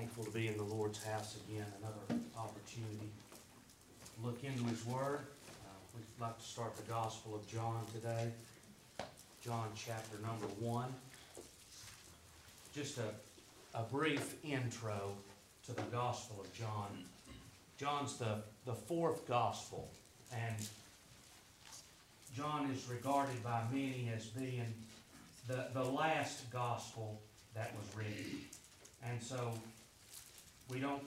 thankful 0.00 0.24
to 0.24 0.30
be 0.30 0.48
in 0.48 0.56
the 0.56 0.62
Lord's 0.62 1.04
house 1.04 1.36
again, 1.46 1.66
another 1.78 2.22
opportunity 2.34 3.10
to 4.02 4.26
look 4.26 4.42
into 4.42 4.64
His 4.64 4.82
Word. 4.86 5.18
Uh, 5.18 5.68
We'd 5.94 6.24
like 6.24 6.38
to 6.38 6.44
start 6.44 6.74
the 6.74 6.90
Gospel 6.90 7.34
of 7.34 7.46
John 7.46 7.82
today, 7.92 8.30
John 9.44 9.68
chapter 9.76 10.16
number 10.22 10.46
one. 10.58 10.88
Just 12.74 12.96
a, 12.96 13.78
a 13.78 13.82
brief 13.82 14.36
intro 14.42 15.12
to 15.66 15.74
the 15.74 15.82
Gospel 15.92 16.40
of 16.40 16.50
John. 16.54 17.04
John's 17.78 18.16
the, 18.16 18.38
the 18.64 18.72
fourth 18.72 19.28
Gospel, 19.28 19.90
and 20.32 20.56
John 22.34 22.70
is 22.70 22.88
regarded 22.88 23.44
by 23.44 23.64
many 23.70 24.10
as 24.16 24.24
being 24.28 24.72
the, 25.46 25.66
the 25.74 25.84
last 25.84 26.50
Gospel 26.50 27.20
that 27.54 27.74
was 27.76 27.94
written. 27.94 28.40
And 29.04 29.22
so, 29.22 29.52
we 30.70 30.78
don't, 30.78 31.02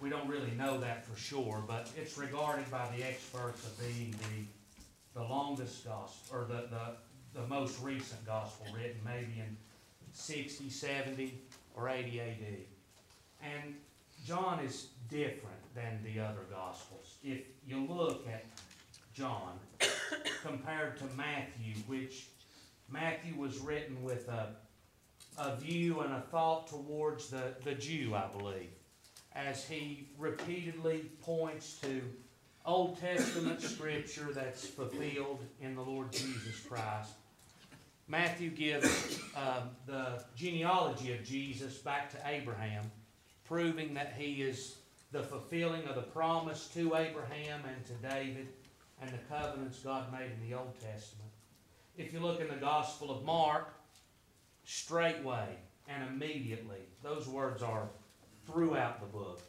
we 0.00 0.08
don't 0.08 0.28
really 0.28 0.52
know 0.52 0.78
that 0.80 1.04
for 1.04 1.16
sure, 1.16 1.62
but 1.66 1.90
it's 1.96 2.16
regarded 2.18 2.70
by 2.70 2.88
the 2.96 3.04
experts 3.04 3.64
of 3.64 3.78
being 3.78 4.12
the, 4.12 5.20
the 5.20 5.26
longest 5.26 5.84
gospel, 5.84 6.36
or 6.36 6.44
the, 6.44 6.68
the, 6.70 7.40
the 7.40 7.46
most 7.46 7.80
recent 7.82 8.24
gospel 8.26 8.66
written, 8.74 9.00
maybe 9.04 9.34
in 9.38 9.56
60, 10.12 10.70
70, 10.70 11.38
or 11.76 11.88
80 11.88 12.20
AD. 12.20 12.36
And 13.42 13.74
John 14.24 14.60
is 14.60 14.88
different 15.10 15.74
than 15.74 16.00
the 16.02 16.20
other 16.20 16.46
gospels. 16.50 17.16
If 17.22 17.40
you 17.66 17.86
look 17.88 18.26
at 18.26 18.44
John 19.12 19.58
compared 20.42 20.98
to 20.98 21.04
Matthew, 21.16 21.74
which 21.86 22.28
Matthew 22.88 23.36
was 23.36 23.58
written 23.58 24.02
with 24.02 24.28
a 24.28 24.48
a 25.38 25.56
view 25.56 26.00
and 26.00 26.12
a 26.12 26.20
thought 26.20 26.68
towards 26.68 27.30
the, 27.30 27.54
the 27.64 27.74
Jew, 27.74 28.14
I 28.14 28.26
believe, 28.36 28.70
as 29.34 29.64
he 29.66 30.08
repeatedly 30.18 31.10
points 31.22 31.78
to 31.80 32.02
Old 32.64 33.00
Testament 33.00 33.60
scripture 33.62 34.32
that's 34.32 34.66
fulfilled 34.66 35.40
in 35.60 35.74
the 35.74 35.82
Lord 35.82 36.12
Jesus 36.12 36.60
Christ. 36.68 37.10
Matthew 38.06 38.50
gives 38.50 39.18
um, 39.34 39.70
the 39.86 40.22
genealogy 40.36 41.14
of 41.14 41.24
Jesus 41.24 41.78
back 41.78 42.10
to 42.10 42.18
Abraham, 42.26 42.84
proving 43.44 43.94
that 43.94 44.14
he 44.16 44.42
is 44.42 44.76
the 45.10 45.22
fulfilling 45.22 45.84
of 45.84 45.94
the 45.94 46.02
promise 46.02 46.68
to 46.74 46.96
Abraham 46.96 47.60
and 47.66 47.84
to 47.86 47.92
David 48.08 48.48
and 49.00 49.10
the 49.10 49.34
covenants 49.34 49.78
God 49.78 50.12
made 50.12 50.30
in 50.30 50.48
the 50.48 50.56
Old 50.56 50.74
Testament. 50.74 51.30
If 51.96 52.12
you 52.12 52.20
look 52.20 52.40
in 52.40 52.48
the 52.48 52.54
Gospel 52.54 53.10
of 53.10 53.24
Mark, 53.24 53.72
straightway 54.64 55.48
and 55.88 56.02
immediately. 56.08 56.80
Those 57.02 57.28
words 57.28 57.62
are 57.62 57.88
throughout 58.46 59.00
the 59.00 59.06
book, 59.06 59.40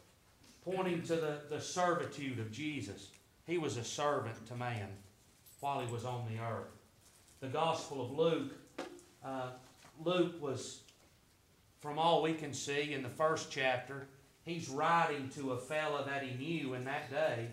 pointing 0.64 1.02
to 1.02 1.16
the, 1.16 1.40
the 1.50 1.60
servitude 1.60 2.38
of 2.38 2.52
Jesus. 2.52 3.08
He 3.46 3.58
was 3.58 3.76
a 3.76 3.84
servant 3.84 4.46
to 4.48 4.56
man 4.56 4.88
while 5.60 5.80
he 5.80 5.92
was 5.92 6.04
on 6.04 6.26
the 6.28 6.42
earth. 6.42 6.70
The 7.40 7.48
Gospel 7.48 8.04
of 8.04 8.10
Luke, 8.12 8.52
uh, 9.24 9.48
Luke 10.04 10.40
was, 10.40 10.80
from 11.80 11.98
all 11.98 12.22
we 12.22 12.34
can 12.34 12.52
see 12.52 12.92
in 12.92 13.02
the 13.02 13.08
first 13.08 13.50
chapter, 13.50 14.06
he's 14.44 14.68
writing 14.68 15.28
to 15.36 15.52
a 15.52 15.58
fellow 15.58 16.04
that 16.04 16.22
he 16.22 16.36
knew 16.36 16.74
in 16.74 16.84
that 16.84 17.10
day 17.10 17.48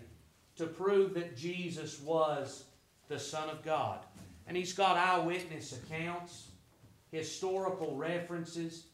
to 0.56 0.66
prove 0.66 1.14
that 1.14 1.36
Jesus 1.36 2.00
was 2.00 2.64
the 3.08 3.18
Son 3.18 3.48
of 3.48 3.62
God. 3.62 4.00
And 4.46 4.56
he's 4.56 4.72
got 4.72 4.96
eyewitness 4.96 5.72
accounts 5.72 6.48
historical 7.14 7.94
references. 7.94 8.86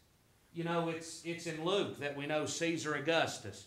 You 0.52 0.64
know, 0.64 0.90
it's, 0.90 1.22
it's 1.24 1.46
in 1.46 1.64
Luke 1.64 1.98
that 2.00 2.16
we 2.16 2.26
know 2.26 2.44
Caesar 2.44 2.94
Augustus 2.94 3.66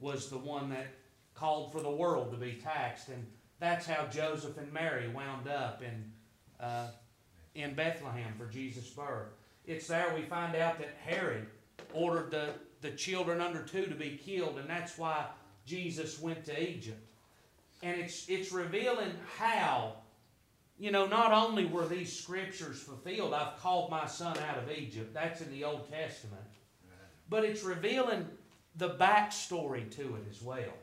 was 0.00 0.30
the 0.30 0.38
one 0.38 0.70
that 0.70 0.86
called 1.34 1.72
for 1.72 1.80
the 1.80 1.90
world 1.90 2.30
to 2.30 2.38
be 2.38 2.54
taxed. 2.54 3.08
And 3.08 3.26
that's 3.60 3.86
how 3.86 4.06
Joseph 4.06 4.56
and 4.56 4.72
Mary 4.72 5.08
wound 5.08 5.46
up 5.46 5.82
in, 5.82 6.10
uh, 6.58 6.88
in 7.54 7.74
Bethlehem 7.74 8.32
for 8.38 8.46
Jesus' 8.46 8.88
birth. 8.88 9.28
It's 9.66 9.88
there 9.88 10.12
we 10.14 10.22
find 10.22 10.56
out 10.56 10.78
that 10.78 10.96
Herod 11.04 11.46
ordered 11.92 12.30
the, 12.30 12.54
the 12.80 12.92
children 12.92 13.42
under 13.42 13.62
two 13.62 13.84
to 13.84 13.94
be 13.94 14.18
killed, 14.24 14.58
and 14.58 14.68
that's 14.68 14.96
why 14.96 15.26
Jesus 15.66 16.18
went 16.18 16.46
to 16.46 16.62
Egypt. 16.62 16.98
And 17.82 18.00
it's, 18.00 18.28
it's 18.28 18.52
revealing 18.52 19.12
how 19.36 19.96
you 20.82 20.90
know, 20.90 21.06
not 21.06 21.30
only 21.30 21.64
were 21.64 21.86
these 21.86 22.12
scriptures 22.12 22.80
fulfilled, 22.82 23.32
I've 23.32 23.56
called 23.60 23.88
my 23.88 24.04
son 24.04 24.36
out 24.38 24.58
of 24.58 24.68
Egypt. 24.68 25.14
That's 25.14 25.40
in 25.40 25.48
the 25.52 25.62
Old 25.62 25.88
Testament. 25.88 26.42
But 27.28 27.44
it's 27.44 27.62
revealing 27.62 28.26
the 28.74 28.90
backstory 28.90 29.88
to 29.94 30.16
it 30.16 30.24
as 30.28 30.42
well. 30.42 30.74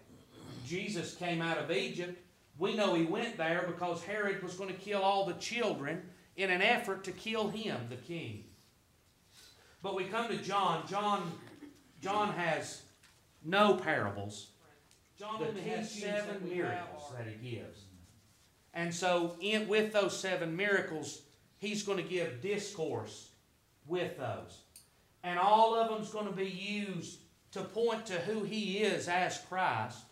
Jesus 0.66 1.16
came 1.16 1.42
out 1.42 1.58
of 1.58 1.70
Egypt. 1.70 2.18
We 2.58 2.78
know 2.78 2.94
he 2.94 3.04
went 3.04 3.36
there 3.36 3.66
because 3.68 4.02
Herod 4.02 4.42
was 4.42 4.54
going 4.54 4.70
to 4.70 4.80
kill 4.80 5.02
all 5.02 5.26
the 5.26 5.34
children 5.34 6.02
in 6.38 6.50
an 6.50 6.62
effort 6.62 7.04
to 7.04 7.12
kill 7.12 7.50
him, 7.50 7.78
the 7.90 7.98
king. 7.98 8.46
But 9.84 9.96
we 9.96 10.06
come 10.06 10.30
to 10.30 10.38
John. 10.38 10.88
John, 10.88 11.30
John 12.02 12.32
has 12.36 12.84
no 13.44 13.76
parables. 13.76 14.52
John 15.18 15.44
only 15.46 15.62
has 15.64 15.92
seven 15.92 16.48
miracles 16.48 17.12
that 17.18 17.28
he 17.28 17.50
gives. 17.50 17.89
And 18.74 18.94
so, 18.94 19.36
in, 19.42 19.68
with 19.68 19.94
those 19.94 20.18
seven 20.18 20.56
miracles, 20.56 21.22
he's 21.58 21.84
going 21.84 21.98
to 21.98 22.04
give 22.04 22.42
discourse 22.42 23.30
with 23.88 24.18
those. 24.18 24.62
And 25.24 25.40
all 25.40 25.76
of 25.76 25.90
them's 25.90 26.12
going 26.12 26.28
to 26.28 26.32
be 26.32 26.50
used 26.50 27.20
to 27.52 27.62
point 27.62 28.06
to 28.06 28.14
who 28.14 28.44
he 28.44 28.78
is 28.78 29.08
as 29.08 29.42
Christ 29.50 30.04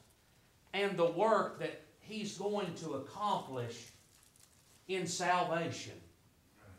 and 0.74 0.98
the 0.98 1.06
work 1.06 1.60
that 1.60 1.82
he's 2.00 2.38
going 2.38 2.74
to 2.76 2.96
accomplish 2.96 3.88
in 4.88 5.06
salvation. 5.08 5.94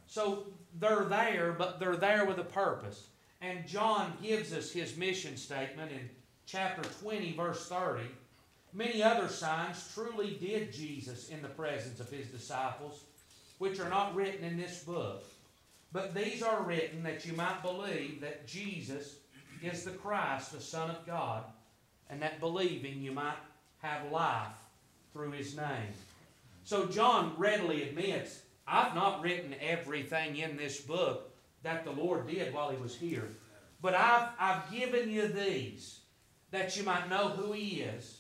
So 0.07 0.47
they're 0.79 1.05
there, 1.05 1.53
but 1.53 1.79
they're 1.79 1.97
there 1.97 2.25
with 2.25 2.39
a 2.39 2.45
purpose. 2.45 3.09
And 3.41 3.67
John 3.67 4.13
gives 4.23 4.53
us 4.53 4.73
his 4.73 4.97
mission 4.97 5.37
statement 5.37 5.93
in 5.93 6.09
chapter 6.47 6.83
20, 7.01 7.33
verse 7.33 7.69
30. 7.69 8.03
Many 8.79 9.03
other 9.03 9.27
signs 9.27 9.91
truly 9.93 10.39
did 10.41 10.73
Jesus 10.73 11.31
in 11.31 11.43
the 11.43 11.49
presence 11.49 11.99
of 11.99 12.09
his 12.11 12.29
disciples, 12.29 13.03
which 13.59 13.81
are 13.81 13.89
not 13.91 14.15
written 14.15 14.45
in 14.45 14.57
this 14.57 14.85
book. 14.85 15.25
But 15.91 16.15
these 16.15 16.45
are 16.45 16.63
written 16.63 17.03
that 17.03 17.27
you 17.27 17.33
might 17.33 17.61
believe 17.61 18.21
that 18.21 18.47
Jesus 18.47 19.17
is 19.65 19.83
the 19.83 19.91
Christ, 19.91 20.53
the 20.53 20.61
Son 20.61 20.91
of 20.91 21.05
God, 21.05 21.43
and 22.09 22.23
that 22.23 22.39
believing 22.39 23.03
you 23.03 23.11
might 23.11 23.39
have 23.83 24.13
life 24.13 24.55
through 25.13 25.33
his 25.33 25.57
name. 25.57 25.93
So 26.63 26.87
John 26.87 27.35
readily 27.37 27.83
admits, 27.83 28.43
I've 28.65 28.95
not 28.95 29.23
written 29.23 29.57
everything 29.61 30.37
in 30.37 30.57
this 30.57 30.81
book 30.81 31.33
that 31.65 31.85
the 31.85 31.91
Lord 31.91 32.29
did 32.29 32.55
while 32.55 32.71
he 32.71 32.81
was 32.81 32.95
here. 32.95 33.29
But 33.83 33.97
I've, 33.97 34.29
I've 34.39 34.71
given 34.71 35.11
you 35.11 35.27
these 35.27 35.99
that 36.53 36.77
you 36.77 36.85
might 36.85 37.11
know 37.11 37.31
who 37.31 37.51
he 37.51 37.81
is 37.81 38.19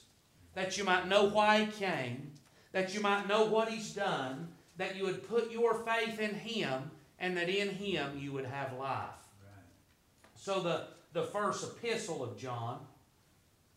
that 0.59 0.77
you 0.77 0.83
might 0.83 1.07
know 1.07 1.23
why 1.23 1.65
He 1.65 1.71
came, 1.71 2.33
that 2.73 2.93
you 2.93 3.01
might 3.01 3.29
know 3.29 3.45
what 3.45 3.69
He's 3.69 3.95
done, 3.95 4.49
that 4.77 4.97
you 4.97 5.05
would 5.05 5.29
put 5.29 5.53
your 5.53 5.73
faith 5.85 6.19
in 6.19 6.35
Him, 6.35 6.91
and 7.21 7.37
that 7.37 7.49
in 7.49 7.69
Him 7.69 8.19
you 8.19 8.33
would 8.33 8.45
have 8.45 8.73
life. 8.77 9.23
So 10.35 10.59
the, 10.59 10.89
the 11.13 11.23
first 11.23 11.65
epistle 11.65 12.25
of 12.25 12.37
John, 12.37 12.81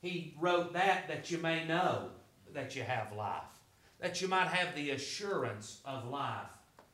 he 0.02 0.34
wrote 0.40 0.74
that 0.74 1.08
that 1.08 1.30
you 1.30 1.38
may 1.38 1.68
know 1.68 2.10
that 2.52 2.76
you 2.76 2.82
have 2.82 3.16
life, 3.16 3.44
that 4.00 4.20
you 4.20 4.28
might 4.28 4.48
have 4.48 4.74
the 4.74 4.90
assurance 4.90 5.82
of 5.86 6.10
life 6.10 6.50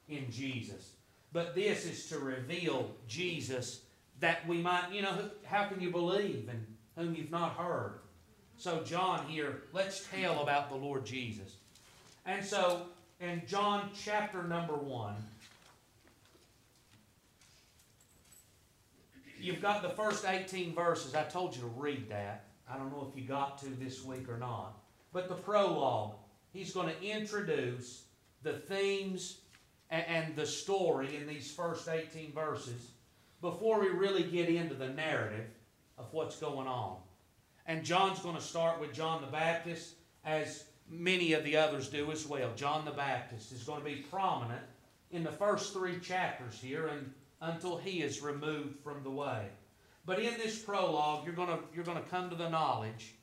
in 0.09 0.29
Jesus. 0.29 0.95
But 1.31 1.55
this 1.55 1.85
is 1.85 2.09
to 2.09 2.19
reveal 2.19 2.91
Jesus 3.07 3.83
that 4.19 4.45
we 4.49 4.57
might, 4.57 4.91
you 4.91 5.01
know, 5.01 5.29
how 5.45 5.67
can 5.67 5.79
you 5.79 5.91
believe 5.91 6.49
in 6.49 6.65
whom 6.97 7.15
you've 7.15 7.31
not 7.31 7.53
heard? 7.53 8.01
So, 8.57 8.81
John 8.83 9.25
here, 9.27 9.61
let's 9.71 10.07
tell 10.11 10.41
about 10.41 10.69
the 10.69 10.75
Lord 10.75 11.05
Jesus. 11.05 11.57
And 12.25 12.43
so, 12.43 12.87
in 13.21 13.43
John 13.45 13.91
chapter 14.03 14.41
number 14.43 14.73
1, 14.73 15.13
you've 19.39 19.61
got 19.61 19.83
the 19.83 19.89
first 19.89 20.25
18 20.25 20.73
verses. 20.73 21.13
I 21.13 21.23
told 21.23 21.55
you 21.55 21.61
to 21.61 21.67
read 21.67 22.09
that. 22.09 22.45
I 22.69 22.77
don't 22.77 22.91
know 22.91 23.07
if 23.09 23.19
you 23.19 23.27
got 23.27 23.59
to 23.59 23.69
this 23.69 24.03
week 24.03 24.27
or 24.27 24.37
not. 24.37 24.73
But 25.13 25.29
the 25.29 25.35
prologue, 25.35 26.15
he's 26.51 26.73
going 26.73 26.89
to 26.89 27.03
introduce 27.03 28.05
the 28.41 28.53
themes 28.53 29.37
and 29.91 30.35
the 30.35 30.47
story 30.47 31.15
in 31.15 31.27
these 31.27 31.51
first 31.51 31.87
18 31.87 32.33
verses 32.33 32.91
before 33.39 33.79
we 33.79 33.89
really 33.89 34.23
get 34.23 34.49
into 34.49 34.73
the 34.73 34.89
narrative 34.89 35.45
of 35.97 36.11
what's 36.11 36.37
going 36.37 36.67
on. 36.67 36.97
And 37.67 37.83
John's 37.83 38.19
going 38.19 38.35
to 38.35 38.41
start 38.41 38.79
with 38.79 38.93
John 38.93 39.21
the 39.21 39.27
Baptist, 39.27 39.95
as 40.23 40.63
many 40.89 41.33
of 41.33 41.43
the 41.43 41.57
others 41.57 41.89
do 41.89 42.11
as 42.11 42.25
well. 42.25 42.49
John 42.55 42.85
the 42.85 42.91
Baptist 42.91 43.51
is 43.51 43.63
going 43.63 43.79
to 43.79 43.85
be 43.85 44.05
prominent 44.09 44.63
in 45.11 45.23
the 45.23 45.31
first 45.31 45.73
three 45.73 45.99
chapters 45.99 46.59
here 46.61 46.87
and 46.87 47.11
until 47.41 47.77
he 47.77 48.01
is 48.01 48.21
removed 48.21 48.79
from 48.83 49.03
the 49.03 49.11
way. 49.11 49.47
But 50.05 50.19
in 50.19 50.33
this 50.37 50.57
prologue, 50.57 51.25
you're 51.25 51.35
going 51.35 51.49
to 51.49 51.59
you're 51.75 51.83
going 51.83 52.01
to 52.01 52.09
come 52.09 52.29
to 52.29 52.35
the 52.35 52.49
knowledge 52.49 53.15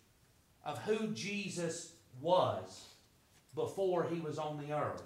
of 0.65 0.79
who 0.79 1.09
Jesus 1.09 1.93
was 2.21 2.85
before 3.55 4.05
he 4.05 4.21
was 4.21 4.39
on 4.39 4.59
the 4.59 4.75
earth. 4.75 5.03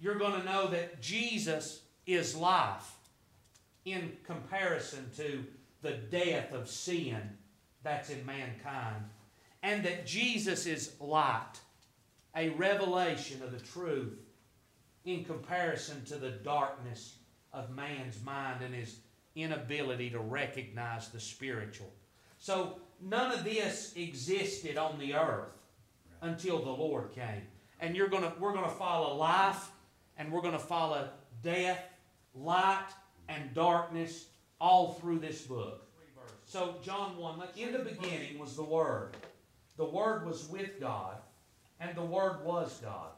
You're 0.00 0.18
going 0.18 0.40
to 0.40 0.44
know 0.44 0.66
that 0.68 1.00
Jesus 1.00 1.82
is 2.06 2.36
life 2.36 2.96
in 3.84 4.12
comparison 4.24 5.08
to 5.16 5.44
the 5.82 5.92
death 5.92 6.52
of 6.52 6.68
sin 6.68 7.20
that's 7.86 8.10
in 8.10 8.26
mankind. 8.26 9.04
And 9.62 9.84
that 9.84 10.06
Jesus 10.06 10.66
is 10.66 10.92
light, 11.00 11.54
a 12.34 12.50
revelation 12.50 13.42
of 13.42 13.52
the 13.52 13.60
truth 13.60 14.18
in 15.04 15.24
comparison 15.24 16.04
to 16.06 16.16
the 16.16 16.30
darkness 16.30 17.16
of 17.52 17.70
man's 17.70 18.22
mind 18.24 18.62
and 18.62 18.74
his 18.74 18.98
inability 19.36 20.10
to 20.10 20.18
recognize 20.18 21.08
the 21.08 21.20
spiritual. 21.20 21.90
So 22.38 22.78
none 23.00 23.32
of 23.32 23.44
this 23.44 23.92
existed 23.96 24.76
on 24.76 24.98
the 24.98 25.14
earth 25.14 25.56
until 26.22 26.62
the 26.62 26.70
Lord 26.70 27.12
came. 27.12 27.42
And 27.80 27.94
you're 27.94 28.08
gonna, 28.08 28.32
we're 28.40 28.52
going 28.52 28.64
to 28.64 28.70
follow 28.70 29.16
life 29.16 29.70
and 30.18 30.32
we're 30.32 30.40
going 30.40 30.52
to 30.52 30.58
follow 30.58 31.08
death, 31.42 31.82
light, 32.34 32.88
and 33.28 33.54
darkness 33.54 34.26
all 34.60 34.94
through 34.94 35.20
this 35.20 35.42
book. 35.42 35.85
So, 36.56 36.74
John 36.82 37.18
1, 37.18 37.38
like 37.38 37.58
in 37.58 37.74
the 37.74 37.80
beginning 37.80 38.38
was 38.38 38.56
the 38.56 38.64
Word. 38.64 39.10
The 39.76 39.84
Word 39.84 40.24
was 40.24 40.48
with 40.48 40.80
God, 40.80 41.16
and 41.80 41.94
the 41.94 42.00
Word 42.00 42.42
was 42.42 42.80
God. 42.82 43.10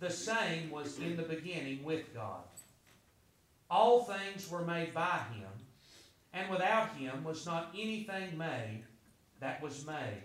The 0.00 0.08
same 0.08 0.70
was 0.70 0.98
in 0.98 1.18
the 1.18 1.22
beginning 1.22 1.84
with 1.84 2.14
God. 2.14 2.40
All 3.70 4.04
things 4.04 4.50
were 4.50 4.64
made 4.64 4.94
by 4.94 5.20
Him, 5.34 5.50
and 6.32 6.48
without 6.48 6.96
Him 6.96 7.24
was 7.24 7.44
not 7.44 7.74
anything 7.74 8.38
made 8.38 8.84
that 9.40 9.62
was 9.62 9.84
made. 9.84 10.22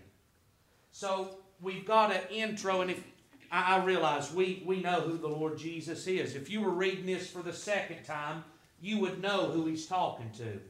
So, 0.93 1.35
we've 1.59 1.85
got 1.85 2.15
an 2.15 2.21
intro, 2.31 2.79
and 2.79 2.91
if 2.91 3.03
I, 3.51 3.75
I 3.75 3.83
realize 3.83 4.33
we, 4.33 4.63
we 4.65 4.79
know 4.79 5.01
who 5.01 5.17
the 5.17 5.27
Lord 5.27 5.57
Jesus 5.57 6.07
is. 6.07 6.37
If 6.37 6.49
you 6.49 6.61
were 6.61 6.71
reading 6.71 7.07
this 7.07 7.29
for 7.29 7.43
the 7.43 7.51
second 7.51 8.05
time, 8.05 8.45
you 8.79 8.99
would 8.99 9.21
know 9.21 9.49
who 9.49 9.65
He's 9.65 9.85
talking 9.85 10.31
to. 10.37 10.61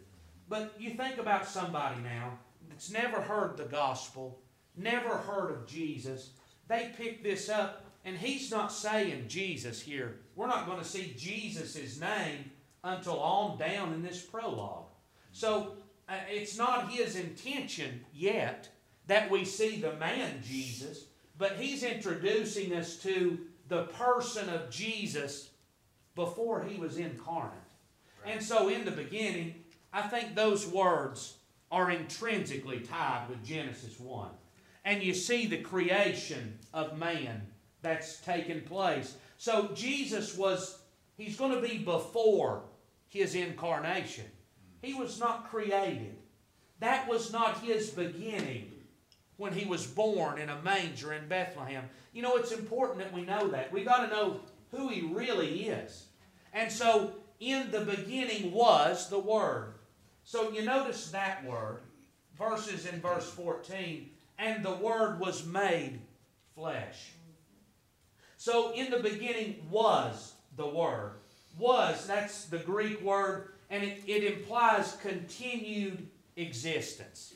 But 0.51 0.73
you 0.77 0.89
think 0.89 1.17
about 1.17 1.47
somebody 1.47 2.01
now 2.01 2.37
that's 2.67 2.91
never 2.91 3.21
heard 3.21 3.55
the 3.55 3.63
gospel, 3.63 4.41
never 4.75 5.15
heard 5.15 5.49
of 5.49 5.65
Jesus. 5.65 6.31
They 6.67 6.91
pick 6.97 7.23
this 7.23 7.47
up, 7.47 7.85
and 8.03 8.17
he's 8.17 8.51
not 8.51 8.69
saying 8.69 9.29
Jesus 9.29 9.81
here. 9.81 10.17
We're 10.35 10.47
not 10.47 10.65
going 10.65 10.79
to 10.79 10.83
see 10.83 11.15
Jesus' 11.17 12.01
name 12.01 12.51
until 12.83 13.17
on 13.21 13.59
down 13.59 13.93
in 13.93 14.03
this 14.03 14.21
prologue. 14.21 14.87
So 15.31 15.77
uh, 16.09 16.15
it's 16.29 16.57
not 16.57 16.91
his 16.91 17.15
intention 17.15 18.01
yet 18.13 18.67
that 19.07 19.31
we 19.31 19.45
see 19.45 19.79
the 19.79 19.95
man 19.95 20.41
Jesus, 20.43 21.05
but 21.37 21.53
he's 21.53 21.83
introducing 21.83 22.73
us 22.75 22.97
to 23.03 23.39
the 23.69 23.83
person 23.83 24.49
of 24.49 24.69
Jesus 24.69 25.51
before 26.13 26.61
he 26.61 26.77
was 26.77 26.97
incarnate. 26.97 27.53
Right. 28.25 28.33
And 28.33 28.43
so 28.43 28.67
in 28.67 28.83
the 28.83 28.91
beginning, 28.91 29.60
I 29.93 30.03
think 30.03 30.35
those 30.35 30.67
words 30.67 31.37
are 31.71 31.91
intrinsically 31.91 32.79
tied 32.79 33.27
with 33.29 33.43
Genesis 33.43 33.99
1. 33.99 34.29
And 34.83 35.03
you 35.03 35.13
see 35.13 35.45
the 35.45 35.61
creation 35.61 36.57
of 36.73 36.97
man 36.97 37.41
that's 37.81 38.19
taken 38.21 38.61
place. 38.61 39.15
So 39.37 39.69
Jesus 39.73 40.37
was, 40.37 40.79
he's 41.17 41.37
going 41.37 41.53
to 41.53 41.67
be 41.67 41.77
before 41.77 42.63
his 43.07 43.35
incarnation. 43.35 44.25
He 44.81 44.93
was 44.93 45.19
not 45.19 45.49
created. 45.49 46.15
That 46.79 47.07
was 47.07 47.31
not 47.31 47.59
his 47.59 47.91
beginning 47.91 48.71
when 49.37 49.53
he 49.53 49.65
was 49.65 49.85
born 49.85 50.39
in 50.39 50.49
a 50.49 50.61
manger 50.61 51.13
in 51.13 51.27
Bethlehem. 51.27 51.83
You 52.13 52.21
know, 52.21 52.37
it's 52.37 52.51
important 52.51 52.99
that 52.99 53.13
we 53.13 53.21
know 53.21 53.47
that. 53.49 53.71
we 53.71 53.83
got 53.83 54.07
to 54.07 54.15
know 54.15 54.39
who 54.71 54.89
he 54.89 55.01
really 55.01 55.67
is. 55.67 56.05
And 56.53 56.71
so, 56.71 57.13
in 57.39 57.71
the 57.71 57.81
beginning 57.81 58.51
was 58.51 59.09
the 59.09 59.19
Word. 59.19 59.70
So 60.23 60.51
you 60.51 60.63
notice 60.63 61.11
that 61.11 61.43
word, 61.45 61.79
verses 62.37 62.85
in 62.85 63.01
verse 63.01 63.29
14, 63.29 64.09
and 64.37 64.63
the 64.63 64.73
Word 64.75 65.19
was 65.19 65.45
made 65.45 65.99
flesh. 66.55 67.11
So 68.37 68.73
in 68.73 68.89
the 68.89 68.99
beginning 68.99 69.67
was 69.69 70.33
the 70.55 70.67
Word. 70.67 71.13
Was, 71.57 72.07
that's 72.07 72.45
the 72.45 72.59
Greek 72.59 73.01
word, 73.01 73.49
and 73.69 73.83
it, 73.83 74.01
it 74.07 74.23
implies 74.23 74.97
continued 75.01 76.07
existence. 76.37 77.33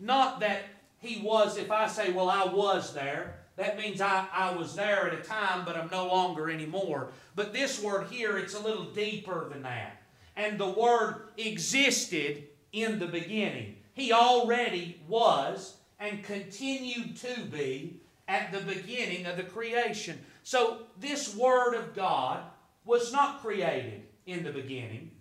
Not 0.00 0.40
that 0.40 0.62
he 0.98 1.20
was, 1.20 1.56
if 1.56 1.70
I 1.70 1.86
say, 1.86 2.12
well, 2.12 2.28
I 2.28 2.44
was 2.44 2.92
there, 2.92 3.38
that 3.56 3.78
means 3.78 4.00
I, 4.00 4.26
I 4.32 4.54
was 4.54 4.74
there 4.74 5.06
at 5.06 5.14
a 5.14 5.22
time, 5.22 5.64
but 5.64 5.76
I'm 5.76 5.88
no 5.90 6.08
longer 6.08 6.50
anymore. 6.50 7.12
But 7.36 7.52
this 7.52 7.80
word 7.80 8.08
here, 8.10 8.36
it's 8.36 8.54
a 8.54 8.60
little 8.60 8.84
deeper 8.84 9.48
than 9.48 9.62
that. 9.62 10.02
And 10.36 10.58
the 10.58 10.68
Word 10.68 11.28
existed 11.36 12.44
in 12.72 12.98
the 12.98 13.06
beginning. 13.06 13.76
He 13.92 14.12
already 14.12 15.00
was 15.06 15.76
and 16.00 16.24
continued 16.24 17.16
to 17.18 17.40
be 17.42 18.00
at 18.26 18.52
the 18.52 18.60
beginning 18.60 19.26
of 19.26 19.36
the 19.36 19.44
creation. 19.44 20.18
So, 20.42 20.82
this 20.98 21.34
Word 21.34 21.74
of 21.74 21.94
God 21.94 22.42
was 22.84 23.12
not 23.12 23.40
created 23.40 24.02
in 24.26 24.42
the 24.42 24.52
beginning. 24.52 25.12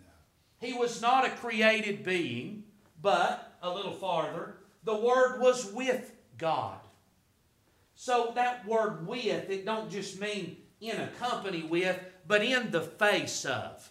He 0.60 0.74
was 0.74 1.01
not 1.01 1.25
a 1.25 1.30
created 1.30 2.04
being, 2.04 2.63
but, 3.01 3.57
a 3.62 3.69
little 3.69 3.92
farther, 3.92 4.57
the 4.83 4.95
Word 4.95 5.39
was 5.39 5.71
with 5.71 6.13
God. 6.38 6.80
So 7.95 8.31
that 8.36 8.68
word 8.68 9.07
with, 9.07 9.50
it 9.50 9.65
don't 9.65 9.89
just 9.89 10.19
mean 10.19 10.57
in 10.81 11.00
a 11.00 11.07
company 11.07 11.63
with, 11.63 11.98
but 12.27 12.44
in 12.44 12.71
the 12.71 12.81
face 12.81 13.45
of. 13.45 13.89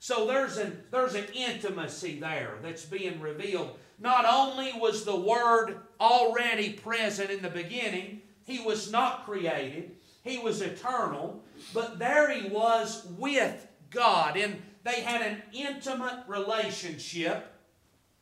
So 0.00 0.26
there's 0.26 0.56
an, 0.56 0.82
there's 0.90 1.14
an 1.14 1.26
intimacy 1.34 2.18
there 2.18 2.54
that's 2.62 2.86
being 2.86 3.20
revealed. 3.20 3.76
Not 3.98 4.24
only 4.26 4.72
was 4.72 5.04
the 5.04 5.14
Word 5.14 5.80
already 6.00 6.72
present 6.72 7.30
in 7.30 7.42
the 7.42 7.50
beginning, 7.50 8.22
He 8.46 8.60
was 8.60 8.90
not 8.90 9.26
created, 9.26 9.92
He 10.24 10.38
was 10.38 10.62
eternal, 10.62 11.44
but 11.74 11.98
there 11.98 12.30
He 12.32 12.48
was 12.48 13.06
with 13.18 13.68
God. 13.90 14.38
And 14.38 14.62
they 14.84 15.02
had 15.02 15.20
an 15.20 15.42
intimate 15.52 16.24
relationship 16.26 17.52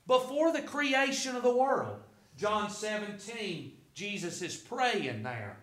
before 0.08 0.52
the 0.52 0.62
creation 0.62 1.36
of 1.36 1.44
the 1.44 1.56
world. 1.56 2.00
John 2.36 2.70
17, 2.70 3.72
Jesus 3.94 4.42
is 4.42 4.56
praying 4.56 5.22
there. 5.22 5.60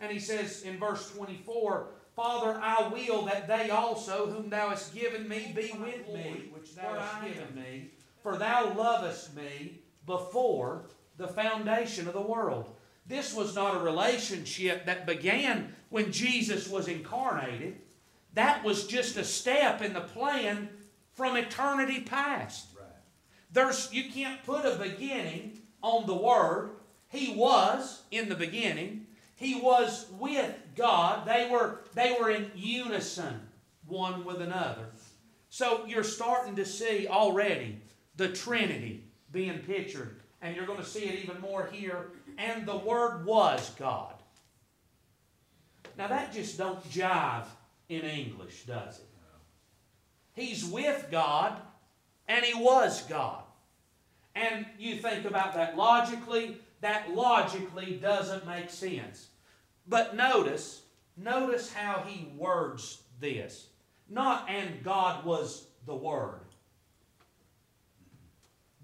And 0.00 0.10
he 0.10 0.18
says 0.18 0.62
in 0.62 0.80
verse 0.80 1.08
24, 1.12 1.86
Father, 2.14 2.60
I 2.62 2.88
will 2.88 3.24
that 3.26 3.48
they 3.48 3.70
also, 3.70 4.26
whom 4.26 4.50
thou 4.50 4.68
hast 4.68 4.94
given 4.94 5.28
me, 5.28 5.52
be 5.54 5.72
with 5.72 6.08
me, 6.12 6.50
which 6.52 6.74
thou 6.74 6.98
hast 6.98 7.24
given 7.24 7.54
me, 7.54 7.90
for 8.22 8.36
thou 8.36 8.74
lovest 8.74 9.34
me 9.34 9.80
before 10.04 10.86
the 11.16 11.28
foundation 11.28 12.06
of 12.06 12.14
the 12.14 12.20
world. 12.20 12.74
This 13.06 13.34
was 13.34 13.54
not 13.54 13.76
a 13.76 13.84
relationship 13.84 14.86
that 14.86 15.06
began 15.06 15.74
when 15.88 16.12
Jesus 16.12 16.68
was 16.68 16.86
incarnated. 16.86 17.78
That 18.34 18.62
was 18.64 18.86
just 18.86 19.16
a 19.16 19.24
step 19.24 19.82
in 19.82 19.92
the 19.92 20.00
plan 20.00 20.68
from 21.12 21.36
eternity 21.36 22.00
past. 22.00 22.68
Right. 22.76 22.86
There's, 23.50 23.92
you 23.92 24.10
can't 24.10 24.42
put 24.44 24.64
a 24.64 24.76
beginning 24.76 25.60
on 25.82 26.06
the 26.06 26.14
Word. 26.14 26.70
He 27.08 27.34
was 27.34 28.02
in 28.10 28.28
the 28.28 28.34
beginning. 28.34 29.01
He 29.42 29.56
was 29.56 30.06
with 30.20 30.54
God. 30.76 31.26
They 31.26 31.48
were, 31.50 31.80
they 31.94 32.16
were 32.18 32.30
in 32.30 32.52
unison 32.54 33.40
one 33.88 34.24
with 34.24 34.40
another. 34.40 34.86
So 35.48 35.84
you're 35.84 36.04
starting 36.04 36.54
to 36.56 36.64
see 36.64 37.08
already 37.08 37.80
the 38.16 38.28
Trinity 38.28 39.02
being 39.32 39.58
pictured. 39.58 40.20
And 40.40 40.54
you're 40.54 40.64
going 40.64 40.78
to 40.78 40.84
see 40.84 41.06
it 41.06 41.24
even 41.24 41.40
more 41.40 41.68
here. 41.72 42.12
And 42.38 42.64
the 42.64 42.76
Word 42.76 43.26
was 43.26 43.70
God. 43.70 44.14
Now 45.98 46.06
that 46.06 46.32
just 46.32 46.56
don't 46.56 46.88
jive 46.88 47.46
in 47.88 48.02
English, 48.02 48.62
does 48.62 49.00
it? 49.00 49.08
He's 50.34 50.64
with 50.64 51.08
God 51.10 51.60
and 52.28 52.44
He 52.44 52.54
was 52.54 53.02
God. 53.02 53.42
And 54.36 54.66
you 54.78 54.98
think 54.98 55.24
about 55.24 55.54
that 55.54 55.76
logically, 55.76 56.58
that 56.80 57.12
logically 57.12 57.98
doesn't 58.00 58.46
make 58.46 58.70
sense. 58.70 59.26
But 59.86 60.16
notice, 60.16 60.82
notice 61.16 61.72
how 61.72 62.04
he 62.06 62.32
words 62.36 63.02
this. 63.20 63.66
Not, 64.08 64.48
and 64.48 64.82
God 64.82 65.24
was 65.24 65.66
the 65.86 65.94
Word, 65.94 66.40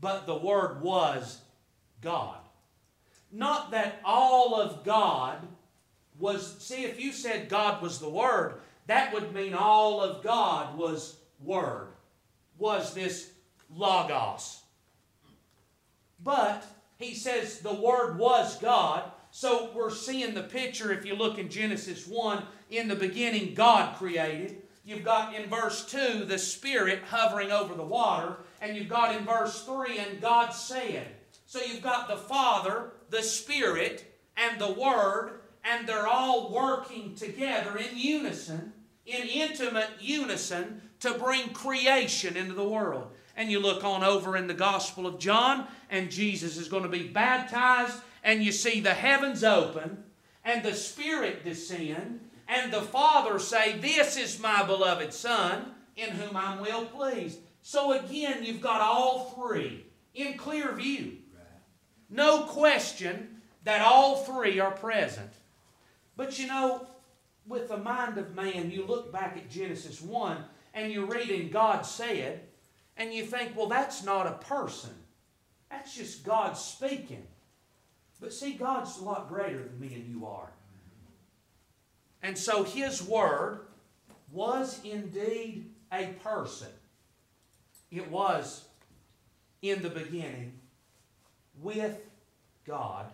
but 0.01 0.27
the 0.27 0.37
Word 0.37 0.81
was 0.81 1.41
God. 2.01 2.39
Not 3.31 3.73
that 3.73 4.01
all 4.05 4.55
of 4.59 4.85
God 4.85 5.47
was, 6.19 6.57
see, 6.59 6.85
if 6.85 7.01
you 7.01 7.13
said 7.13 7.49
God 7.49 7.83
was 7.83 7.99
the 7.99 8.09
Word, 8.09 8.61
that 8.87 9.13
would 9.13 9.35
mean 9.35 9.55
all 9.55 10.01
of 10.01 10.25
God 10.25 10.79
was 10.79 11.17
Word, 11.43 11.89
was 12.59 12.95
this 12.95 13.31
Logos, 13.71 14.63
But 16.23 16.65
he 16.97 17.15
says 17.15 17.61
the 17.61 17.75
Word 17.75 18.19
was 18.19 18.59
God. 18.59 19.13
So 19.41 19.71
we're 19.73 19.91
seeing 19.91 20.35
the 20.35 20.43
picture 20.43 20.93
if 20.93 21.05
you 21.05 21.15
look 21.15 21.39
in 21.39 21.49
Genesis 21.49 22.09
1. 22.09 22.43
In 22.71 22.89
the 22.89 22.97
beginning, 22.97 23.55
God 23.55 23.97
created. 23.97 24.63
You've 24.85 25.05
got 25.05 25.33
in 25.33 25.49
verse 25.49 25.85
2 25.85 26.25
the 26.25 26.39
Spirit 26.39 27.03
hovering 27.09 27.53
over 27.53 27.77
the 27.77 27.85
water. 27.85 28.39
And 28.61 28.77
you've 28.77 28.89
got 28.89 29.15
in 29.15 29.25
verse 29.25 29.63
3, 29.63 29.97
and 29.97 30.21
God 30.21 30.51
said. 30.51 31.07
So 31.47 31.61
you've 31.63 31.85
got 31.85 32.09
the 32.09 32.17
Father, 32.17 32.91
the 33.11 33.23
Spirit, 33.23 34.13
and 34.37 34.61
the 34.61 34.73
Word, 34.73 35.39
and 35.63 35.89
they're 35.89 36.09
all 36.09 36.51
working 36.51 37.15
together 37.15 37.77
in 37.77 37.97
unison, 37.97 38.73
in 39.07 39.29
intimate 39.29 39.91
unison, 40.01 40.83
to 40.99 41.15
bring 41.15 41.51
creation 41.51 42.37
into 42.37 42.55
the 42.55 42.69
world. 42.69 43.13
And 43.37 43.53
you 43.53 43.61
look 43.61 43.85
on 43.85 44.03
over 44.03 44.37
in 44.37 44.49
the 44.49 44.55
Gospel 44.55 45.07
of 45.07 45.21
John, 45.21 45.69
and 45.91 46.11
Jesus 46.11 46.57
is 46.57 46.67
going 46.67 46.83
to 46.83 46.89
be 46.89 47.07
baptized, 47.07 47.95
and 48.23 48.43
you 48.43 48.53
see 48.53 48.81
the 48.81 48.95
heavens 48.95 49.45
open, 49.45 50.05
and 50.45 50.63
the 50.65 50.75
Spirit 50.75 51.45
descend, 51.45 52.21
and 52.49 52.73
the 52.73 52.83
Father 52.83 53.39
say, 53.39 53.79
This 53.79 54.17
is 54.17 54.41
my 54.41 54.65
beloved 54.65 55.13
Son, 55.13 55.73
in 55.97 56.11
whom 56.11 56.37
I'm 56.37 56.61
well 56.61 56.87
pleased. 56.87 57.41
So 57.63 57.93
again, 57.93 58.45
you've 58.45 58.63
got 58.63 58.81
all 58.81 59.31
three 59.37 59.85
in 60.15 60.39
clear 60.39 60.73
view. 60.73 61.19
No 62.09 62.45
question 62.45 63.41
that 63.65 63.83
all 63.83 64.17
three 64.17 64.59
are 64.61 64.71
present. 64.71 65.31
But 66.17 66.39
you 66.39 66.47
know, 66.47 66.87
with 67.47 67.69
the 67.69 67.77
mind 67.77 68.19
of 68.19 68.35
man, 68.35 68.71
you 68.71 68.85
look 68.85 69.13
back 69.13 69.37
at 69.37 69.51
Genesis 69.51 70.01
1 70.01 70.39
and 70.75 70.93
you 70.93 71.05
read 71.05 71.29
in 71.29 71.51
God 71.51 71.83
said, 71.83 72.41
and 72.97 73.13
you 73.13 73.25
think, 73.25 73.57
well, 73.57 73.69
that's 73.69 74.03
not 74.03 74.27
a 74.27 74.45
person. 74.45 74.91
That's 75.71 75.95
just 75.95 76.25
God 76.25 76.57
speaking. 76.57 77.27
But 78.21 78.33
see, 78.33 78.53
God's 78.55 78.99
a 78.99 79.05
lot 79.05 79.29
greater 79.29 79.63
than 79.63 79.79
me 79.79 79.95
and 79.95 80.09
you 80.09 80.27
are. 80.27 80.51
And 82.23 82.37
so 82.37 82.65
His 82.65 83.03
Word 83.03 83.61
was 84.33 84.81
indeed 84.85 85.71
a 85.93 86.07
person. 86.23 86.69
It 87.91 88.11
was 88.11 88.65
in 89.63 89.83
the 89.83 89.89
beginning 89.89 90.53
with 91.61 91.99
God 92.67 93.07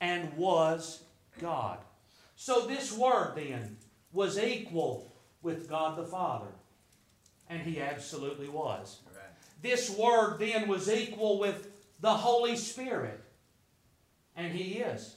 and 0.00 0.32
was 0.36 1.02
God. 1.40 1.78
So 2.36 2.66
this 2.66 2.92
Word 2.92 3.32
then 3.36 3.76
was 4.12 4.38
equal 4.38 5.14
with 5.42 5.68
God 5.68 5.96
the 5.96 6.04
Father. 6.04 6.52
And 7.48 7.62
He 7.62 7.80
absolutely 7.80 8.48
was. 8.48 9.00
This 9.62 9.96
Word 9.96 10.38
then 10.38 10.68
was 10.68 10.90
equal 10.90 11.38
with 11.38 11.68
the 12.00 12.10
Holy 12.10 12.56
Spirit. 12.56 13.21
And 14.36 14.52
He 14.52 14.78
is. 14.78 15.16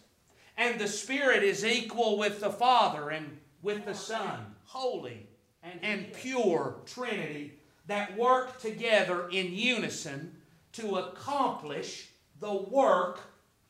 And 0.57 0.79
the 0.79 0.88
Spirit 0.88 1.43
is 1.43 1.65
equal 1.65 2.17
with 2.17 2.39
the 2.39 2.51
Father 2.51 3.10
and 3.10 3.38
with 3.62 3.86
the 3.86 3.93
Son. 3.93 4.55
Holy 4.65 5.27
and, 5.63 5.79
and 5.84 6.13
pure 6.13 6.77
Trinity 6.86 7.53
that 7.88 8.17
work 8.17 8.60
together 8.60 9.29
in 9.29 9.53
unison 9.53 10.36
to 10.74 10.98
accomplish 10.98 12.10
the 12.39 12.53
work 12.53 13.19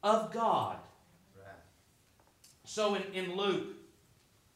of 0.04 0.32
God. 0.32 0.78
So 2.64 2.96
in, 2.96 3.04
in 3.14 3.38
Luke, 3.38 3.68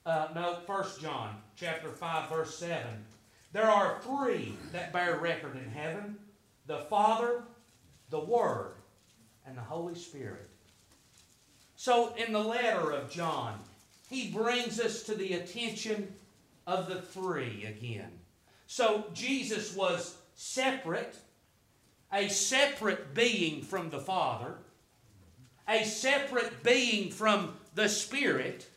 uh, 0.05 0.29
no, 0.33 0.59
1 0.65 0.85
John 0.99 1.35
chapter 1.55 1.89
5, 1.89 2.29
verse 2.29 2.57
7, 2.57 2.83
there 3.53 3.69
are 3.69 3.99
three 4.01 4.55
that 4.71 4.91
bear 4.91 5.17
record 5.19 5.55
in 5.55 5.69
heaven 5.69 6.17
the 6.65 6.79
Father, 6.89 7.43
the 8.09 8.19
Word, 8.19 8.73
and 9.45 9.57
the 9.57 9.61
Holy 9.61 9.95
Spirit. 9.95 10.49
So 11.79 12.13
in 12.17 12.33
the 12.33 12.43
letter 12.43 12.91
of 12.91 13.09
John, 13.09 13.57
he 14.09 14.31
brings 14.31 14.81
us 14.81 15.03
to 15.03 15.15
the 15.15 15.35
attention 15.35 16.13
of 16.67 16.89
the 16.89 17.01
three 17.01 17.63
again. 17.65 18.11
So 18.67 19.05
Jesus 19.13 19.73
was 19.73 20.17
separate, 20.35 21.15
a 22.11 22.27
separate 22.27 23.13
being 23.13 23.61
from 23.61 23.91
the 23.91 24.01
Father, 24.01 24.55
a 25.69 25.85
separate 25.85 26.63
being 26.63 27.11
from 27.11 27.53
the 27.75 27.87
Spirit, 27.87 28.67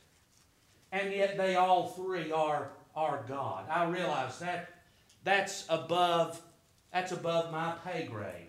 and 0.93 1.13
yet 1.13 1.37
they 1.37 1.57
all 1.57 1.89
three 1.89 2.31
are, 2.31 2.71
are 2.95 3.25
God. 3.27 3.65
I 3.69 3.91
realize 3.91 4.39
that 4.39 4.71
that's 5.25 5.65
above 5.69 6.41
that's 6.93 7.11
above 7.11 7.51
my 7.51 7.75
pay 7.85 8.07
grade. 8.07 8.47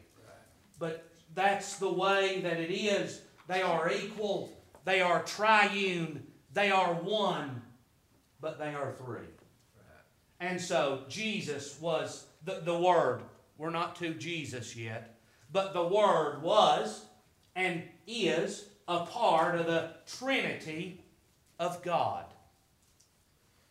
But 0.77 1.09
that's 1.33 1.77
the 1.77 1.91
way 1.91 2.41
that 2.41 2.59
it 2.59 2.71
is. 2.71 3.21
They 3.47 3.61
are 3.61 3.91
equal, 3.91 4.51
they 4.85 5.01
are 5.01 5.23
triune, 5.23 6.25
they 6.53 6.71
are 6.71 6.93
one, 6.93 7.61
but 8.39 8.59
they 8.59 8.73
are 8.73 8.93
three. 8.93 9.27
And 10.39 10.59
so 10.59 11.03
Jesus 11.07 11.79
was 11.79 12.25
the, 12.43 12.61
the 12.63 12.77
Word. 12.77 13.21
We're 13.57 13.69
not 13.69 13.95
to 13.97 14.13
Jesus 14.13 14.75
yet. 14.75 15.17
But 15.51 15.73
the 15.73 15.87
Word 15.87 16.41
was 16.41 17.05
and 17.55 17.83
is 18.07 18.65
a 18.87 19.05
part 19.05 19.55
of 19.55 19.67
the 19.67 19.91
Trinity 20.05 21.01
of 21.59 21.81
God. 21.81 22.25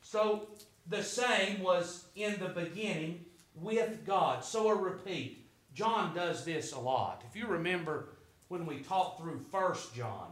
So 0.00 0.48
the 0.86 1.02
same 1.02 1.60
was 1.60 2.06
in 2.16 2.38
the 2.38 2.48
beginning 2.48 3.24
with 3.54 4.04
God. 4.06 4.44
So 4.44 4.68
a 4.68 4.74
repeat. 4.74 5.46
John 5.74 6.14
does 6.14 6.44
this 6.44 6.72
a 6.72 6.78
lot. 6.78 7.22
If 7.28 7.36
you 7.36 7.46
remember 7.46 8.08
when 8.52 8.66
we 8.66 8.80
talk 8.80 9.18
through 9.18 9.40
First 9.50 9.94
John, 9.94 10.26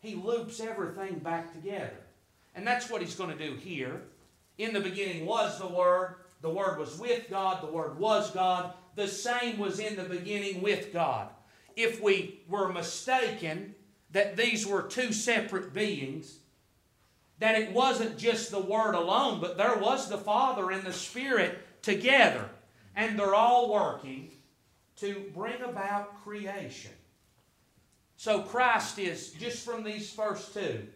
he 0.00 0.16
loops 0.16 0.58
everything 0.58 1.20
back 1.20 1.54
together. 1.54 1.96
And 2.56 2.66
that's 2.66 2.90
what 2.90 3.00
he's 3.00 3.14
going 3.14 3.30
to 3.30 3.50
do 3.50 3.54
here. 3.54 4.02
In 4.58 4.72
the 4.74 4.80
beginning 4.80 5.24
was 5.26 5.60
the 5.60 5.68
Word. 5.68 6.16
The 6.40 6.50
Word 6.50 6.76
was 6.80 6.98
with 6.98 7.30
God. 7.30 7.62
The 7.62 7.70
Word 7.70 8.00
was 8.00 8.32
God. 8.32 8.74
The 8.96 9.06
same 9.06 9.58
was 9.58 9.78
in 9.78 9.94
the 9.94 10.02
beginning 10.02 10.60
with 10.60 10.92
God. 10.92 11.28
If 11.76 12.02
we 12.02 12.40
were 12.48 12.72
mistaken 12.72 13.76
that 14.10 14.36
these 14.36 14.66
were 14.66 14.82
two 14.82 15.12
separate 15.12 15.72
beings, 15.72 16.38
that 17.38 17.54
it 17.54 17.72
wasn't 17.72 18.18
just 18.18 18.50
the 18.50 18.58
Word 18.58 18.96
alone, 18.96 19.40
but 19.40 19.56
there 19.56 19.76
was 19.76 20.08
the 20.08 20.18
Father 20.18 20.72
and 20.72 20.82
the 20.82 20.92
Spirit 20.92 21.60
together. 21.80 22.50
And 22.96 23.16
they're 23.16 23.36
all 23.36 23.72
working 23.72 24.32
to 24.96 25.30
bring 25.32 25.62
about 25.62 26.24
creation. 26.24 26.90
So 28.22 28.42
Christ 28.42 29.00
is, 29.00 29.30
just 29.32 29.64
from 29.64 29.82
these 29.82 30.12
first 30.12 30.54
two, 30.54 30.86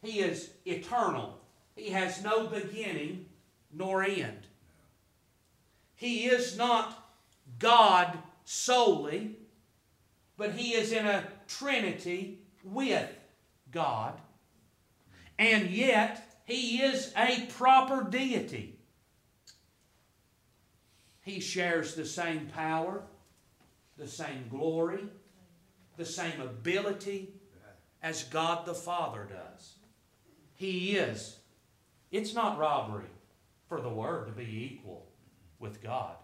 He 0.00 0.20
is 0.20 0.48
eternal. 0.64 1.38
He 1.76 1.90
has 1.90 2.24
no 2.24 2.46
beginning 2.46 3.26
nor 3.70 4.02
end. 4.02 4.46
He 5.94 6.24
is 6.24 6.56
not 6.56 7.06
God 7.58 8.16
solely, 8.46 9.36
but 10.38 10.54
He 10.54 10.72
is 10.72 10.92
in 10.92 11.04
a 11.04 11.28
trinity 11.46 12.38
with 12.64 13.10
God. 13.70 14.18
And 15.38 15.68
yet, 15.68 16.40
He 16.46 16.80
is 16.80 17.12
a 17.14 17.44
proper 17.58 18.08
deity. 18.08 18.78
He 21.20 21.40
shares 21.40 21.94
the 21.94 22.06
same 22.06 22.46
power, 22.46 23.02
the 23.98 24.08
same 24.08 24.46
glory, 24.48 25.00
the 26.00 26.06
same 26.06 26.40
ability 26.40 27.28
as 28.02 28.24
God 28.24 28.64
the 28.64 28.74
Father 28.74 29.28
does. 29.30 29.74
He 30.54 30.96
is 30.96 31.36
it's 32.10 32.34
not 32.34 32.58
robbery 32.58 33.10
for 33.68 33.80
the 33.80 33.88
Word 33.88 34.26
to 34.26 34.32
be 34.32 34.72
equal 34.72 35.06
with 35.58 35.82
God. 35.82 36.16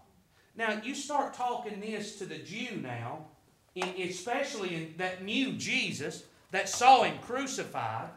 Now, 0.56 0.80
you 0.82 0.94
start 0.94 1.34
talking 1.34 1.80
this 1.80 2.18
to 2.18 2.24
the 2.24 2.38
Jew 2.38 2.80
now, 2.82 3.26
especially 3.76 4.74
in 4.74 4.94
that 4.96 5.22
knew 5.22 5.52
Jesus 5.52 6.24
that 6.50 6.68
saw 6.68 7.02
him 7.02 7.18
crucified, 7.18 8.08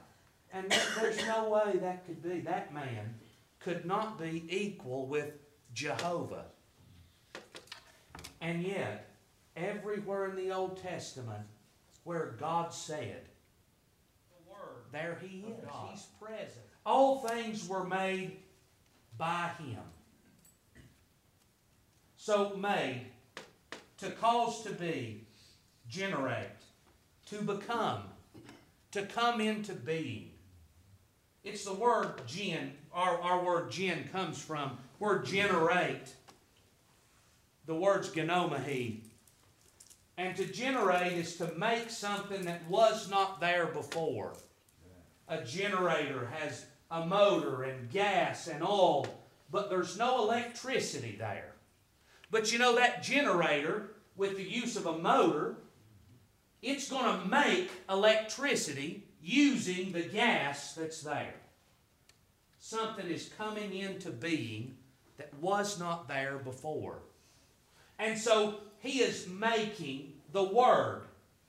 and 0.53 0.73
there's 0.95 1.23
no 1.27 1.49
way 1.49 1.77
that 1.79 2.05
could 2.05 2.23
be. 2.23 2.39
That 2.39 2.73
man 2.73 3.15
could 3.59 3.85
not 3.85 4.17
be 4.17 4.45
equal 4.49 5.07
with 5.07 5.33
Jehovah. 5.73 6.45
And 8.39 8.63
yet, 8.63 9.08
everywhere 9.59 10.29
in 10.29 10.35
the 10.35 10.51
Old 10.51 10.81
Testament 10.81 11.45
where 12.03 12.35
God 12.39 12.73
said, 12.73 13.27
the 14.29 14.51
Word, 14.51 14.85
there 14.91 15.17
He 15.21 15.39
is. 15.39 15.69
He's 15.91 16.05
present. 16.21 16.65
All 16.85 17.19
things 17.19 17.67
were 17.67 17.83
made 17.83 18.37
by 19.19 19.51
him. 19.59 19.83
So 22.15 22.55
made 22.55 23.05
to 23.99 24.09
cause 24.11 24.63
to 24.63 24.71
be, 24.71 25.27
generate, 25.87 26.47
to 27.27 27.41
become, 27.41 28.03
to 28.91 29.03
come 29.03 29.41
into 29.41 29.73
being. 29.73 30.31
It's 31.43 31.65
the 31.65 31.73
word 31.73 32.21
gen, 32.25 32.73
our, 32.93 33.21
our 33.21 33.43
word 33.43 33.71
gen 33.71 34.09
comes 34.11 34.41
from, 34.41 34.77
word 34.99 35.25
generate. 35.25 36.15
The 37.65 37.75
word's 37.75 38.09
genomai. 38.09 39.01
And 40.19 40.35
to 40.35 40.45
generate 40.45 41.13
is 41.13 41.37
to 41.37 41.49
make 41.57 41.89
something 41.89 42.41
that 42.41 42.67
was 42.67 43.09
not 43.09 43.39
there 43.39 43.67
before. 43.67 44.33
A 45.29 45.41
generator 45.45 46.29
has 46.37 46.65
a 46.91 47.05
motor 47.05 47.63
and 47.63 47.89
gas 47.89 48.47
and 48.47 48.61
oil, 48.61 49.07
but 49.49 49.69
there's 49.69 49.97
no 49.97 50.21
electricity 50.21 51.15
there. 51.17 51.53
But 52.29 52.51
you 52.51 52.59
know, 52.59 52.75
that 52.75 53.01
generator, 53.01 53.91
with 54.17 54.35
the 54.35 54.43
use 54.43 54.75
of 54.75 54.87
a 54.87 54.97
motor, 54.97 55.55
it's 56.61 56.89
going 56.89 57.21
to 57.21 57.25
make 57.25 57.71
electricity 57.89 59.05
using 59.21 59.93
the 59.93 60.01
gas 60.01 60.73
that's 60.73 61.01
there. 61.01 61.35
Something 62.57 63.07
is 63.07 63.31
coming 63.37 63.73
into 63.73 64.09
being 64.09 64.75
that 65.15 65.33
was 65.35 65.79
not 65.79 66.09
there 66.09 66.39
before. 66.39 66.99
And 67.97 68.17
so 68.17 68.59
he 68.79 68.99
is 68.99 69.27
making 69.27 70.13
the 70.31 70.43
Word. 70.43 71.03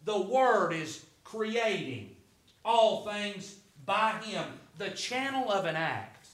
The 0.04 0.20
Word 0.20 0.72
is 0.72 1.04
creating 1.24 2.16
all 2.64 3.06
things 3.06 3.56
by 3.86 4.12
him, 4.24 4.44
the 4.78 4.90
channel 4.90 5.50
of 5.50 5.64
an 5.64 5.76
act. 5.76 6.28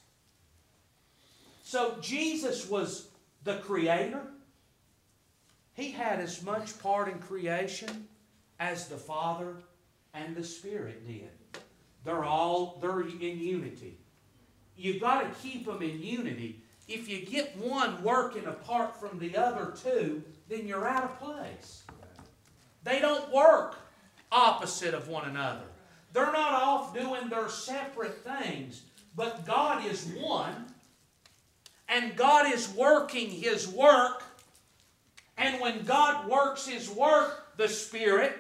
So 1.63 1.97
Jesus 2.01 2.69
was 2.69 3.09
the 3.45 3.57
creator. 3.57 4.23
He 5.75 5.91
had 5.91 6.21
as 6.21 6.43
much 6.43 6.79
part 6.79 7.09
in 7.09 7.19
creation 7.19 8.09
as 8.59 8.89
the 8.89 8.97
Father 8.97 9.57
and 10.15 10.35
the 10.35 10.45
Spirit 10.45 11.07
did. 11.07 11.31
They're 12.05 12.25
all 12.25 12.79
they're 12.81 13.03
in 13.03 13.21
unity. 13.21 13.99
You've 14.77 15.01
got 15.01 15.23
to 15.23 15.41
keep 15.41 15.67
them 15.67 15.83
in 15.83 16.01
unity. 16.03 16.63
If 16.89 17.09
you 17.09 17.27
get 17.27 17.57
one 17.57 18.03
working 18.03 18.47
apart 18.47 19.01
from 19.01 19.19
the 19.19 19.37
other 19.37 19.75
two, 19.83 20.23
then 20.49 20.67
you're 20.67 20.87
out 20.87 21.05
of 21.05 21.19
place. 21.19 21.85
They 22.85 23.01
don't 23.01 23.33
work 23.33 23.77
opposite 24.31 24.95
of 24.95 25.09
one 25.09 25.29
another. 25.29 25.65
They're 26.13 26.33
not 26.33 26.63
off 26.63 26.95
doing 26.95 27.29
their 27.29 27.49
separate 27.49 28.25
things, 28.25 28.83
but 29.15 29.45
God 29.45 29.85
is 29.85 30.07
one, 30.19 30.67
and 31.89 32.17
God 32.17 32.53
is 32.53 32.69
working 32.71 33.29
His 33.31 33.69
work. 33.69 34.23
And 35.37 35.61
when 35.61 35.85
God 35.85 36.29
works 36.29 36.67
His 36.67 36.89
work, 36.89 37.57
the 37.57 37.69
Spirit, 37.69 38.39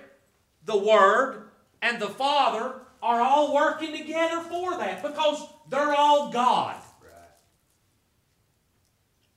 the 0.65 0.79
Word, 0.79 1.51
and 1.83 2.01
the 2.01 2.09
Father 2.09 2.75
are 3.03 3.21
all 3.21 3.55
working 3.55 3.97
together 3.97 4.41
for 4.41 4.79
that 4.79 5.03
because 5.03 5.47
they're 5.69 5.95
all 5.95 6.31
God. 6.31 6.77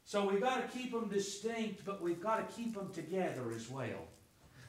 So 0.09 0.27
we've 0.27 0.41
got 0.41 0.59
to 0.67 0.75
keep 0.75 0.91
them 0.91 1.07
distinct, 1.07 1.85
but 1.85 2.01
we've 2.01 2.19
got 2.19 2.37
to 2.37 2.55
keep 2.55 2.73
them 2.73 2.89
together 2.91 3.51
as 3.55 3.69
well. 3.69 4.07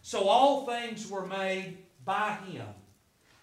So 0.02 0.28
all 0.28 0.66
things 0.66 1.08
were 1.08 1.24
made 1.24 1.78
by 2.04 2.36
Him, 2.46 2.66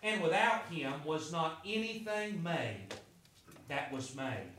and 0.04 0.22
without 0.22 0.68
Him 0.68 0.94
was 1.04 1.32
not 1.32 1.60
anything 1.66 2.44
made 2.44 2.86
that 3.68 3.92
was 3.92 4.16
made. 4.16 4.52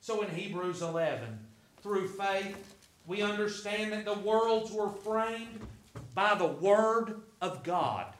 So 0.00 0.22
in 0.22 0.30
Hebrews 0.30 0.80
11, 0.80 1.40
through 1.82 2.08
faith, 2.08 2.74
we 3.06 3.20
understand 3.20 3.92
that 3.92 4.06
the 4.06 4.18
worlds 4.20 4.72
were 4.72 4.88
framed 4.88 5.66
by 6.14 6.36
the 6.36 6.46
Word 6.46 7.20
of 7.42 7.62
God. 7.64 8.14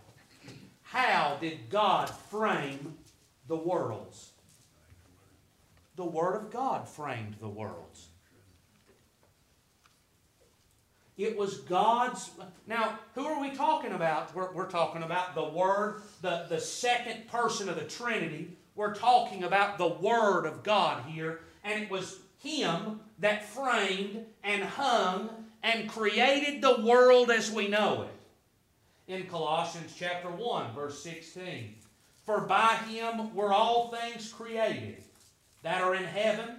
How 0.82 1.38
did 1.40 1.70
God 1.70 2.10
frame 2.10 2.98
the 3.48 3.56
worlds? 3.56 4.32
The 5.96 6.04
Word 6.04 6.36
of 6.36 6.50
God 6.50 6.86
framed 6.86 7.36
the 7.40 7.48
worlds. 7.48 8.08
It 11.18 11.36
was 11.36 11.58
God's. 11.58 12.30
Now, 12.66 12.98
who 13.14 13.26
are 13.26 13.40
we 13.40 13.50
talking 13.50 13.92
about? 13.92 14.34
We're, 14.34 14.52
we're, 14.52 14.70
talking 14.70 15.02
about 15.02 15.34
the 15.34 15.44
Word, 15.44 16.02
the, 16.22 16.46
the 16.48 16.60
second 16.60 17.28
person 17.28 17.68
of 17.68 17.76
the 17.76 17.84
Trinity. 17.84 18.56
We're 18.74 18.94
talking 18.94 19.44
about 19.44 19.76
the 19.76 19.88
Word 19.88 20.46
of 20.46 20.62
God 20.62 21.04
here. 21.04 21.40
And 21.64 21.82
it 21.82 21.90
was 21.90 22.20
Him 22.42 23.00
that 23.18 23.44
framed 23.44 24.24
and 24.42 24.64
hung 24.64 25.28
and 25.62 25.88
created 25.88 26.62
the 26.62 26.80
world 26.80 27.30
as 27.30 27.50
we 27.50 27.68
know 27.68 28.02
it. 28.02 29.12
In 29.12 29.26
Colossians 29.26 29.94
chapter 29.96 30.30
1, 30.30 30.74
verse 30.74 31.02
16. 31.02 31.74
For 32.24 32.40
by 32.40 32.76
Him 32.88 33.34
were 33.34 33.52
all 33.52 33.90
things 33.90 34.32
created 34.32 35.02
that 35.62 35.82
are 35.82 35.94
in 35.94 36.04
heaven 36.04 36.56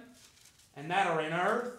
and 0.76 0.90
that 0.90 1.08
are 1.08 1.20
in 1.20 1.32
earth, 1.32 1.72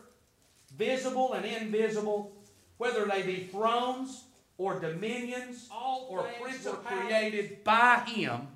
visible 0.77 1.33
and 1.33 1.45
invisible 1.45 2.34
whether 2.77 3.05
they 3.05 3.21
be 3.23 3.43
thrones 3.43 4.23
or 4.57 4.79
dominions 4.79 5.67
all 5.71 6.07
or 6.09 6.23
principalities 6.41 7.07
created 7.07 7.63
by 7.63 7.99
him 8.07 8.47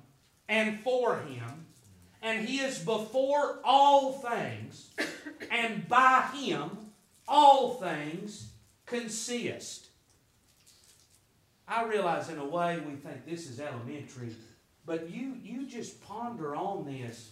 and 0.48 0.80
for 0.80 1.16
him 1.20 1.66
and 2.22 2.46
he 2.46 2.58
is 2.58 2.78
before 2.78 3.60
all 3.64 4.12
things 4.12 4.90
and 5.50 5.88
by 5.88 6.28
him 6.34 6.70
all 7.26 7.74
things 7.74 8.50
consist. 8.86 9.86
I 11.68 11.84
realize 11.84 12.28
in 12.28 12.38
a 12.38 12.44
way 12.44 12.78
we 12.80 12.96
think 12.96 13.24
this 13.24 13.48
is 13.48 13.60
elementary 13.60 14.34
but 14.86 15.10
you 15.10 15.36
you 15.42 15.66
just 15.66 16.02
ponder 16.02 16.56
on 16.56 16.84
this 16.84 17.30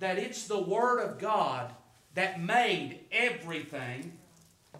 that 0.00 0.18
it's 0.18 0.46
the 0.48 0.60
word 0.60 1.00
of 1.00 1.18
god 1.18 1.72
that 2.14 2.40
made 2.40 3.00
everything 3.12 4.18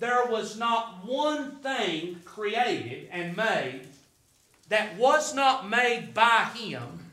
there 0.00 0.26
was 0.26 0.58
not 0.58 1.04
one 1.04 1.56
thing 1.56 2.20
created 2.24 3.08
and 3.10 3.36
made 3.36 3.82
that 4.68 4.96
was 4.96 5.34
not 5.34 5.68
made 5.68 6.12
by 6.14 6.50
Him. 6.54 7.12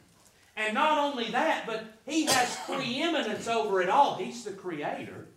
And 0.56 0.74
not 0.74 0.98
only 0.98 1.32
that, 1.32 1.66
but 1.66 1.86
He 2.06 2.26
has 2.26 2.58
preeminence 2.66 3.48
over 3.48 3.82
it 3.82 3.90
all. 3.90 4.16
He's 4.16 4.44
the 4.44 4.52
Creator. 4.52 5.28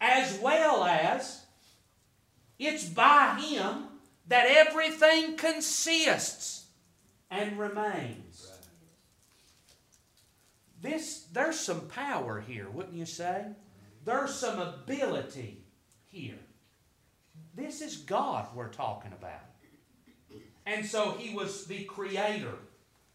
As 0.00 0.38
well 0.40 0.84
as 0.84 1.44
it's 2.58 2.84
by 2.84 3.40
Him 3.40 3.84
that 4.28 4.46
everything 4.46 5.36
consists 5.36 6.66
and 7.30 7.58
remains. 7.58 8.50
This, 10.80 11.26
there's 11.32 11.58
some 11.58 11.82
power 11.88 12.40
here, 12.40 12.68
wouldn't 12.70 12.94
you 12.94 13.06
say? 13.06 13.46
There's 14.08 14.32
some 14.32 14.58
ability 14.58 15.58
here. 16.06 16.38
This 17.54 17.82
is 17.82 17.98
God 17.98 18.46
we're 18.54 18.70
talking 18.70 19.12
about. 19.12 19.42
And 20.64 20.86
so 20.86 21.10
he 21.10 21.34
was 21.34 21.66
the 21.66 21.84
creator 21.84 22.54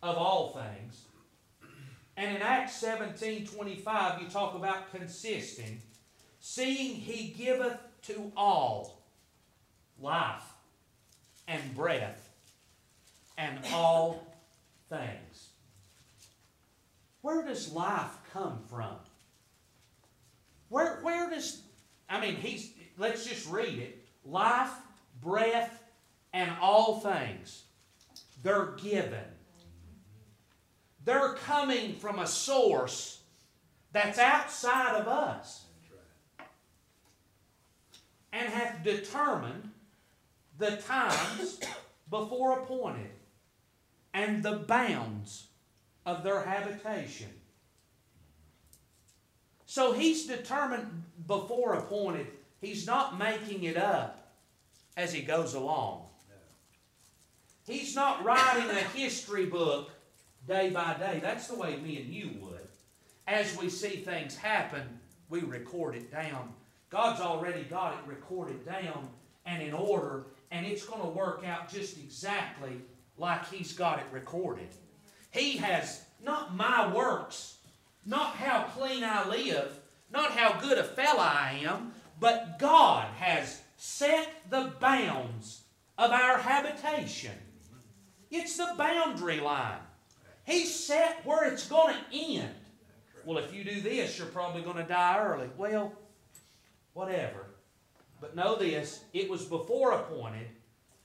of 0.03 0.17
all 0.17 0.51
things. 0.51 1.05
And 2.15 2.35
in 2.35 2.43
Acts 2.43 2.75
17 2.75 3.47
25, 3.47 4.21
you 4.21 4.27
talk 4.27 4.53
about 4.53 4.91
consisting. 4.91 5.81
Seeing 6.39 6.93
he 6.93 7.29
giveth 7.29 7.79
to 8.03 8.31
all 8.37 9.01
life 9.99 10.45
and 11.47 11.73
breath 11.73 12.29
and 13.35 13.57
all 13.73 14.31
things. 14.89 15.49
Where 17.23 17.43
does 17.43 17.73
life 17.73 18.11
come 18.31 18.59
from? 18.69 18.97
Where, 20.73 20.97
where 21.03 21.29
does, 21.29 21.61
I 22.09 22.19
mean, 22.19 22.35
he's, 22.35 22.71
let's 22.97 23.27
just 23.27 23.47
read 23.47 23.77
it. 23.77 24.03
Life, 24.25 24.71
breath, 25.21 25.83
and 26.33 26.49
all 26.59 26.99
things, 26.99 27.65
they're 28.41 28.71
given. 28.81 29.23
They're 31.05 31.35
coming 31.35 31.93
from 31.97 32.17
a 32.17 32.25
source 32.25 33.21
that's 33.91 34.17
outside 34.17 34.99
of 34.99 35.07
us 35.07 35.65
and 38.31 38.49
hath 38.51 38.83
determined 38.83 39.69
the 40.57 40.77
times 40.77 41.59
before 42.09 42.61
appointed 42.61 43.11
and 44.11 44.41
the 44.41 44.53
bounds 44.53 45.49
of 46.03 46.23
their 46.23 46.41
habitation 46.41 47.29
so 49.73 49.91
he's 49.91 50.27
determined 50.27 51.01
before 51.25 51.73
appointed, 51.73 52.27
he's 52.61 52.85
not 52.85 53.17
making 53.17 53.63
it 53.63 53.75
up 53.75 54.31
as 54.95 55.11
he 55.11 55.23
goes 55.23 55.55
along. 55.55 56.03
He's 57.65 57.95
not 57.95 58.23
writing 58.23 58.69
a 58.69 58.83
history 58.95 59.47
book 59.47 59.89
day 60.47 60.69
by 60.69 60.93
day. 60.99 61.19
That's 61.23 61.47
the 61.47 61.55
way 61.55 61.77
me 61.77 61.99
and 61.99 62.13
you 62.13 62.37
would. 62.41 62.67
As 63.27 63.57
we 63.57 63.67
see 63.67 63.95
things 63.95 64.37
happen, 64.37 64.83
we 65.27 65.39
record 65.39 65.95
it 65.95 66.11
down. 66.11 66.53
God's 66.91 67.21
already 67.21 67.63
got 67.63 67.93
it 67.93 68.07
recorded 68.07 68.63
down 68.67 69.09
and 69.47 69.63
in 69.63 69.73
order, 69.73 70.27
and 70.51 70.67
it's 70.67 70.85
going 70.85 71.01
to 71.01 71.07
work 71.07 71.43
out 71.47 71.67
just 71.67 71.97
exactly 71.97 72.79
like 73.17 73.49
He's 73.49 73.73
got 73.73 73.97
it 73.97 74.05
recorded. 74.11 74.69
He 75.31 75.57
has 75.57 76.03
not 76.23 76.55
my 76.55 76.93
works 76.93 77.57
not 78.05 78.35
how 78.35 78.63
clean 78.63 79.03
I 79.03 79.27
live, 79.27 79.79
not 80.11 80.31
how 80.31 80.59
good 80.59 80.77
a 80.77 80.83
fella 80.83 81.21
I 81.21 81.61
am, 81.63 81.93
but 82.19 82.59
God 82.59 83.07
has 83.17 83.61
set 83.77 84.29
the 84.49 84.71
bounds 84.79 85.63
of 85.97 86.11
our 86.11 86.37
habitation. 86.37 87.33
It's 88.31 88.57
the 88.57 88.73
boundary 88.77 89.39
line. 89.39 89.79
He 90.45 90.65
set 90.65 91.25
where 91.25 91.51
it's 91.51 91.67
going 91.67 91.95
to 91.95 92.17
end. 92.17 92.49
Well, 93.25 93.37
if 93.37 93.53
you 93.53 93.63
do 93.63 93.79
this, 93.79 94.17
you're 94.17 94.27
probably 94.27 94.61
going 94.61 94.77
to 94.77 94.83
die 94.83 95.19
early. 95.19 95.49
Well, 95.57 95.93
whatever. 96.93 97.45
But 98.19 98.35
know 98.35 98.55
this 98.55 99.03
it 99.13 99.29
was 99.29 99.45
before 99.45 99.91
appointed 99.91 100.47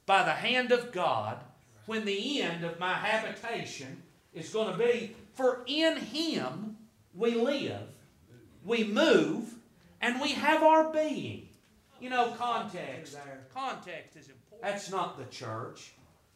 by 0.06 0.22
the 0.22 0.32
hand 0.32 0.72
of 0.72 0.92
God 0.92 1.38
when 1.86 2.04
the 2.04 2.42
end 2.42 2.64
of 2.64 2.80
my 2.80 2.94
habitation 2.94 4.02
is 4.32 4.48
going 4.50 4.72
to 4.72 4.78
be. 4.78 5.14
For 5.34 5.62
in 5.66 5.96
Him 5.96 6.77
we 7.18 7.34
live, 7.34 7.88
we 8.64 8.84
move, 8.84 9.54
and 10.00 10.20
we 10.20 10.32
have 10.32 10.62
our 10.62 10.92
being. 10.92 11.48
You 12.00 12.10
know, 12.10 12.32
context. 12.38 13.16
Context 13.52 14.16
is 14.16 14.28
important. 14.28 14.62
That's 14.62 14.90
not 14.90 15.18
the 15.18 15.24
church. 15.24 15.94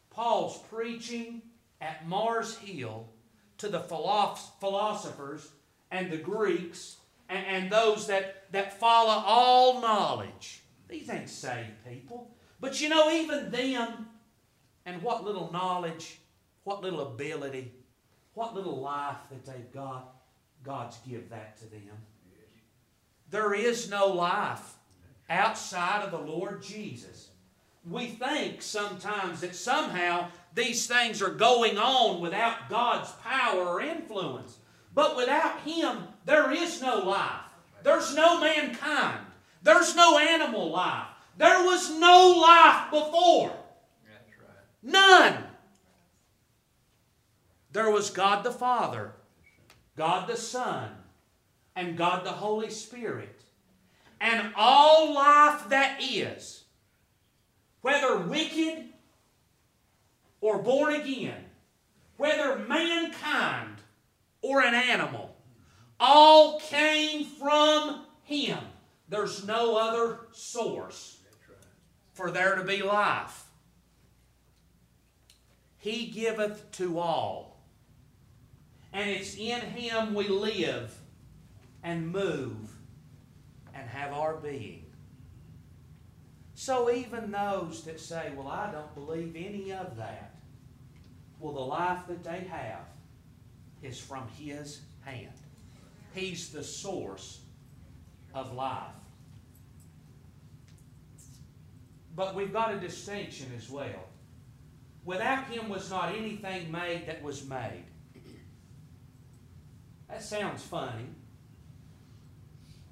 Paul's 0.09 0.57
preaching 0.69 1.41
at 1.79 2.07
Mars 2.07 2.57
Hill 2.57 3.07
to 3.59 3.69
the 3.69 3.79
philosophers 3.79 5.49
and 5.89 6.11
the 6.11 6.17
Greeks 6.17 6.97
and, 7.29 7.45
and 7.45 7.71
those 7.71 8.07
that, 8.07 8.51
that 8.51 8.77
follow 8.77 9.23
all 9.25 9.79
knowledge. 9.79 10.63
These 10.89 11.09
ain't 11.09 11.29
saved 11.29 11.83
people. 11.87 12.29
But 12.59 12.81
you 12.81 12.89
know, 12.89 13.09
even 13.09 13.49
them 13.49 14.09
and 14.85 15.01
what 15.01 15.23
little 15.23 15.49
knowledge, 15.51 16.19
what 16.65 16.81
little 16.81 17.01
ability, 17.01 17.71
what 18.33 18.53
little 18.53 18.81
life 18.81 19.17
that 19.31 19.45
they've 19.45 19.71
got, 19.71 20.13
God's 20.63 20.97
give 21.07 21.29
that 21.29 21.57
to 21.57 21.65
them. 21.69 21.97
There 23.29 23.53
is 23.53 23.89
no 23.89 24.07
life 24.07 24.75
outside 25.29 26.03
of 26.03 26.11
the 26.11 26.31
Lord 26.31 26.61
Jesus. 26.61 27.29
We 27.89 28.07
think 28.07 28.61
sometimes 28.61 29.41
that 29.41 29.55
somehow 29.55 30.29
these 30.53 30.87
things 30.87 31.21
are 31.21 31.31
going 31.31 31.77
on 31.77 32.21
without 32.21 32.69
God's 32.69 33.11
power 33.23 33.65
or 33.65 33.81
influence. 33.81 34.57
But 34.93 35.17
without 35.17 35.61
Him, 35.61 35.97
there 36.25 36.51
is 36.51 36.81
no 36.81 36.99
life. 36.99 37.41
There's 37.81 38.15
no 38.15 38.39
mankind. 38.39 39.25
There's 39.63 39.95
no 39.95 40.17
animal 40.17 40.69
life. 40.69 41.07
There 41.37 41.63
was 41.63 41.89
no 41.89 42.39
life 42.39 42.91
before. 42.91 43.57
None. 44.83 45.43
There 47.71 47.89
was 47.89 48.11
God 48.11 48.43
the 48.43 48.51
Father, 48.51 49.13
God 49.95 50.27
the 50.27 50.37
Son, 50.37 50.89
and 51.75 51.97
God 51.97 52.25
the 52.25 52.31
Holy 52.31 52.69
Spirit. 52.69 53.41
And 54.19 54.53
all 54.55 55.13
life 55.13 55.69
that 55.69 56.01
is, 56.01 56.63
whether 57.81 58.17
wicked 58.17 58.85
or 60.41 60.59
born 60.59 60.93
again, 60.93 61.45
whether 62.17 62.57
mankind 62.59 63.77
or 64.41 64.61
an 64.61 64.73
animal, 64.73 65.35
all 65.99 66.59
came 66.59 67.25
from 67.25 68.05
Him. 68.23 68.59
There's 69.09 69.45
no 69.45 69.77
other 69.77 70.19
source 70.31 71.19
for 72.13 72.31
there 72.31 72.55
to 72.55 72.63
be 72.63 72.81
life. 72.81 73.45
He 75.77 76.07
giveth 76.07 76.71
to 76.73 76.99
all. 76.99 77.52
And 78.93 79.09
it's 79.09 79.35
in 79.35 79.59
Him 79.59 80.13
we 80.13 80.27
live 80.27 80.95
and 81.83 82.07
move 82.07 82.69
and 83.73 83.89
have 83.89 84.13
our 84.13 84.35
being. 84.35 84.85
So 86.53 86.91
even 86.91 87.31
those 87.31 87.83
that 87.85 87.99
say, 87.99 88.31
Well, 88.35 88.47
I 88.47 88.71
don't 88.71 88.93
believe 88.93 89.35
any 89.35 89.73
of 89.73 89.97
that, 89.97 90.35
well, 91.39 91.53
the 91.53 91.59
life 91.59 92.07
that 92.07 92.23
they 92.23 92.47
have 92.49 92.85
is 93.81 93.99
from 93.99 94.27
His 94.37 94.81
hand. 95.01 95.33
He's 96.13 96.49
the 96.49 96.63
source 96.63 97.41
of 98.33 98.53
life. 98.53 98.93
But 102.15 102.35
we've 102.35 102.53
got 102.53 102.75
a 102.75 102.79
distinction 102.79 103.47
as 103.57 103.69
well. 103.69 104.07
Without 105.03 105.45
Him 105.47 105.67
was 105.67 105.89
not 105.89 106.15
anything 106.15 106.71
made 106.71 107.07
that 107.07 107.23
was 107.23 107.49
made. 107.49 107.85
That 110.09 110.21
sounds 110.21 110.63
funny. 110.63 111.05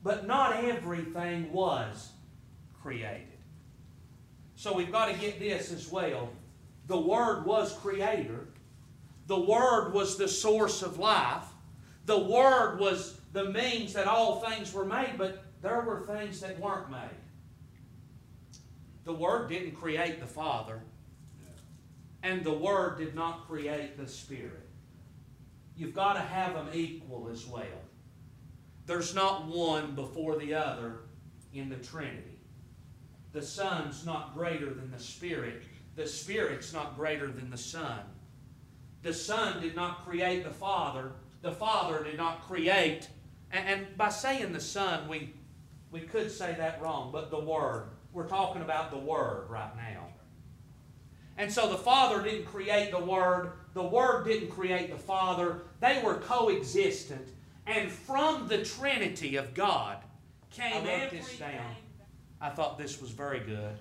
But 0.04 0.26
not 0.26 0.64
everything 0.64 1.52
was 1.52 2.12
created. 2.82 3.28
So 4.56 4.74
we've 4.74 4.92
got 4.92 5.12
to 5.12 5.20
get 5.20 5.40
this 5.40 5.72
as 5.72 5.92
well. 5.92 6.30
The 6.88 7.00
Word 7.00 7.46
was 7.46 7.74
creator. 7.74 8.48
The 9.28 9.40
Word 9.40 9.94
was 9.94 10.18
the 10.18 10.28
source 10.28 10.82
of 10.82 11.00
life. 11.00 11.46
The 12.06 12.20
Word 12.20 12.80
was 12.80 13.20
the 13.34 13.46
means 13.46 13.94
that 13.94 14.08
all 14.08 14.40
things 14.42 14.74
were 14.74 14.86
made, 14.86 15.14
but 15.18 15.44
there 15.62 15.82
were 15.82 16.02
things 16.02 16.40
that 16.42 16.60
weren't 16.60 16.90
made. 16.90 17.10
The 19.04 19.14
Word 19.14 19.50
didn't 19.50 19.74
create 19.74 20.20
the 20.20 20.28
Father, 20.28 20.82
and 22.24 22.44
the 22.44 22.54
Word 22.54 22.98
did 22.98 23.16
not 23.16 23.48
create 23.48 23.98
the 23.98 24.08
Spirit. 24.08 24.68
You've 25.82 25.96
got 25.96 26.14
to 26.14 26.20
have 26.20 26.54
them 26.54 26.70
equal 26.74 27.28
as 27.32 27.48
well. 27.48 27.82
There's 28.86 29.16
not 29.16 29.48
one 29.48 29.96
before 29.96 30.38
the 30.38 30.54
other 30.54 31.00
in 31.56 31.70
the 31.70 31.76
Trinity. 31.78 32.38
The 33.34 33.42
Son's 33.42 34.06
not 34.06 34.36
greater 34.36 34.72
than 34.72 34.92
the 34.92 35.00
Spirit. 35.00 35.64
The 35.96 36.06
Spirit's 36.06 36.72
not 36.72 36.96
greater 36.96 37.32
than 37.32 37.50
the 37.50 37.58
Son. 37.58 37.98
The 39.02 39.12
Son 39.12 39.60
did 39.60 39.76
not 39.76 40.06
create 40.06 40.44
the 40.44 40.52
Father. 40.52 41.14
The 41.42 41.52
Father 41.52 42.04
did 42.04 42.18
not 42.18 42.44
create. 42.44 43.10
And, 43.52 43.88
by 43.98 44.10
saying 44.10 44.54
the 44.54 44.60
Son, 44.60 45.08
we, 45.08 45.34
we 45.90 46.02
could 46.02 46.30
say 46.30 46.54
that 46.60 46.80
wrong, 46.80 47.10
but 47.12 47.32
the 47.32 47.40
Word. 47.40 47.88
We're 48.14 48.28
talking 48.28 48.62
about 48.62 48.92
the 48.92 49.00
Word 49.00 49.50
right 49.50 49.76
now. 49.76 50.10
And 51.40 51.52
so 51.52 51.72
the 51.72 51.78
Father 51.78 52.22
didn't 52.22 52.46
create 52.46 52.92
the 52.92 53.04
Word, 53.04 53.54
the 53.74 53.84
Word 53.84 54.26
didn't 54.26 54.50
create 54.50 54.92
the 54.92 54.98
Father. 54.98 55.62
They 55.80 56.02
were 56.04 56.16
coexistent. 56.16 57.28
And 57.68 57.92
from 57.92 58.48
the 58.48 58.64
Trinity 58.64 59.38
of 59.38 59.54
God 59.54 59.98
came 60.50 60.86
I 60.86 61.02
wrote 61.02 61.12
this 61.12 61.38
down. 61.38 61.76
I 62.42 62.50
thought 62.50 62.78
this 62.78 63.00
was 63.02 63.12
very 63.12 63.40
good. 63.40 63.78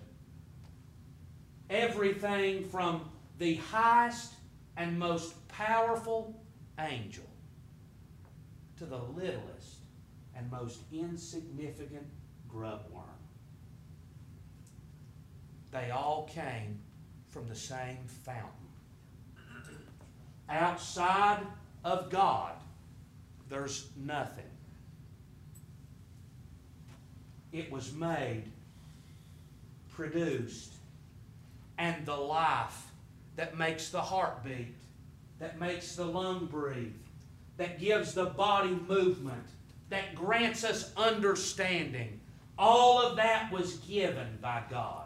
Everything 1.68 2.64
from 2.64 3.08
the 3.38 3.56
highest 3.56 4.34
and 4.76 4.98
most 4.98 5.34
powerful 5.48 6.40
angel 6.78 7.24
to 8.76 8.86
the 8.86 8.98
littlest 8.98 9.76
and 10.36 10.50
most 10.50 10.80
insignificant 10.92 12.06
grubworm. 12.48 13.04
They 15.70 15.90
all 15.90 16.28
came 16.32 16.80
from 17.30 17.48
the 17.48 17.54
same 17.54 17.98
fountain. 18.24 18.59
Outside 20.50 21.46
of 21.84 22.10
God, 22.10 22.54
there's 23.48 23.88
nothing. 23.96 24.44
It 27.52 27.70
was 27.70 27.92
made, 27.92 28.44
produced, 29.88 30.74
and 31.78 32.04
the 32.04 32.16
life 32.16 32.86
that 33.36 33.56
makes 33.56 33.90
the 33.90 34.00
heart 34.00 34.44
beat, 34.44 34.74
that 35.38 35.58
makes 35.60 35.94
the 35.94 36.04
lung 36.04 36.46
breathe, 36.46 36.92
that 37.56 37.78
gives 37.78 38.12
the 38.12 38.26
body 38.26 38.78
movement, 38.88 39.46
that 39.88 40.14
grants 40.14 40.64
us 40.64 40.92
understanding. 40.96 42.20
All 42.58 43.00
of 43.00 43.16
that 43.16 43.50
was 43.52 43.76
given 43.78 44.38
by 44.42 44.62
God, 44.68 45.04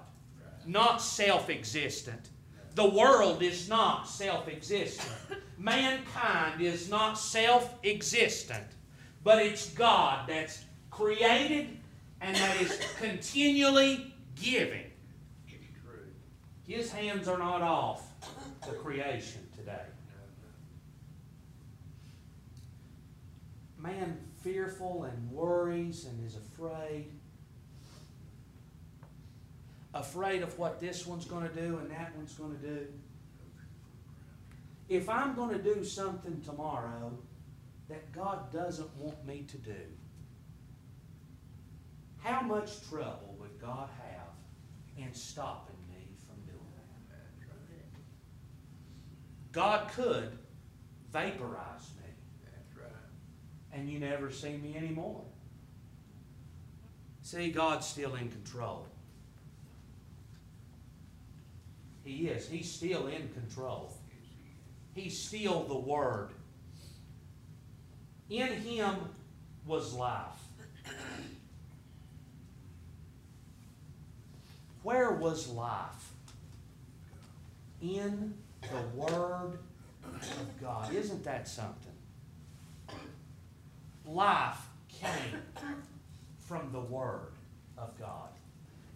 not 0.66 1.00
self 1.00 1.48
existent. 1.50 2.28
The 2.74 2.88
world 2.88 3.42
is 3.42 3.68
not 3.68 4.08
self 4.08 4.48
existent. 4.48 5.40
Mankind 5.58 6.60
is 6.60 6.88
not 6.88 7.14
self 7.14 7.72
existent, 7.84 8.66
but 9.22 9.38
it's 9.40 9.70
God 9.70 10.28
that's 10.28 10.64
created 10.90 11.78
and 12.20 12.36
that 12.36 12.60
is 12.60 12.80
continually 12.98 14.14
giving. 14.34 14.90
His 16.66 16.90
hands 16.90 17.28
are 17.28 17.38
not 17.38 17.62
off 17.62 18.02
the 18.66 18.72
creation 18.72 19.46
today. 19.56 19.82
Man 23.78 24.18
fearful 24.42 25.04
and 25.04 25.30
worries 25.30 26.06
and 26.06 26.26
is 26.26 26.36
afraid 26.36 27.10
afraid 29.94 30.42
of 30.42 30.58
what 30.58 30.80
this 30.80 31.06
one's 31.06 31.24
going 31.24 31.48
to 31.48 31.54
do 31.54 31.78
and 31.78 31.90
that 31.90 32.14
one's 32.16 32.34
going 32.34 32.54
to 32.58 32.66
do. 32.66 32.86
If 34.88 35.08
I'm 35.08 35.34
going 35.34 35.56
to 35.56 35.62
do 35.62 35.82
something 35.84 36.40
tomorrow 36.42 37.16
that 37.88 38.12
God 38.12 38.52
doesn't 38.52 38.94
want 38.96 39.24
me 39.24 39.44
to 39.48 39.56
do, 39.56 39.80
how 42.18 42.42
much 42.42 42.86
trouble 42.88 43.36
would 43.38 43.58
God 43.60 43.88
have 44.02 45.04
in 45.06 45.14
stopping 45.14 45.76
me 45.88 46.06
from 46.26 46.36
doing 46.44 46.72
that? 47.08 47.26
God 49.52 49.90
could 49.92 50.36
vaporize 51.12 51.90
me 51.96 52.04
and 53.74 53.90
you 53.90 53.98
never 53.98 54.30
see 54.30 54.56
me 54.56 54.76
anymore. 54.76 55.24
See, 57.22 57.50
God's 57.50 57.86
still 57.86 58.14
in 58.14 58.28
control. 58.28 58.86
He 62.04 62.28
is. 62.28 62.46
He's 62.48 62.70
still 62.70 63.06
in 63.06 63.28
control. 63.30 63.92
He's 64.94 65.18
still 65.18 65.64
the 65.64 65.78
Word. 65.78 66.30
In 68.28 68.48
Him 68.48 68.94
was 69.66 69.94
life. 69.94 70.28
Where 74.82 75.12
was 75.12 75.48
life? 75.48 76.12
In 77.80 78.34
the 78.60 78.98
Word 78.98 79.58
of 80.04 80.60
God. 80.60 80.94
Isn't 80.94 81.24
that 81.24 81.48
something? 81.48 81.92
Life 84.06 84.58
came 84.88 85.40
from 86.38 86.70
the 86.70 86.80
Word 86.80 87.32
of 87.78 87.98
God. 87.98 88.28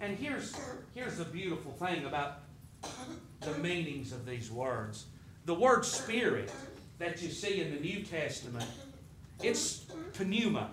And 0.00 0.16
here's, 0.16 0.54
here's 0.94 1.16
the 1.16 1.24
beautiful 1.24 1.72
thing 1.72 2.04
about 2.04 2.42
the 3.40 3.58
meanings 3.58 4.12
of 4.12 4.26
these 4.26 4.50
words. 4.50 5.06
The 5.44 5.54
word 5.54 5.84
spirit 5.84 6.52
that 6.98 7.22
you 7.22 7.30
see 7.30 7.60
in 7.60 7.74
the 7.74 7.80
New 7.80 8.02
Testament, 8.02 8.66
it's 9.42 9.86
pneuma. 10.18 10.70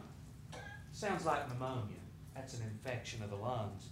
Sounds 0.91 1.26
like 1.26 1.50
pneumonia. 1.50 1.98
That's 2.36 2.54
an 2.56 2.63
infection 2.63 3.24
of 3.24 3.30
the 3.30 3.36
lungs. 3.36 3.89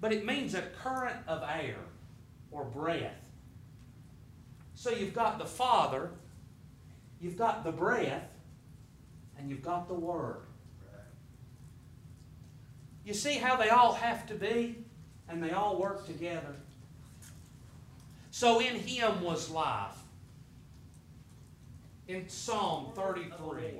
But 0.00 0.12
it 0.12 0.26
means 0.26 0.54
a 0.54 0.62
current 0.62 1.16
of 1.26 1.42
air 1.42 1.78
or 2.50 2.64
breath. 2.64 3.30
So 4.74 4.90
you've 4.90 5.14
got 5.14 5.38
the 5.38 5.46
Father, 5.46 6.10
you've 7.20 7.36
got 7.36 7.64
the 7.64 7.72
breath, 7.72 8.28
and 9.38 9.48
you've 9.48 9.62
got 9.62 9.88
the 9.88 9.94
Word. 9.94 10.42
You 13.04 13.14
see 13.14 13.34
how 13.34 13.56
they 13.56 13.68
all 13.68 13.92
have 13.94 14.26
to 14.26 14.34
be, 14.34 14.76
and 15.28 15.42
they 15.42 15.52
all 15.52 15.78
work 15.78 16.06
together. 16.06 16.56
So 18.34 18.58
in 18.58 18.74
him 18.74 19.22
was 19.22 19.48
life. 19.48 19.96
In 22.08 22.28
Psalm 22.28 22.90
33, 22.96 23.74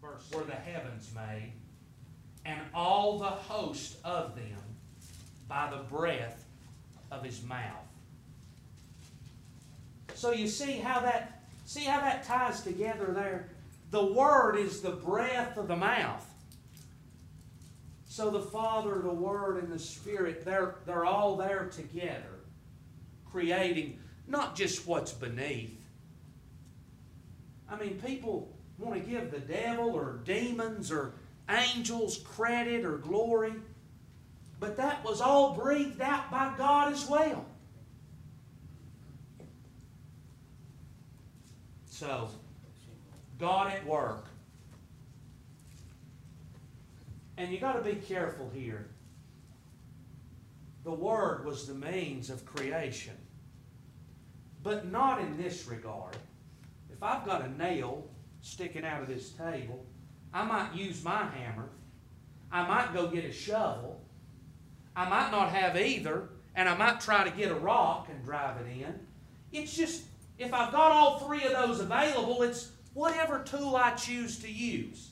were 0.00 0.44
the 0.44 0.54
heavens 0.54 1.10
made, 1.14 1.52
and 2.46 2.58
all 2.72 3.18
the 3.18 3.26
host 3.26 3.98
of 4.04 4.34
them 4.34 4.56
by 5.46 5.68
the 5.70 5.82
breath 5.94 6.42
of 7.10 7.22
his 7.22 7.44
mouth. 7.44 7.84
So 10.14 10.32
you 10.32 10.48
see 10.48 10.78
how 10.78 11.00
that 11.00 11.42
see 11.66 11.84
how 11.84 12.00
that 12.00 12.24
ties 12.24 12.62
together 12.62 13.12
there? 13.14 13.50
The 13.90 14.06
word 14.06 14.56
is 14.56 14.80
the 14.80 14.92
breath 14.92 15.58
of 15.58 15.68
the 15.68 15.76
mouth. 15.76 16.26
So 18.06 18.30
the 18.30 18.40
Father, 18.40 19.00
the 19.00 19.12
Word, 19.12 19.62
and 19.62 19.70
the 19.70 19.78
Spirit, 19.78 20.46
they're, 20.46 20.76
they're 20.86 21.04
all 21.04 21.36
there 21.36 21.66
together, 21.70 22.37
creating 23.30 23.98
not 24.26 24.56
just 24.56 24.86
what's 24.86 25.12
beneath. 25.12 25.78
I 27.68 27.76
mean, 27.76 28.00
people 28.04 28.54
want 28.78 28.94
to 28.94 29.10
give 29.10 29.30
the 29.30 29.40
devil 29.40 29.90
or 29.90 30.20
demons 30.24 30.90
or 30.90 31.12
angels 31.48 32.18
credit 32.18 32.84
or 32.84 32.98
glory, 32.98 33.54
but 34.60 34.76
that 34.76 35.04
was 35.04 35.20
all 35.20 35.54
breathed 35.54 36.00
out 36.00 36.30
by 36.30 36.52
God 36.56 36.92
as 36.92 37.08
well. 37.08 37.44
So, 41.90 42.28
God 43.38 43.72
at 43.72 43.84
work. 43.86 44.26
And 47.36 47.52
you 47.52 47.58
got 47.58 47.72
to 47.72 47.82
be 47.82 47.96
careful 47.96 48.50
here. 48.54 48.88
The 50.88 50.94
Word 50.94 51.44
was 51.44 51.66
the 51.66 51.74
means 51.74 52.30
of 52.30 52.46
creation, 52.46 53.12
but 54.62 54.90
not 54.90 55.20
in 55.20 55.36
this 55.36 55.66
regard. 55.66 56.16
If 56.90 57.02
I've 57.02 57.26
got 57.26 57.44
a 57.44 57.58
nail 57.58 58.08
sticking 58.40 58.86
out 58.86 59.02
of 59.02 59.06
this 59.06 59.32
table, 59.32 59.84
I 60.32 60.44
might 60.44 60.74
use 60.74 61.04
my 61.04 61.26
hammer. 61.26 61.68
I 62.50 62.66
might 62.66 62.94
go 62.94 63.06
get 63.06 63.26
a 63.26 63.32
shovel. 63.32 64.00
I 64.96 65.06
might 65.06 65.30
not 65.30 65.50
have 65.50 65.76
either, 65.76 66.30
and 66.54 66.66
I 66.70 66.74
might 66.74 67.02
try 67.02 67.22
to 67.22 67.36
get 67.36 67.50
a 67.50 67.56
rock 67.56 68.08
and 68.10 68.24
drive 68.24 68.56
it 68.62 68.70
in. 68.70 68.98
It's 69.52 69.76
just, 69.76 70.04
if 70.38 70.54
I've 70.54 70.72
got 70.72 70.90
all 70.90 71.18
three 71.18 71.44
of 71.44 71.52
those 71.52 71.80
available, 71.80 72.40
it's 72.40 72.70
whatever 72.94 73.42
tool 73.42 73.76
I 73.76 73.90
choose 73.90 74.38
to 74.38 74.50
use. 74.50 75.07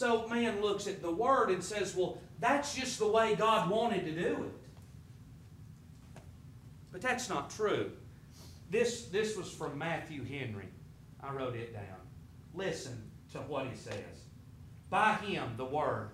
So 0.00 0.26
man 0.28 0.62
looks 0.62 0.86
at 0.86 1.02
the 1.02 1.10
Word 1.10 1.50
and 1.50 1.62
says, 1.62 1.94
well, 1.94 2.22
that's 2.38 2.74
just 2.74 2.98
the 2.98 3.06
way 3.06 3.34
God 3.34 3.68
wanted 3.68 4.06
to 4.06 4.12
do 4.12 4.44
it. 4.44 6.22
But 6.90 7.02
that's 7.02 7.28
not 7.28 7.50
true. 7.50 7.92
This, 8.70 9.08
this 9.08 9.36
was 9.36 9.52
from 9.52 9.76
Matthew 9.76 10.24
Henry. 10.24 10.68
I 11.22 11.34
wrote 11.34 11.54
it 11.54 11.74
down. 11.74 12.00
Listen 12.54 13.10
to 13.32 13.40
what 13.40 13.66
he 13.66 13.76
says. 13.76 14.24
By 14.88 15.16
him, 15.16 15.52
the 15.58 15.66
Word, 15.66 16.12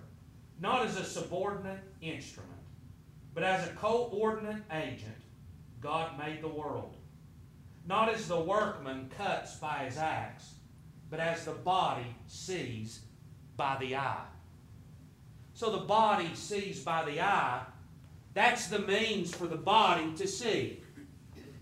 not 0.60 0.84
as 0.84 0.98
a 0.98 1.04
subordinate 1.04 1.84
instrument, 2.00 2.50
but 3.34 3.44
as 3.44 3.68
a 3.68 3.72
coordinate 3.74 4.64
agent, 4.72 5.22
God 5.80 6.18
made 6.18 6.42
the 6.42 6.48
world. 6.48 6.96
Not 7.86 8.08
as 8.08 8.26
the 8.26 8.40
workman 8.40 9.12
cuts 9.16 9.54
by 9.58 9.84
his 9.84 9.96
axe, 9.96 10.54
but 11.08 11.20
as 11.20 11.44
the 11.44 11.52
body 11.52 12.16
sees 12.26 13.02
by 13.56 13.76
the 13.80 13.96
eye. 13.96 14.24
So 15.54 15.70
the 15.70 15.84
body 15.84 16.30
sees 16.34 16.80
by 16.82 17.04
the 17.04 17.20
eye. 17.20 17.62
That's 18.34 18.66
the 18.66 18.80
means 18.80 19.34
for 19.34 19.46
the 19.46 19.56
body 19.56 20.12
to 20.16 20.28
see. 20.28 20.80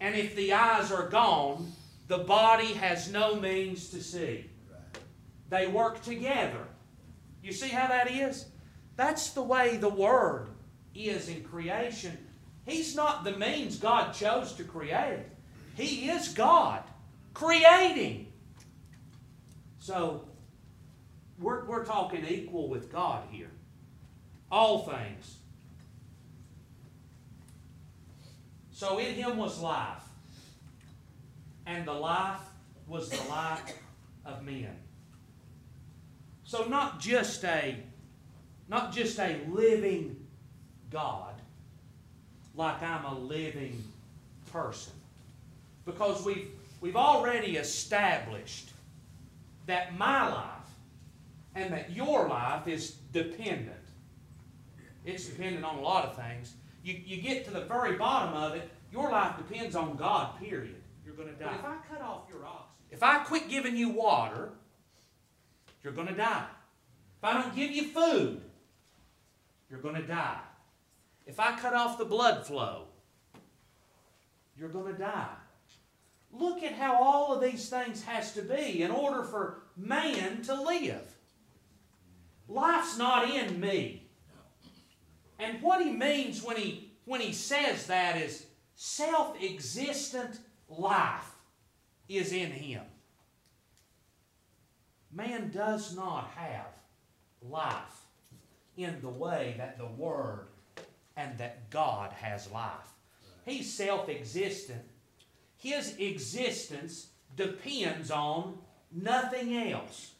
And 0.00 0.14
if 0.14 0.34
the 0.34 0.52
eyes 0.52 0.90
are 0.90 1.08
gone, 1.08 1.70
the 2.08 2.18
body 2.18 2.74
has 2.74 3.10
no 3.10 3.36
means 3.36 3.90
to 3.90 4.02
see. 4.02 4.46
They 5.48 5.66
work 5.66 6.02
together. 6.02 6.66
You 7.42 7.52
see 7.52 7.68
how 7.68 7.86
that 7.86 8.10
is? 8.10 8.46
That's 8.96 9.30
the 9.30 9.42
way 9.42 9.76
the 9.76 9.88
Word 9.88 10.48
is 10.94 11.28
in 11.28 11.44
creation. 11.44 12.16
He's 12.66 12.96
not 12.96 13.24
the 13.24 13.36
means 13.36 13.76
God 13.76 14.12
chose 14.12 14.52
to 14.54 14.64
create. 14.64 15.26
He 15.76 16.08
is 16.08 16.28
God 16.28 16.82
creating. 17.34 18.32
So, 19.78 20.24
we're, 21.38 21.64
we're 21.64 21.84
talking 21.84 22.24
equal 22.26 22.68
with 22.68 22.92
God 22.92 23.24
here. 23.30 23.50
All 24.50 24.86
things. 24.86 25.38
So 28.70 28.98
in 28.98 29.14
him 29.14 29.36
was 29.36 29.60
life, 29.60 30.02
and 31.66 31.86
the 31.86 31.92
life 31.92 32.40
was 32.86 33.08
the 33.08 33.28
light 33.28 33.74
of 34.24 34.42
men. 34.44 34.76
So 36.44 36.64
not 36.64 37.00
just 37.00 37.44
a 37.44 37.76
not 38.68 38.92
just 38.92 39.18
a 39.18 39.40
living 39.48 40.16
God, 40.90 41.34
like 42.54 42.82
I'm 42.82 43.04
a 43.04 43.18
living 43.18 43.82
person. 44.52 44.92
Because 45.84 46.24
we've 46.24 46.48
we've 46.80 46.96
already 46.96 47.56
established 47.56 48.70
that 49.66 49.96
my 49.96 50.28
life 50.28 50.53
and 51.54 51.72
that 51.72 51.90
your 51.90 52.28
life 52.28 52.66
is 52.66 52.92
dependent. 53.12 53.76
It's 55.04 55.26
dependent 55.26 55.64
on 55.64 55.76
a 55.76 55.80
lot 55.80 56.06
of 56.06 56.16
things. 56.16 56.54
You, 56.82 57.00
you 57.04 57.22
get 57.22 57.44
to 57.46 57.50
the 57.50 57.62
very 57.62 57.96
bottom 57.96 58.34
of 58.34 58.54
it, 58.54 58.68
your 58.92 59.10
life 59.10 59.36
depends 59.36 59.76
on 59.76 59.96
God, 59.96 60.38
period. 60.38 60.82
You're 61.04 61.14
going 61.14 61.28
to 61.28 61.34
die. 61.34 61.50
But 61.50 61.60
if 61.60 61.64
I 61.64 61.76
cut 61.94 62.02
off 62.02 62.22
your 62.28 62.44
oxygen, 62.44 62.68
if 62.90 63.02
I 63.02 63.18
quit 63.18 63.48
giving 63.48 63.76
you 63.76 63.90
water, 63.90 64.50
you're 65.82 65.92
going 65.92 66.08
to 66.08 66.14
die. 66.14 66.46
If 67.18 67.24
I 67.24 67.40
don't 67.40 67.54
give 67.54 67.70
you 67.70 67.88
food, 67.88 68.40
you're 69.70 69.80
going 69.80 69.96
to 69.96 70.06
die. 70.06 70.38
If 71.26 71.40
I 71.40 71.58
cut 71.58 71.74
off 71.74 71.98
the 71.98 72.04
blood 72.04 72.46
flow, 72.46 72.84
you're 74.58 74.68
going 74.68 74.92
to 74.92 74.98
die. 74.98 75.34
Look 76.32 76.62
at 76.62 76.72
how 76.72 77.02
all 77.02 77.34
of 77.34 77.40
these 77.40 77.68
things 77.68 78.04
has 78.04 78.32
to 78.34 78.42
be 78.42 78.82
in 78.82 78.90
order 78.90 79.22
for 79.22 79.62
man 79.76 80.42
to 80.42 80.54
live. 80.54 81.13
Life's 82.48 82.98
not 82.98 83.30
in 83.30 83.58
me. 83.60 84.06
And 85.38 85.60
what 85.62 85.82
he 85.82 85.90
means 85.90 86.42
when 86.42 86.56
he, 86.56 86.92
when 87.04 87.20
he 87.20 87.32
says 87.32 87.86
that 87.86 88.16
is 88.16 88.46
self 88.74 89.36
existent 89.42 90.38
life 90.68 91.30
is 92.08 92.32
in 92.32 92.50
him. 92.50 92.82
Man 95.12 95.50
does 95.50 95.94
not 95.94 96.30
have 96.34 96.66
life 97.40 98.04
in 98.76 99.00
the 99.00 99.08
way 99.08 99.54
that 99.58 99.78
the 99.78 99.86
Word 99.86 100.48
and 101.16 101.38
that 101.38 101.70
God 101.70 102.12
has 102.12 102.50
life. 102.50 102.94
He's 103.44 103.72
self 103.72 104.08
existent. 104.08 104.82
his 105.56 105.96
existence 105.98 107.08
depends 107.36 108.10
on 108.10 108.58
nothing 108.90 109.56
else. 109.70 110.13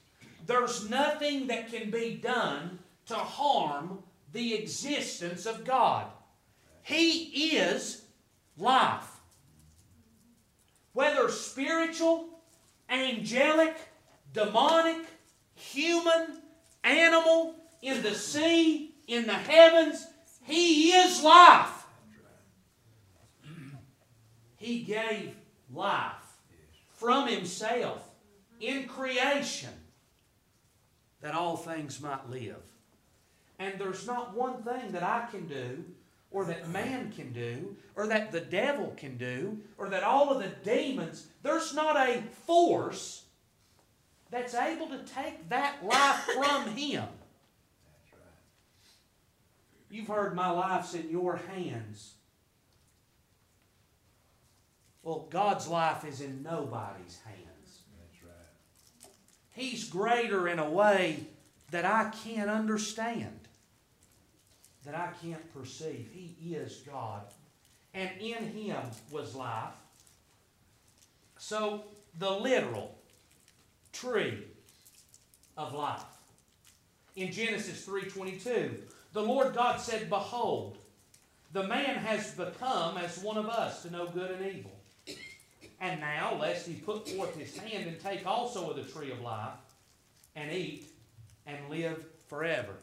There's 0.46 0.88
nothing 0.90 1.46
that 1.46 1.70
can 1.70 1.90
be 1.90 2.16
done 2.22 2.78
to 3.06 3.14
harm 3.14 4.00
the 4.32 4.54
existence 4.54 5.46
of 5.46 5.64
God. 5.64 6.06
He 6.82 7.56
is 7.56 8.02
life. 8.58 9.08
Whether 10.92 11.28
spiritual, 11.30 12.28
angelic, 12.90 13.76
demonic, 14.32 15.06
human, 15.54 16.42
animal, 16.82 17.54
in 17.80 18.02
the 18.02 18.14
sea, 18.14 18.94
in 19.06 19.26
the 19.26 19.34
heavens, 19.34 20.06
He 20.42 20.90
is 20.92 21.22
life. 21.22 21.86
He 24.56 24.82
gave 24.82 25.34
life 25.72 26.12
from 26.92 27.28
Himself 27.28 28.02
in 28.60 28.86
creation 28.86 29.70
that 31.24 31.34
all 31.34 31.56
things 31.56 32.02
might 32.02 32.28
live. 32.28 32.60
And 33.58 33.78
there's 33.78 34.06
not 34.06 34.36
one 34.36 34.62
thing 34.62 34.92
that 34.92 35.02
I 35.02 35.26
can 35.30 35.46
do, 35.46 35.82
or 36.30 36.44
that 36.44 36.68
man 36.68 37.10
can 37.12 37.32
do, 37.32 37.76
or 37.96 38.06
that 38.08 38.30
the 38.30 38.42
devil 38.42 38.92
can 38.94 39.16
do, 39.16 39.58
or 39.78 39.88
that 39.88 40.02
all 40.02 40.30
of 40.30 40.42
the 40.42 40.50
demons, 40.70 41.28
there's 41.42 41.72
not 41.72 41.96
a 41.96 42.20
force 42.44 43.24
that's 44.30 44.54
able 44.54 44.86
to 44.88 44.98
take 44.98 45.48
that 45.48 45.82
life 45.82 46.28
from 46.36 46.76
him. 46.76 47.04
You've 49.90 50.08
heard 50.08 50.34
my 50.34 50.50
life's 50.50 50.92
in 50.92 51.08
your 51.08 51.36
hands. 51.36 52.16
Well, 55.02 55.26
God's 55.30 55.68
life 55.68 56.04
is 56.04 56.20
in 56.20 56.42
nobody's 56.42 57.18
hands. 57.24 57.43
Greater 59.90 60.48
in 60.48 60.58
a 60.58 60.68
way 60.68 61.26
that 61.70 61.84
I 61.84 62.10
can't 62.24 62.50
understand, 62.50 63.40
that 64.84 64.94
I 64.94 65.10
can't 65.22 65.52
perceive. 65.54 66.10
He 66.12 66.54
is 66.54 66.82
God. 66.86 67.22
And 67.92 68.10
in 68.20 68.48
Him 68.48 68.80
was 69.10 69.34
life. 69.34 69.74
So, 71.38 71.84
the 72.18 72.30
literal 72.30 72.96
tree 73.92 74.44
of 75.56 75.74
life. 75.74 76.02
In 77.16 77.30
Genesis 77.30 77.84
3:22, 77.86 78.82
the 79.12 79.22
Lord 79.22 79.54
God 79.54 79.80
said, 79.80 80.10
"Behold, 80.10 80.78
the 81.54 81.62
man 81.62 81.94
has 81.94 82.32
become 82.32 82.98
as 82.98 83.18
one 83.18 83.38
of 83.38 83.48
us 83.48 83.82
to 83.82 83.90
know 83.90 84.08
good 84.08 84.32
and 84.32 84.54
evil. 84.54 84.72
And 85.80 86.00
now, 86.00 86.34
lest 86.34 86.66
he 86.66 86.74
put 86.74 87.08
forth 87.08 87.36
his 87.36 87.56
hand 87.56 87.86
and 87.86 88.00
take 88.00 88.26
also 88.26 88.70
of 88.70 88.76
the 88.76 88.82
tree 88.82 89.12
of 89.12 89.20
life, 89.20 89.52
and 90.36 90.52
eat, 90.52 90.86
and 91.46 91.58
live 91.70 92.04
forever. 92.26 92.74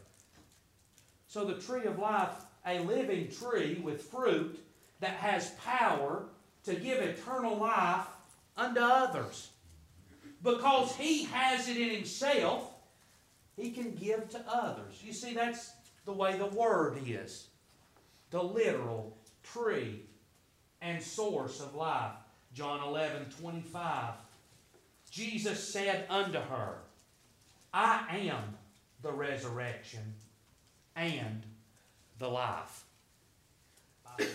So, 1.26 1.44
the 1.44 1.54
tree 1.54 1.84
of 1.84 1.98
life, 1.98 2.30
a 2.66 2.80
living 2.80 3.28
tree 3.30 3.80
with 3.82 4.02
fruit 4.02 4.58
that 5.00 5.14
has 5.16 5.50
power 5.64 6.24
to 6.64 6.74
give 6.74 6.98
eternal 7.00 7.56
life 7.56 8.06
unto 8.56 8.80
others. 8.80 9.50
Because 10.42 10.94
he 10.96 11.24
has 11.24 11.68
it 11.68 11.76
in 11.76 11.90
himself, 11.90 12.70
he 13.56 13.70
can 13.70 13.94
give 13.94 14.28
to 14.30 14.40
others. 14.48 15.00
You 15.04 15.12
see, 15.12 15.34
that's 15.34 15.72
the 16.04 16.12
way 16.12 16.36
the 16.36 16.46
Word 16.46 16.98
is 17.06 17.48
the 18.30 18.42
literal 18.42 19.16
tree 19.42 20.00
and 20.80 21.00
source 21.02 21.60
of 21.60 21.74
life. 21.74 22.12
John 22.54 22.82
11, 22.82 23.26
25. 23.40 24.14
Jesus 25.10 25.72
said 25.72 26.06
unto 26.10 26.38
her, 26.38 26.78
I 27.72 28.04
am 28.30 28.56
the 29.02 29.12
resurrection 29.12 30.14
and 30.96 31.42
the 32.18 32.28
life. 32.28 32.84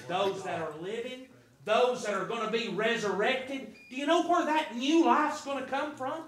Those 0.08 0.44
that 0.44 0.62
are 0.62 0.74
living, 0.82 1.28
those 1.66 2.04
that 2.04 2.16
are 2.16 2.26
going 2.26 2.46
to 2.46 2.52
be 2.52 2.70
resurrected, 2.70 3.76
do 3.90 3.96
you 3.96 4.08
know 4.08 4.28
where 4.28 4.46
that 4.46 4.76
new 4.76 5.06
life's 5.06 5.46
going 5.46 5.64
to 5.64 5.70
come 5.70 5.96
from? 5.96 6.24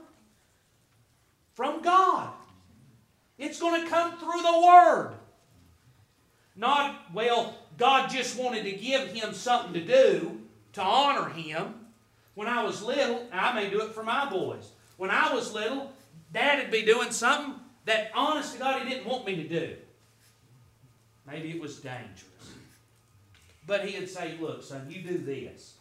From 1.55 1.81
God. 1.81 2.29
It's 3.37 3.59
going 3.59 3.83
to 3.83 3.89
come 3.89 4.17
through 4.17 4.41
the 4.41 4.61
Word. 4.65 5.13
Not, 6.55 7.13
well, 7.13 7.57
God 7.77 8.09
just 8.09 8.37
wanted 8.37 8.63
to 8.65 8.73
give 8.73 9.07
him 9.13 9.33
something 9.33 9.73
to 9.73 9.81
do 9.81 10.41
to 10.73 10.81
honor 10.81 11.29
him. 11.29 11.73
When 12.35 12.47
I 12.47 12.63
was 12.63 12.83
little, 12.83 13.25
I 13.31 13.53
may 13.53 13.69
do 13.69 13.81
it 13.81 13.93
for 13.93 14.03
my 14.03 14.29
boys. 14.29 14.69
When 14.97 15.09
I 15.09 15.33
was 15.33 15.53
little, 15.53 15.91
Dad 16.31 16.59
would 16.59 16.71
be 16.71 16.83
doing 16.83 17.11
something 17.11 17.55
that, 17.85 18.11
honest 18.13 18.53
to 18.53 18.59
God, 18.59 18.81
he 18.81 18.89
didn't 18.89 19.07
want 19.07 19.25
me 19.25 19.35
to 19.37 19.47
do. 19.47 19.75
Maybe 21.25 21.51
it 21.51 21.59
was 21.59 21.77
dangerous. 21.77 22.25
But 23.65 23.85
he'd 23.85 24.09
say, 24.09 24.35
Look, 24.39 24.63
son, 24.63 24.87
you 24.89 25.01
do 25.01 25.17
this. 25.17 25.75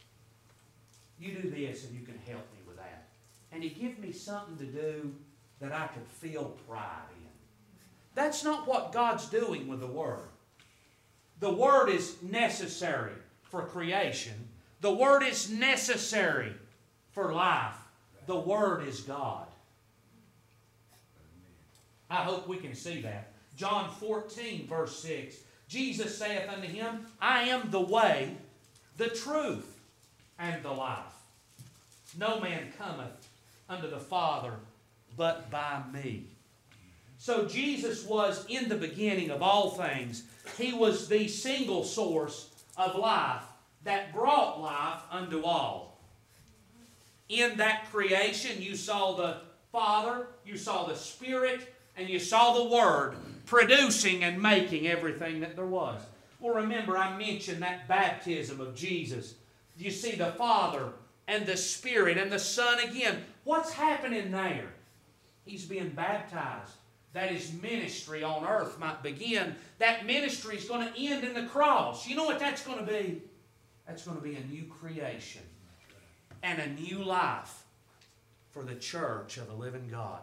You 1.18 1.32
do 1.32 1.50
this, 1.50 1.84
and 1.84 1.98
you 1.98 2.04
can 2.04 2.18
help 2.26 2.46
me 2.52 2.58
with 2.66 2.76
that. 2.76 3.08
And 3.50 3.62
he'd 3.62 3.80
give 3.80 3.98
me 3.98 4.12
something 4.12 4.56
to 4.58 4.72
do 4.72 5.14
that 5.60 5.72
I 5.72 5.88
could 5.88 6.06
feel 6.06 6.56
pride 6.68 7.10
in. 7.16 7.28
That's 8.14 8.44
not 8.44 8.68
what 8.68 8.92
God's 8.92 9.26
doing 9.28 9.68
with 9.68 9.80
the 9.80 9.86
Word. 9.86 10.28
The 11.40 11.52
Word 11.52 11.88
is 11.88 12.22
necessary 12.22 13.14
for 13.42 13.62
creation. 13.62 14.48
The 14.80 14.92
Word 14.92 15.22
is 15.22 15.50
necessary 15.50 16.52
for 17.10 17.32
life. 17.32 17.74
The 18.26 18.38
Word 18.38 18.86
is 18.86 19.00
God. 19.00 19.47
I 22.10 22.16
hope 22.16 22.48
we 22.48 22.56
can 22.56 22.74
see 22.74 23.02
that. 23.02 23.32
John 23.56 23.90
14, 23.90 24.66
verse 24.66 24.98
6. 25.00 25.36
Jesus 25.68 26.16
saith 26.16 26.48
unto 26.48 26.66
him, 26.66 27.06
I 27.20 27.42
am 27.44 27.70
the 27.70 27.80
way, 27.80 28.36
the 28.96 29.08
truth, 29.08 29.78
and 30.38 30.62
the 30.62 30.72
life. 30.72 31.12
No 32.18 32.40
man 32.40 32.72
cometh 32.78 33.28
unto 33.68 33.90
the 33.90 33.98
Father 33.98 34.54
but 35.16 35.50
by 35.50 35.82
me. 35.92 36.24
So 37.18 37.46
Jesus 37.46 38.04
was 38.04 38.46
in 38.48 38.68
the 38.68 38.76
beginning 38.76 39.30
of 39.30 39.42
all 39.42 39.70
things. 39.70 40.22
He 40.56 40.72
was 40.72 41.08
the 41.08 41.28
single 41.28 41.84
source 41.84 42.48
of 42.76 42.96
life 42.96 43.42
that 43.84 44.14
brought 44.14 44.60
life 44.60 45.02
unto 45.10 45.42
all. 45.42 46.00
In 47.28 47.56
that 47.58 47.90
creation, 47.90 48.62
you 48.62 48.76
saw 48.76 49.16
the 49.16 49.38
Father, 49.72 50.28
you 50.46 50.56
saw 50.56 50.86
the 50.86 50.94
Spirit, 50.94 51.74
and 51.98 52.08
you 52.08 52.18
saw 52.18 52.52
the 52.52 52.68
Word 52.68 53.16
producing 53.46 54.24
and 54.24 54.40
making 54.40 54.86
everything 54.86 55.40
that 55.40 55.56
there 55.56 55.66
was. 55.66 56.00
Well, 56.40 56.54
remember, 56.54 56.96
I 56.96 57.16
mentioned 57.18 57.62
that 57.62 57.88
baptism 57.88 58.60
of 58.60 58.74
Jesus. 58.74 59.34
You 59.76 59.90
see 59.90 60.14
the 60.14 60.32
Father 60.32 60.90
and 61.26 61.44
the 61.44 61.56
Spirit 61.56 62.16
and 62.16 62.30
the 62.30 62.38
Son 62.38 62.78
again. 62.80 63.24
What's 63.44 63.72
happening 63.72 64.30
there? 64.30 64.72
He's 65.44 65.64
being 65.64 65.90
baptized. 65.90 66.72
That 67.14 67.30
his 67.30 67.52
ministry 67.62 68.22
on 68.22 68.46
earth 68.46 68.78
might 68.78 69.02
begin. 69.02 69.56
That 69.78 70.06
ministry 70.06 70.56
is 70.56 70.66
going 70.66 70.86
to 70.86 71.00
end 71.00 71.24
in 71.24 71.34
the 71.34 71.46
cross. 71.46 72.06
You 72.06 72.16
know 72.16 72.24
what 72.24 72.38
that's 72.38 72.64
going 72.64 72.78
to 72.78 72.84
be? 72.84 73.22
That's 73.86 74.04
going 74.04 74.18
to 74.18 74.22
be 74.22 74.36
a 74.36 74.44
new 74.44 74.64
creation 74.64 75.42
and 76.42 76.60
a 76.60 76.68
new 76.80 77.02
life 77.02 77.64
for 78.50 78.62
the 78.62 78.74
church 78.74 79.38
of 79.38 79.48
the 79.48 79.54
living 79.54 79.88
God. 79.90 80.20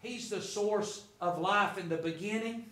He's 0.00 0.30
the 0.30 0.40
source 0.40 1.04
of 1.20 1.40
life 1.40 1.78
in 1.78 1.88
the 1.88 1.96
beginning. 1.96 2.66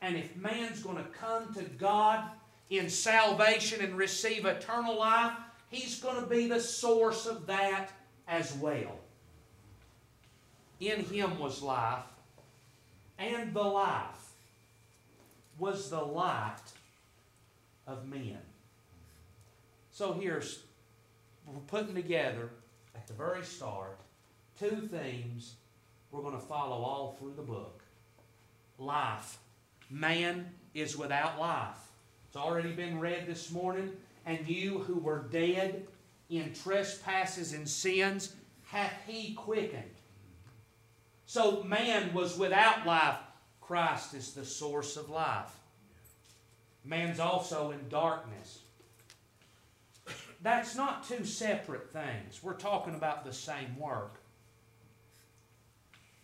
And 0.00 0.16
if 0.16 0.36
man's 0.36 0.82
going 0.82 0.96
to 0.96 1.10
come 1.10 1.52
to 1.54 1.62
God 1.62 2.24
in 2.70 2.88
salvation 2.88 3.84
and 3.84 3.96
receive 3.96 4.46
eternal 4.46 4.98
life, 4.98 5.32
he's 5.70 6.00
going 6.00 6.20
to 6.20 6.28
be 6.28 6.48
the 6.48 6.60
source 6.60 7.26
of 7.26 7.46
that 7.46 7.90
as 8.28 8.54
well. 8.54 8.98
In 10.80 11.04
him 11.04 11.38
was 11.38 11.62
life, 11.62 12.02
and 13.18 13.54
the 13.54 13.62
life 13.62 14.32
was 15.58 15.90
the 15.90 16.00
light 16.00 16.56
of 17.86 18.08
men. 18.08 18.38
So 19.92 20.12
here's, 20.12 20.64
we're 21.46 21.60
putting 21.60 21.94
together 21.94 22.50
at 22.96 23.06
the 23.06 23.12
very 23.12 23.44
start 23.44 24.00
two 24.58 24.88
themes 24.90 25.54
we're 26.12 26.22
going 26.22 26.38
to 26.38 26.46
follow 26.46 26.76
all 26.76 27.16
through 27.18 27.32
the 27.34 27.42
book. 27.42 27.82
Life. 28.78 29.38
Man 29.90 30.50
is 30.74 30.96
without 30.96 31.40
life. 31.40 31.78
It's 32.28 32.36
already 32.36 32.72
been 32.72 33.00
read 33.00 33.26
this 33.26 33.50
morning. 33.50 33.92
And 34.26 34.46
you 34.46 34.78
who 34.78 34.98
were 34.98 35.26
dead 35.30 35.86
in 36.28 36.52
trespasses 36.52 37.54
and 37.54 37.68
sins 37.68 38.34
hath 38.66 38.92
he 39.06 39.34
quickened. 39.34 39.82
So 41.26 41.62
man 41.64 42.12
was 42.12 42.38
without 42.38 42.86
life. 42.86 43.16
Christ 43.60 44.14
is 44.14 44.32
the 44.32 44.44
source 44.44 44.96
of 44.96 45.08
life. 45.08 45.50
Man's 46.84 47.20
also 47.20 47.70
in 47.70 47.88
darkness. 47.88 48.60
that's 50.42 50.76
not 50.76 51.08
two 51.08 51.24
separate 51.24 51.90
things. 51.92 52.42
We're 52.42 52.54
talking 52.54 52.94
about 52.94 53.24
the 53.24 53.32
same 53.32 53.78
work. 53.78 54.21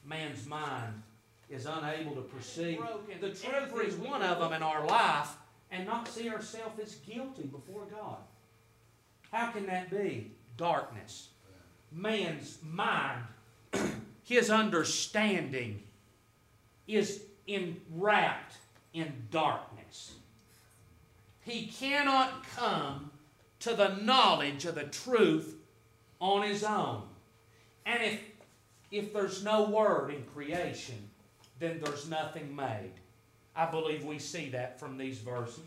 Man's 0.04 0.46
mind 0.46 1.02
is 1.50 1.66
unable 1.66 2.14
to 2.14 2.22
perceive 2.22 2.80
the 3.20 3.30
truth 3.30 3.86
is 3.86 3.94
one 3.96 4.22
of 4.22 4.38
them 4.38 4.52
in 4.52 4.62
our 4.62 4.86
life 4.86 5.36
and 5.70 5.86
not 5.86 6.08
see 6.08 6.28
ourselves 6.28 6.78
as 6.80 6.94
guilty 6.96 7.44
before 7.44 7.84
God. 7.90 8.18
How 9.30 9.50
can 9.50 9.66
that 9.66 9.90
be? 9.90 10.32
Darkness. 10.56 11.28
Man's 11.92 12.58
mind, 12.62 13.22
his 14.22 14.50
understanding 14.50 15.82
is 16.86 17.22
enwrapped 17.46 18.56
in 18.92 19.12
darkness. 19.30 20.14
He 21.42 21.66
cannot 21.66 22.44
come 22.56 23.10
to 23.60 23.74
the 23.74 23.96
knowledge 23.96 24.64
of 24.64 24.74
the 24.74 24.84
truth 24.84 25.56
on 26.20 26.42
his 26.42 26.62
own. 26.62 27.02
And 27.86 28.02
if, 28.02 28.20
if 28.90 29.12
there's 29.12 29.44
no 29.44 29.68
word 29.68 30.10
in 30.10 30.22
creation, 30.34 30.96
then 31.58 31.80
there's 31.82 32.08
nothing 32.08 32.54
made. 32.54 32.92
I 33.54 33.66
believe 33.66 34.04
we 34.04 34.18
see 34.18 34.50
that 34.50 34.78
from 34.78 34.96
these 34.96 35.18
verses. 35.18 35.64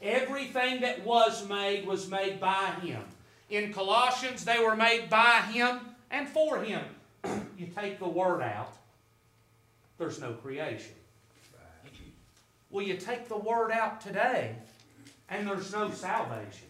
Everything 0.00 0.80
that 0.80 1.04
was 1.04 1.46
made 1.48 1.86
was 1.86 2.08
made 2.08 2.40
by 2.40 2.66
him. 2.82 3.02
In 3.50 3.72
Colossians, 3.72 4.44
they 4.44 4.58
were 4.58 4.76
made 4.76 5.10
by 5.10 5.42
him 5.52 5.80
and 6.10 6.28
for 6.28 6.62
him. 6.62 6.84
you 7.58 7.66
take 7.66 7.98
the 7.98 8.08
word 8.08 8.40
out, 8.40 8.72
there's 9.98 10.20
no 10.20 10.32
creation. 10.32 10.94
Well, 12.70 12.86
you 12.86 12.96
take 12.96 13.28
the 13.28 13.36
word 13.36 13.70
out 13.70 14.00
today, 14.00 14.54
and 15.28 15.46
there's 15.46 15.72
no 15.72 15.90
salvation. 15.90 16.68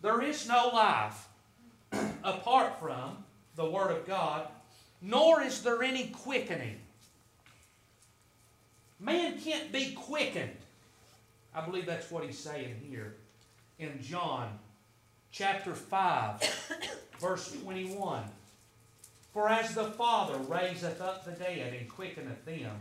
There 0.00 0.22
is 0.22 0.46
no 0.46 0.70
life 0.72 1.28
apart 2.24 2.78
from 2.78 3.24
the 3.56 3.68
Word 3.68 3.90
of 3.90 4.06
God, 4.06 4.46
nor 5.06 5.40
is 5.40 5.62
there 5.62 5.84
any 5.84 6.08
quickening. 6.08 6.80
Man 8.98 9.38
can't 9.38 9.70
be 9.70 9.92
quickened. 9.92 10.56
I 11.54 11.64
believe 11.64 11.86
that's 11.86 12.10
what 12.10 12.24
he's 12.24 12.38
saying 12.38 12.74
here 12.82 13.14
in 13.78 14.02
John 14.02 14.58
chapter 15.30 15.74
5, 15.74 16.42
verse 17.20 17.52
21. 17.62 18.24
For 19.32 19.48
as 19.48 19.74
the 19.74 19.84
Father 19.84 20.38
raiseth 20.38 21.00
up 21.00 21.24
the 21.24 21.32
dead 21.32 21.72
and 21.78 21.88
quickeneth 21.88 22.44
them, 22.44 22.76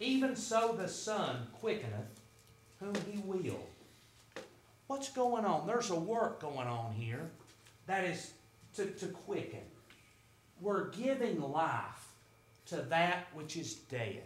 even 0.00 0.34
so 0.34 0.74
the 0.76 0.88
Son 0.88 1.46
quickeneth 1.60 2.20
whom 2.80 2.94
he 3.10 3.18
will. 3.24 3.66
What's 4.88 5.10
going 5.10 5.44
on? 5.44 5.66
There's 5.66 5.90
a 5.90 5.98
work 5.98 6.40
going 6.40 6.66
on 6.66 6.92
here 6.92 7.30
that 7.86 8.04
is 8.04 8.32
to, 8.74 8.86
to 8.86 9.06
quicken. 9.06 9.60
We're 10.60 10.90
giving 10.90 11.40
life 11.40 12.08
to 12.66 12.76
that 12.76 13.26
which 13.34 13.56
is 13.56 13.74
dead. 13.74 14.24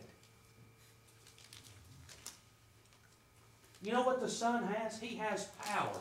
You 3.83 3.93
know 3.93 4.03
what 4.03 4.21
the 4.21 4.29
Son 4.29 4.65
has? 4.65 5.01
He 5.01 5.17
has 5.17 5.47
power. 5.65 5.99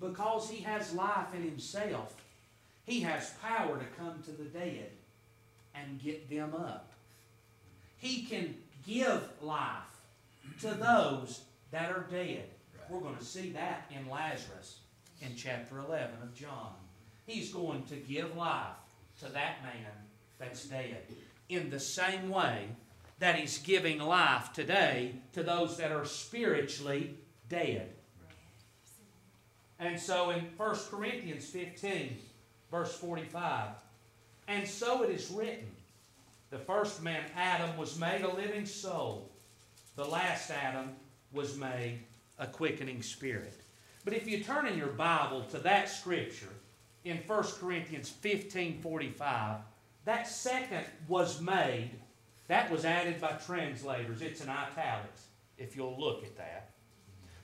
Because 0.00 0.50
He 0.50 0.62
has 0.62 0.94
life 0.94 1.34
in 1.34 1.42
Himself, 1.42 2.14
He 2.86 3.00
has 3.00 3.34
power 3.42 3.78
to 3.78 3.84
come 4.02 4.22
to 4.24 4.32
the 4.32 4.44
dead 4.44 4.90
and 5.74 6.02
get 6.02 6.28
them 6.28 6.54
up. 6.54 6.92
He 7.98 8.22
can 8.22 8.54
give 8.86 9.28
life 9.42 9.84
to 10.60 10.68
those 10.68 11.42
that 11.70 11.90
are 11.90 12.06
dead. 12.10 12.44
We're 12.88 13.00
going 13.00 13.16
to 13.16 13.24
see 13.24 13.50
that 13.50 13.90
in 13.94 14.08
Lazarus 14.10 14.78
in 15.20 15.36
chapter 15.36 15.78
11 15.78 16.10
of 16.22 16.34
John. 16.34 16.72
He's 17.26 17.52
going 17.52 17.84
to 17.84 17.96
give 17.96 18.36
life 18.36 18.74
to 19.20 19.26
that 19.32 19.62
man 19.62 19.92
that's 20.38 20.64
dead. 20.66 21.02
In 21.48 21.70
the 21.70 21.80
same 21.80 22.30
way 22.30 22.68
that 23.18 23.36
he's 23.36 23.58
giving 23.58 23.98
life 23.98 24.52
today 24.52 25.14
to 25.32 25.42
those 25.42 25.76
that 25.76 25.92
are 25.92 26.04
spiritually 26.06 27.14
dead. 27.48 27.90
And 29.78 29.98
so 29.98 30.30
in 30.30 30.46
1 30.56 30.76
Corinthians 30.90 31.46
15, 31.46 32.16
verse 32.70 32.94
45, 32.96 33.68
and 34.48 34.66
so 34.66 35.02
it 35.02 35.10
is 35.10 35.30
written, 35.30 35.66
the 36.50 36.58
first 36.58 37.02
man, 37.02 37.22
Adam, 37.36 37.76
was 37.76 37.98
made 37.98 38.22
a 38.22 38.34
living 38.34 38.66
soul. 38.66 39.30
The 39.96 40.04
last 40.04 40.50
Adam 40.50 40.90
was 41.32 41.56
made 41.56 42.00
a 42.38 42.46
quickening 42.46 43.02
spirit. 43.02 43.54
But 44.04 44.14
if 44.14 44.26
you 44.26 44.42
turn 44.42 44.66
in 44.66 44.76
your 44.76 44.88
Bible 44.88 45.44
to 45.50 45.58
that 45.58 45.88
scripture 45.88 46.48
in 47.04 47.18
1 47.18 47.42
Corinthians 47.60 48.08
15 48.08 48.80
45, 48.80 49.58
that 50.04 50.28
second 50.28 50.84
was 51.08 51.40
made, 51.40 51.90
that 52.48 52.70
was 52.70 52.84
added 52.84 53.20
by 53.20 53.32
translators. 53.32 54.22
It's 54.22 54.42
in 54.42 54.48
italics, 54.48 55.26
if 55.58 55.76
you'll 55.76 55.98
look 55.98 56.24
at 56.24 56.36
that. 56.36 56.70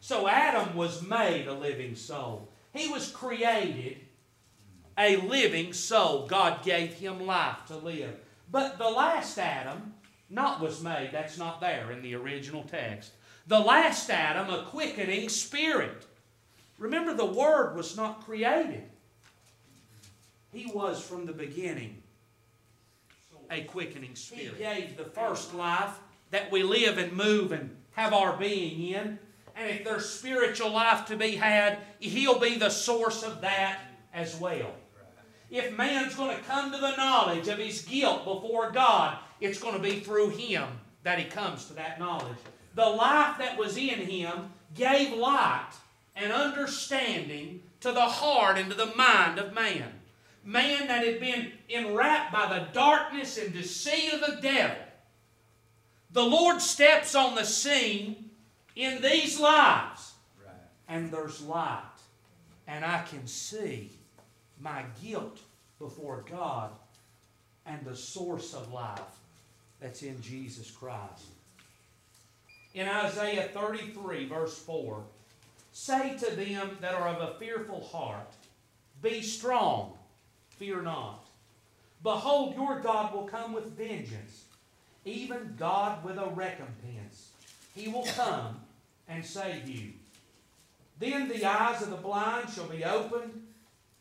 So 0.01 0.29
Adam 0.29 0.77
was 0.77 1.03
made 1.03 1.47
a 1.47 1.55
living 1.55 1.95
soul. 1.95 2.49
He 2.73 2.89
was 2.89 3.11
created 3.11 3.99
a 4.99 5.17
living 5.17 5.73
soul. 5.73 6.27
God 6.27 6.63
gave 6.65 6.95
him 6.95 7.27
life 7.27 7.67
to 7.67 7.77
live. 7.77 8.15
But 8.51 8.79
the 8.79 8.89
last 8.89 9.39
Adam, 9.39 9.95
not 10.31 10.61
was 10.61 10.83
made, 10.83 11.11
that's 11.13 11.39
not 11.39 11.61
there 11.61 11.91
in 11.93 12.03
the 12.03 12.15
original 12.15 12.63
text. 12.63 13.13
The 13.47 13.59
last 13.61 14.11
Adam, 14.11 14.53
a 14.53 14.65
quickening 14.65 15.29
spirit. 15.29 16.07
Remember, 16.79 17.15
the 17.15 17.25
Word 17.25 17.77
was 17.77 17.97
not 17.97 18.25
created, 18.25 18.85
He 20.57 20.71
was 20.73 21.03
from 21.03 21.27
the 21.27 21.33
beginning 21.33 22.03
a 23.51 23.63
quickening 23.63 24.17
spirit. 24.17 24.55
He 24.57 24.63
gave 24.65 24.97
the 24.97 25.05
first 25.05 25.55
life 25.55 25.99
that 26.31 26.51
we 26.51 26.65
live 26.65 26.99
and 26.99 27.13
move 27.13 27.53
and 27.53 27.77
have 27.93 28.13
our 28.13 28.37
being 28.37 28.93
in. 28.93 29.19
And 29.55 29.71
if 29.71 29.85
there's 29.85 30.09
spiritual 30.09 30.73
life 30.73 31.07
to 31.07 31.17
be 31.17 31.37
had, 31.37 31.79
He'll 32.01 32.41
be 32.41 32.59
the 32.59 32.71
source 32.71 33.23
of 33.23 33.41
that 33.43 33.81
as 34.13 34.37
well. 34.41 34.75
If 35.49 35.77
man's 35.77 36.17
going 36.17 36.37
to 36.37 36.43
come 36.43 36.73
to 36.73 36.79
the 36.79 36.97
knowledge 36.97 37.47
of 37.47 37.59
his 37.59 37.83
guilt 37.83 38.25
before 38.25 38.73
God, 38.73 39.19
it's 39.41 39.61
going 39.61 39.77
to 39.77 39.83
be 39.83 40.01
through 40.01 40.31
Him 40.31 40.67
that 41.05 41.21
he 41.21 41.27
comes 41.27 41.67
to 41.67 41.75
that 41.75 42.01
knowledge 42.01 42.37
the 42.77 42.87
life 42.87 43.39
that 43.39 43.57
was 43.57 43.77
in 43.79 44.01
him 44.01 44.53
gave 44.75 45.15
light 45.15 45.71
and 46.15 46.31
understanding 46.31 47.63
to 47.81 47.91
the 47.91 48.01
heart 48.01 48.59
and 48.59 48.71
to 48.71 48.77
the 48.77 48.95
mind 48.95 49.39
of 49.39 49.55
man. 49.55 49.96
Man 50.47 50.87
that 50.87 51.05
had 51.05 51.21
been 51.21 51.53
enwrapped 51.69 52.33
by 52.33 52.59
the 52.59 52.67
darkness 52.73 53.37
and 53.37 53.53
deceit 53.53 54.15
of 54.15 54.21
the 54.21 54.41
devil. 54.41 54.77
The 56.13 56.23
Lord 56.23 56.63
steps 56.63 57.15
on 57.15 57.35
the 57.35 57.45
scene 57.45 58.31
in 58.75 59.03
these 59.03 59.39
lives, 59.39 60.15
right. 60.43 60.55
and 60.89 61.11
there's 61.11 61.43
light, 61.43 61.83
and 62.67 62.85
I 62.85 63.03
can 63.03 63.27
see 63.27 63.91
my 64.61 64.85
guilt 65.03 65.41
before 65.79 66.25
God 66.31 66.71
and 67.67 67.85
the 67.85 67.97
source 67.97 68.55
of 68.55 68.73
life 68.73 69.01
that's 69.81 70.03
in 70.03 70.23
Jesus 70.23 70.71
Christ 70.71 71.27
in 72.77 72.87
Isaiah 72.87 73.49
33, 73.55 74.29
verse 74.29 74.57
4 74.59 75.03
Say 75.73 76.17
to 76.19 76.37
them 76.37 76.77
that 76.81 76.95
are 76.95 77.09
of 77.09 77.21
a 77.21 77.39
fearful 77.39 77.83
heart, 77.83 78.31
Be 79.03 79.23
strong, 79.23 79.96
fear 80.59 80.83
not. 80.83 81.27
Behold, 82.03 82.55
your 82.55 82.81
God 82.81 83.15
will 83.15 83.25
come 83.27 83.53
with 83.53 83.77
vengeance, 83.77 84.45
even 85.05 85.55
God 85.59 86.05
with 86.05 86.19
a 86.19 86.27
recompense. 86.27 87.31
He 87.75 87.89
will 87.89 88.07
come 88.17 88.61
and 89.09 89.25
save 89.25 89.69
you. 89.69 89.93
Then 90.99 91.29
the 91.29 91.45
eyes 91.45 91.83
of 91.83 91.91
the 91.91 91.97
blind 91.97 92.51
shall 92.51 92.69
be 92.69 92.85
opened, 92.85 93.47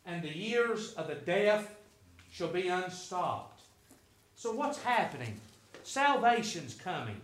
and 0.04 0.22
the 0.22 0.50
ears 0.50 0.92
of 0.94 1.08
the 1.08 1.14
deaf 1.14 1.74
shall 2.32 2.48
be 2.48 2.68
unstopped. 2.68 3.60
So, 4.36 4.52
what's 4.52 4.82
happening? 4.82 5.40
Salvation's 5.82 6.74
coming 6.74 7.20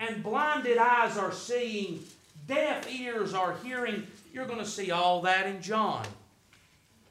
and 0.00 0.22
blinded 0.22 0.78
eyes 0.78 1.16
are 1.18 1.32
seeing, 1.32 2.00
deaf 2.48 2.90
ears 2.90 3.34
are 3.34 3.56
hearing. 3.62 4.06
You're 4.32 4.46
going 4.46 4.58
to 4.58 4.66
see 4.66 4.90
all 4.90 5.20
that 5.22 5.46
in 5.46 5.60
John. 5.60 6.06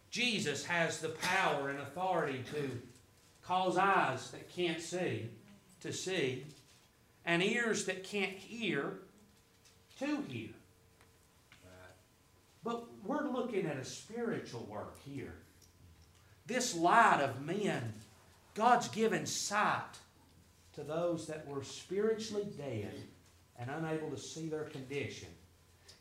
Jesus 0.09 0.65
has 0.65 0.99
the 0.99 1.09
power 1.09 1.69
and 1.69 1.79
authority 1.79 2.43
to 2.53 2.69
cause 3.43 3.77
eyes 3.77 4.31
that 4.31 4.51
can't 4.53 4.81
see 4.81 5.29
to 5.81 5.93
see, 5.93 6.45
and 7.25 7.43
ears 7.43 7.85
that 7.85 8.03
can't 8.03 8.33
hear 8.33 8.99
to 9.99 10.23
hear. 10.27 10.49
But 12.63 12.85
we're 13.05 13.29
looking 13.29 13.65
at 13.65 13.77
a 13.77 13.85
spiritual 13.85 14.67
work 14.69 14.97
here. 15.05 15.35
This 16.45 16.75
light 16.75 17.21
of 17.21 17.45
men, 17.45 17.93
God's 18.53 18.89
given 18.89 19.25
sight 19.25 19.97
to 20.73 20.83
those 20.83 21.27
that 21.27 21.47
were 21.47 21.63
spiritually 21.63 22.47
dead 22.57 22.93
and 23.57 23.69
unable 23.69 24.09
to 24.09 24.17
see 24.17 24.49
their 24.49 24.63
condition. 24.63 25.29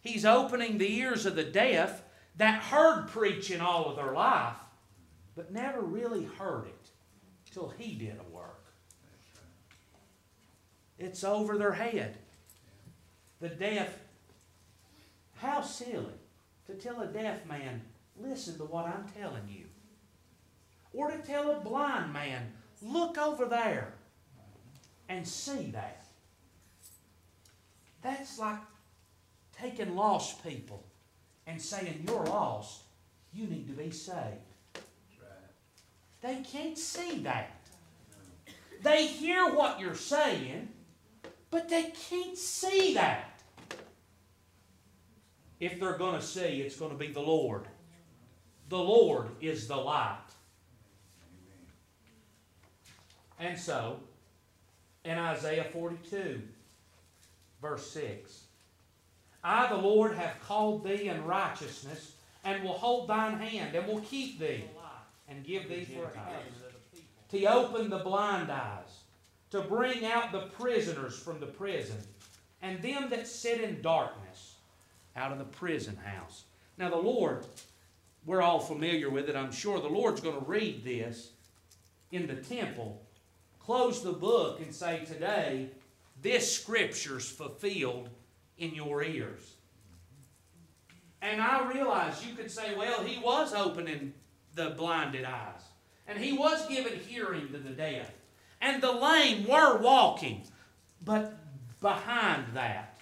He's 0.00 0.24
opening 0.24 0.78
the 0.78 0.92
ears 0.92 1.26
of 1.26 1.36
the 1.36 1.44
deaf 1.44 2.02
that 2.38 2.62
heard 2.62 3.08
preaching 3.08 3.60
all 3.60 3.86
of 3.86 3.96
their 3.96 4.12
life, 4.12 4.54
but 5.36 5.52
never 5.52 5.80
really 5.80 6.24
heard 6.24 6.66
it 6.66 6.90
till 7.52 7.68
he 7.76 7.94
did 7.94 8.16
a 8.18 8.34
work. 8.34 8.64
It's 10.98 11.22
over 11.22 11.58
their 11.58 11.72
head. 11.72 12.16
The 13.40 13.48
deaf, 13.48 13.98
how 15.34 15.60
silly 15.60 16.06
to 16.66 16.74
tell 16.74 17.00
a 17.02 17.06
deaf 17.06 17.44
man, 17.46 17.82
listen 18.16 18.56
to 18.58 18.64
what 18.64 18.86
I'm 18.86 19.06
telling 19.16 19.48
you. 19.48 19.64
Or 20.92 21.10
to 21.10 21.18
tell 21.18 21.50
a 21.50 21.60
blind 21.60 22.12
man, 22.12 22.52
look 22.82 23.18
over 23.18 23.46
there 23.46 23.94
and 25.08 25.26
see 25.26 25.70
that. 25.72 26.04
That's 28.02 28.38
like 28.38 28.58
taking 29.60 29.96
lost 29.96 30.42
people 30.44 30.87
and 31.48 31.60
saying, 31.60 32.04
You're 32.06 32.26
lost, 32.26 32.82
you 33.32 33.46
need 33.46 33.66
to 33.66 33.74
be 33.74 33.90
saved. 33.90 34.44
They 36.20 36.36
can't 36.42 36.76
see 36.76 37.20
that. 37.20 37.56
They 38.82 39.06
hear 39.06 39.48
what 39.54 39.80
you're 39.80 39.94
saying, 39.94 40.68
but 41.50 41.68
they 41.68 41.92
can't 42.08 42.36
see 42.36 42.94
that. 42.94 43.40
If 45.58 45.80
they're 45.80 45.98
going 45.98 46.14
to 46.14 46.24
see, 46.24 46.60
it's 46.60 46.76
going 46.76 46.92
to 46.92 46.96
be 46.96 47.08
the 47.12 47.20
Lord. 47.20 47.66
The 48.68 48.78
Lord 48.78 49.28
is 49.40 49.66
the 49.66 49.76
light. 49.76 50.18
And 53.40 53.58
so, 53.58 54.00
in 55.04 55.16
Isaiah 55.16 55.64
42, 55.64 56.42
verse 57.62 57.90
6, 57.90 58.47
I, 59.48 59.66
the 59.66 59.76
Lord, 59.76 60.14
have 60.14 60.38
called 60.46 60.84
thee 60.84 61.08
in 61.08 61.24
righteousness, 61.24 62.12
and 62.44 62.62
will 62.62 62.74
hold 62.74 63.08
thine 63.08 63.38
hand, 63.38 63.74
and 63.74 63.86
will 63.86 64.00
keep 64.00 64.38
thee, 64.38 64.64
and 65.26 65.42
give 65.42 65.70
thee 65.70 65.86
for 65.86 66.04
a 66.04 66.10
covenant 66.10 66.44
to 67.30 67.46
open 67.46 67.88
the 67.88 67.98
blind 67.98 68.50
eyes, 68.50 69.04
to 69.50 69.62
bring 69.62 70.04
out 70.04 70.32
the 70.32 70.48
prisoners 70.58 71.18
from 71.18 71.40
the 71.40 71.46
prison, 71.46 71.96
and 72.60 72.82
them 72.82 73.08
that 73.08 73.26
sit 73.26 73.62
in 73.62 73.80
darkness 73.80 74.56
out 75.16 75.32
of 75.32 75.38
the 75.38 75.44
prison 75.44 75.96
house. 75.96 76.44
Now, 76.76 76.90
the 76.90 76.96
Lord, 76.96 77.46
we're 78.26 78.42
all 78.42 78.60
familiar 78.60 79.08
with 79.08 79.30
it, 79.30 79.36
I'm 79.36 79.52
sure. 79.52 79.80
The 79.80 79.88
Lord's 79.88 80.20
going 80.20 80.38
to 80.38 80.44
read 80.44 80.84
this 80.84 81.30
in 82.12 82.26
the 82.26 82.36
temple, 82.36 83.00
close 83.58 84.02
the 84.02 84.12
book, 84.12 84.60
and 84.60 84.74
say, 84.74 85.06
Today, 85.06 85.70
this 86.20 86.54
scripture's 86.54 87.30
fulfilled 87.30 88.10
in 88.58 88.74
your 88.74 89.02
ears. 89.02 89.54
And 91.22 91.40
I 91.40 91.68
realize 91.72 92.24
you 92.24 92.34
could 92.34 92.50
say, 92.50 92.76
well, 92.76 93.02
he 93.02 93.20
was 93.20 93.54
opening 93.54 94.12
the 94.54 94.70
blinded 94.70 95.24
eyes, 95.24 95.62
and 96.06 96.18
he 96.18 96.32
was 96.32 96.66
giving 96.68 96.98
hearing 96.98 97.48
to 97.48 97.58
the 97.58 97.70
deaf, 97.70 98.10
and 98.60 98.82
the 98.82 98.92
lame 98.92 99.46
were 99.46 99.78
walking. 99.78 100.42
But 101.04 101.36
behind 101.80 102.44
that, 102.54 103.00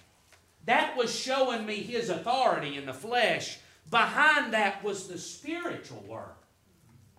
that 0.65 0.97
was 0.97 1.13
showing 1.13 1.65
me 1.65 1.75
his 1.75 2.09
authority 2.09 2.77
in 2.77 2.85
the 2.85 2.93
flesh. 2.93 3.59
Behind 3.89 4.53
that 4.53 4.83
was 4.83 5.07
the 5.07 5.17
spiritual 5.17 6.03
work. 6.07 6.43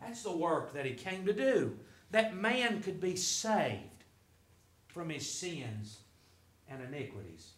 That's 0.00 0.22
the 0.22 0.36
work 0.36 0.74
that 0.74 0.84
he 0.84 0.92
came 0.92 1.24
to 1.26 1.32
do. 1.32 1.76
That 2.10 2.36
man 2.36 2.82
could 2.82 3.00
be 3.00 3.16
saved 3.16 4.04
from 4.86 5.08
his 5.10 5.28
sins 5.28 5.98
and 6.68 6.82
iniquities. 6.82 7.52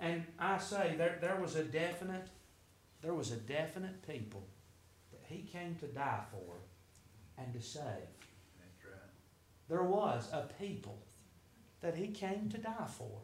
And 0.00 0.24
I 0.38 0.58
say 0.58 0.94
there, 0.96 1.18
there 1.20 1.36
was 1.36 1.56
a 1.56 1.62
definite, 1.62 2.28
there 3.02 3.12
was 3.12 3.32
a 3.32 3.36
definite 3.36 4.06
people 4.06 4.42
that 5.12 5.22
he 5.28 5.42
came 5.42 5.76
to 5.76 5.86
die 5.86 6.22
for 6.30 6.56
and 7.36 7.52
to 7.52 7.60
save. 7.60 7.82
That's 7.84 8.84
right. 8.84 9.10
There 9.68 9.82
was 9.82 10.28
a 10.32 10.48
people 10.58 10.98
that 11.82 11.94
he 11.94 12.08
came 12.08 12.48
to 12.50 12.58
die 12.58 12.88
for. 12.88 13.20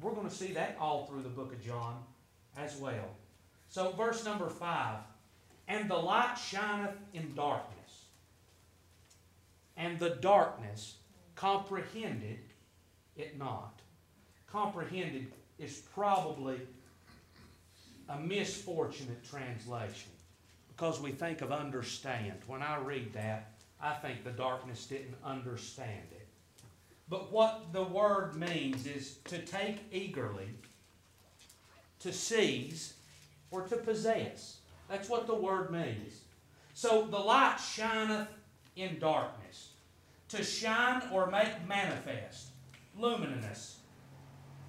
We're 0.00 0.12
going 0.12 0.28
to 0.28 0.34
see 0.34 0.52
that 0.52 0.76
all 0.78 1.06
through 1.06 1.22
the 1.22 1.28
book 1.28 1.52
of 1.52 1.64
John 1.64 2.02
as 2.56 2.76
well. 2.76 3.16
So, 3.68 3.92
verse 3.92 4.24
number 4.24 4.50
five 4.50 4.98
And 5.66 5.90
the 5.90 5.96
light 5.96 6.36
shineth 6.36 6.96
in 7.14 7.34
darkness, 7.34 8.06
and 9.76 9.98
the 9.98 10.10
darkness 10.10 10.96
comprehended 11.36 12.40
it 13.16 13.38
not. 13.38 13.80
Comprehended 14.46 15.32
is 15.58 15.82
probably 15.94 16.60
a 18.08 18.18
misfortunate 18.18 19.24
translation 19.28 20.10
because 20.68 21.00
we 21.00 21.12
think 21.12 21.40
of 21.40 21.52
understand. 21.52 22.34
When 22.46 22.62
I 22.62 22.78
read 22.78 23.12
that, 23.12 23.52
I 23.80 23.94
think 23.94 24.24
the 24.24 24.30
darkness 24.30 24.86
didn't 24.86 25.16
understand 25.24 26.08
it. 26.12 26.26
But 27.08 27.32
what 27.32 27.72
the 27.72 27.82
word 27.82 28.36
means 28.36 28.86
is 28.86 29.16
to 29.24 29.38
take 29.38 29.78
eagerly, 29.92 30.48
to 32.00 32.12
seize, 32.12 32.94
or 33.50 33.62
to 33.62 33.76
possess. 33.76 34.58
That's 34.88 35.08
what 35.08 35.26
the 35.26 35.34
word 35.34 35.70
means. 35.70 36.20
So 36.74 37.06
the 37.10 37.18
light 37.18 37.58
shineth 37.58 38.28
in 38.76 38.98
darkness. 38.98 39.72
To 40.30 40.42
shine 40.42 41.02
or 41.12 41.30
make 41.30 41.68
manifest, 41.68 42.48
luminous, 42.98 43.76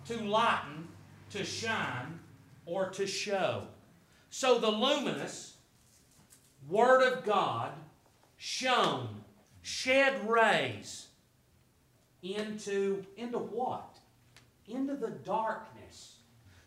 to 0.08 0.24
lighten, 0.24 0.88
to 1.32 1.44
shine, 1.44 2.20
or 2.66 2.90
to 2.90 3.08
show. 3.08 3.64
So 4.30 4.58
the 4.58 4.72
luminous 4.72 5.58
Word 6.70 7.02
of 7.02 7.24
God 7.24 7.72
shone, 8.38 9.24
shed 9.62 10.28
rays 10.28 11.08
into, 12.22 13.06
into 13.18 13.38
what? 13.38 13.98
Into 14.68 14.96
the 14.96 15.10
darkness. 15.10 16.16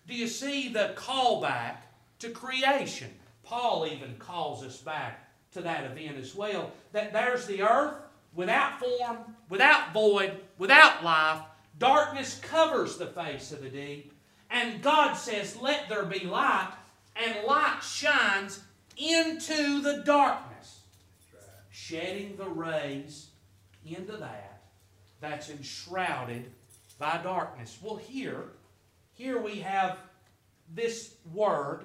Do 0.06 0.14
you 0.14 0.28
see 0.28 0.68
the 0.68 0.92
callback 0.96 1.78
to 2.20 2.30
creation? 2.30 3.10
Paul 3.42 3.86
even 3.86 4.16
calls 4.18 4.62
us 4.62 4.78
back 4.78 5.28
to 5.52 5.60
that 5.62 5.84
event 5.84 6.18
as 6.18 6.34
well. 6.34 6.70
That 6.92 7.12
there's 7.12 7.46
the 7.46 7.62
earth 7.62 7.94
without 8.34 8.78
form, 8.78 9.18
without 9.48 9.92
void, 9.92 10.32
without 10.58 11.02
life. 11.02 11.40
Darkness 11.78 12.38
covers 12.40 12.96
the 12.96 13.06
face 13.06 13.52
of 13.52 13.62
the 13.62 13.68
deep. 13.68 14.12
And 14.50 14.82
God 14.82 15.14
says, 15.14 15.56
Let 15.60 15.88
there 15.88 16.04
be 16.04 16.20
light. 16.20 16.72
And 17.16 17.46
light 17.46 17.82
shines 17.82 18.60
into 18.96 19.82
the 19.82 20.02
darkness, 20.04 20.80
shedding 21.70 22.36
the 22.36 22.48
rays 22.48 23.28
into 23.84 24.16
that 24.16 24.56
that's 25.20 25.50
enshrouded 25.50 26.50
by 26.98 27.18
darkness. 27.22 27.78
Well, 27.82 27.96
here, 27.96 28.44
here 29.14 29.40
we 29.40 29.60
have 29.60 29.98
this 30.74 31.14
word 31.32 31.84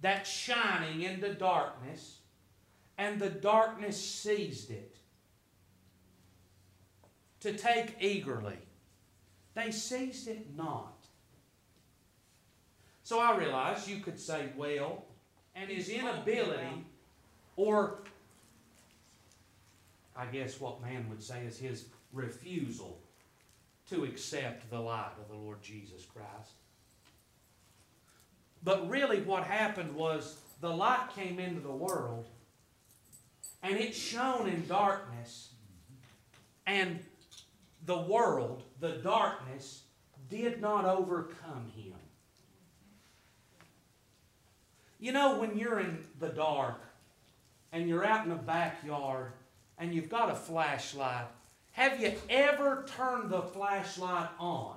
that's 0.00 0.30
shining 0.30 1.02
into 1.02 1.34
darkness, 1.34 2.18
and 2.96 3.18
the 3.18 3.30
darkness 3.30 4.00
seized 4.02 4.70
it 4.70 4.96
to 7.40 7.52
take 7.52 7.96
eagerly. 8.00 8.58
They 9.60 9.70
seized 9.70 10.28
it 10.28 10.56
not. 10.56 10.94
So 13.02 13.18
I 13.18 13.36
realize 13.36 13.88
you 13.88 13.98
could 13.98 14.18
say, 14.18 14.46
well, 14.56 15.04
and 15.54 15.68
his 15.68 15.90
inability, 15.90 16.86
or 17.56 17.98
I 20.16 20.24
guess 20.26 20.60
what 20.60 20.80
man 20.80 21.06
would 21.10 21.22
say 21.22 21.44
is 21.44 21.58
his 21.58 21.86
refusal 22.12 22.98
to 23.90 24.04
accept 24.04 24.70
the 24.70 24.80
light 24.80 25.12
of 25.20 25.28
the 25.28 25.36
Lord 25.36 25.62
Jesus 25.62 26.06
Christ. 26.06 26.52
But 28.62 28.88
really, 28.88 29.20
what 29.22 29.44
happened 29.44 29.94
was 29.94 30.38
the 30.60 30.70
light 30.70 31.08
came 31.14 31.38
into 31.38 31.60
the 31.60 31.70
world 31.70 32.28
and 33.62 33.76
it 33.76 33.94
shone 33.94 34.48
in 34.48 34.66
darkness, 34.66 35.50
and 36.66 37.00
the 37.86 37.98
world, 37.98 38.62
the 38.80 38.92
darkness, 39.02 39.82
did 40.28 40.60
not 40.60 40.84
overcome 40.84 41.70
him. 41.74 41.94
You 44.98 45.12
know, 45.12 45.38
when 45.38 45.56
you're 45.56 45.80
in 45.80 46.04
the 46.18 46.28
dark 46.28 46.80
and 47.72 47.88
you're 47.88 48.04
out 48.04 48.24
in 48.24 48.30
the 48.30 48.36
backyard 48.36 49.32
and 49.78 49.94
you've 49.94 50.10
got 50.10 50.30
a 50.30 50.34
flashlight, 50.34 51.24
have 51.72 52.00
you 52.00 52.12
ever 52.28 52.84
turned 52.96 53.30
the 53.30 53.42
flashlight 53.42 54.28
on 54.38 54.76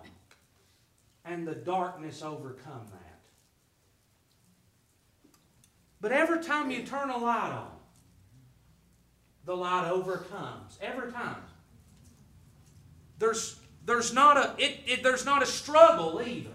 and 1.26 1.45
the 1.45 1.56
darkness 1.56 2.22
overcome 2.22 2.88
that? 2.91 3.20
But 5.99 6.12
every 6.12 6.43
time 6.43 6.72
you 6.72 6.84
turn 6.84 7.10
a 7.10 7.18
light 7.18 7.51
on, 7.51 7.72
the 9.45 9.56
light 9.56 9.89
overcomes. 9.89 10.78
Every 10.82 11.12
time. 11.12 11.36
There's, 13.24 13.57
there's, 13.86 14.13
not 14.13 14.36
a, 14.36 14.53
it, 14.57 14.82
it, 14.86 15.01
there's 15.01 15.26
not 15.26 15.41
a 15.41 15.45
struggle 15.45 16.21
either. 16.21 16.49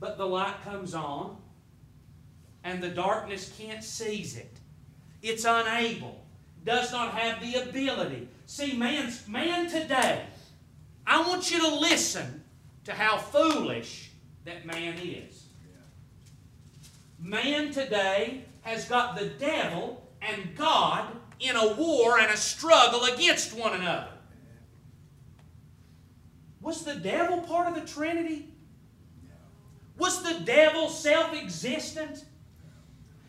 But 0.00 0.16
the 0.16 0.24
light 0.24 0.54
comes 0.64 0.94
on 0.94 1.36
and 2.64 2.82
the 2.82 2.88
darkness 2.88 3.52
can't 3.58 3.84
seize 3.84 4.38
it. 4.38 4.56
It's 5.20 5.44
unable, 5.44 6.24
does 6.64 6.92
not 6.92 7.12
have 7.12 7.42
the 7.42 7.68
ability. 7.68 8.30
See, 8.46 8.74
man's, 8.74 9.28
man 9.28 9.68
today, 9.68 10.24
I 11.06 11.20
want 11.20 11.50
you 11.50 11.60
to 11.60 11.74
listen 11.74 12.42
to 12.84 12.92
how 12.92 13.18
foolish 13.18 14.12
that 14.46 14.64
man 14.64 14.96
is. 14.98 15.44
Man 17.18 17.70
today 17.70 18.46
has 18.62 18.88
got 18.88 19.18
the 19.18 19.26
devil 19.26 20.08
and 20.22 20.56
God 20.56 21.04
in 21.40 21.56
a 21.56 21.74
war 21.74 22.18
and 22.18 22.32
a 22.32 22.36
struggle 22.36 23.04
against 23.04 23.56
one 23.56 23.74
another. 23.74 24.08
Was 26.60 26.84
the 26.84 26.94
devil 26.94 27.40
part 27.40 27.68
of 27.68 27.74
the 27.74 27.86
Trinity? 27.86 28.48
Was 29.98 30.22
the 30.22 30.44
devil 30.44 30.88
self 30.88 31.34
existent? 31.34 32.24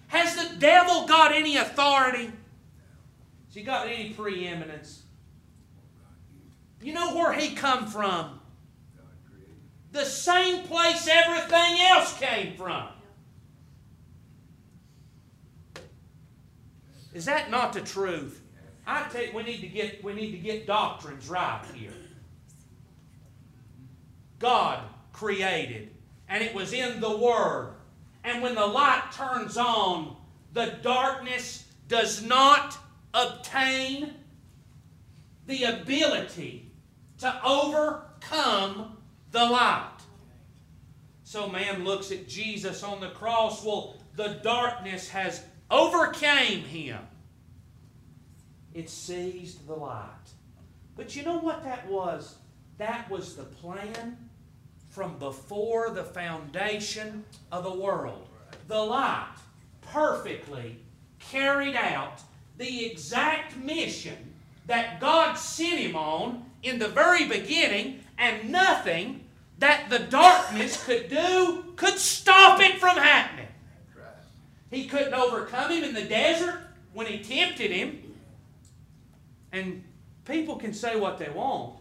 Has 0.07 0.35
the 0.35 0.57
devil 0.57 1.05
got 1.05 1.33
any 1.33 1.57
authority? 1.57 2.31
Has 3.45 3.55
he 3.55 3.61
got 3.61 3.87
any 3.87 4.11
preeminence? 4.11 5.03
You 6.81 6.93
know 6.93 7.15
where 7.15 7.33
he 7.33 7.55
come 7.55 7.87
from? 7.87 8.39
The 9.91 10.05
same 10.05 10.63
place 10.63 11.07
everything 11.11 11.79
else 11.81 12.17
came 12.19 12.55
from. 12.55 12.87
Is 17.13 17.25
that 17.25 17.49
not 17.49 17.73
the 17.73 17.81
truth? 17.81 18.41
I 18.85 19.05
you, 19.09 19.33
we 19.33 19.43
need 19.43 19.61
to 19.61 19.67
get 19.67 20.03
we 20.03 20.13
need 20.13 20.31
to 20.31 20.37
get 20.37 20.65
doctrines 20.65 21.27
right 21.29 21.61
here. 21.73 21.91
God 24.39 24.83
created, 25.11 25.91
and 26.29 26.43
it 26.43 26.53
was 26.53 26.71
in 26.73 27.01
the 27.01 27.17
Word. 27.17 27.73
And 28.23 28.41
when 28.41 28.55
the 28.55 28.65
light 28.65 29.11
turns 29.13 29.57
on, 29.57 30.15
the 30.53 30.77
darkness 30.81 31.65
does 31.87 32.21
not 32.23 32.77
obtain 33.13 34.13
the 35.47 35.63
ability 35.63 36.71
to 37.19 37.45
overcome 37.45 38.97
the 39.31 39.45
light. 39.45 39.91
So 41.23 41.49
man 41.49 41.83
looks 41.83 42.11
at 42.11 42.27
Jesus 42.27 42.83
on 42.83 42.99
the 42.99 43.09
cross. 43.09 43.63
Well, 43.63 43.97
the 44.15 44.39
darkness 44.43 45.09
has 45.09 45.43
overcame 45.69 46.63
him. 46.63 46.99
It 48.73 48.89
seized 48.89 49.67
the 49.67 49.73
light. 49.73 50.07
But 50.95 51.15
you 51.15 51.23
know 51.23 51.37
what 51.37 51.63
that 51.63 51.87
was? 51.87 52.35
That 52.77 53.09
was 53.09 53.35
the 53.35 53.43
plan 53.43 54.17
from 54.89 55.17
before 55.17 55.91
the 55.91 56.03
foundation 56.03 57.23
of 57.51 57.63
the 57.63 57.73
world. 57.73 58.27
The 58.67 58.79
light 58.79 59.35
perfectly 59.81 60.77
carried 61.19 61.75
out 61.75 62.21
the 62.57 62.85
exact 62.85 63.55
mission 63.57 64.33
that 64.65 64.99
God 64.99 65.35
sent 65.35 65.79
him 65.79 65.95
on 65.95 66.45
in 66.63 66.79
the 66.79 66.87
very 66.87 67.27
beginning, 67.27 67.99
and 68.17 68.51
nothing 68.51 69.23
that 69.59 69.89
the 69.89 69.99
darkness 69.99 70.83
could 70.83 71.09
do 71.09 71.63
could 71.75 71.97
stop 71.97 72.59
it 72.59 72.79
from 72.79 72.97
happening. 72.97 73.36
He 74.69 74.85
couldn't 74.87 75.13
overcome 75.13 75.71
him 75.71 75.83
in 75.83 75.93
the 75.93 76.03
desert 76.03 76.59
when 76.93 77.07
he 77.07 77.19
tempted 77.19 77.71
him. 77.71 78.13
And 79.51 79.83
people 80.25 80.57
can 80.57 80.73
say 80.73 80.99
what 80.99 81.17
they 81.17 81.29
want. 81.29 81.79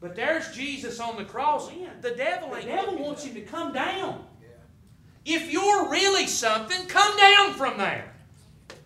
But 0.00 0.14
there's 0.14 0.54
Jesus 0.54 1.00
on 1.00 1.16
the 1.16 1.24
cross. 1.24 1.70
The 2.02 2.10
devil, 2.10 2.50
the 2.50 2.62
devil 2.62 2.98
wants 2.98 3.24
him 3.24 3.34
to 3.34 3.40
come 3.40 3.72
down. 3.72 4.24
If 5.24 5.50
you're 5.50 5.90
really 5.90 6.26
something, 6.26 6.86
come 6.86 7.16
down 7.16 7.54
from 7.54 7.78
there. 7.78 8.14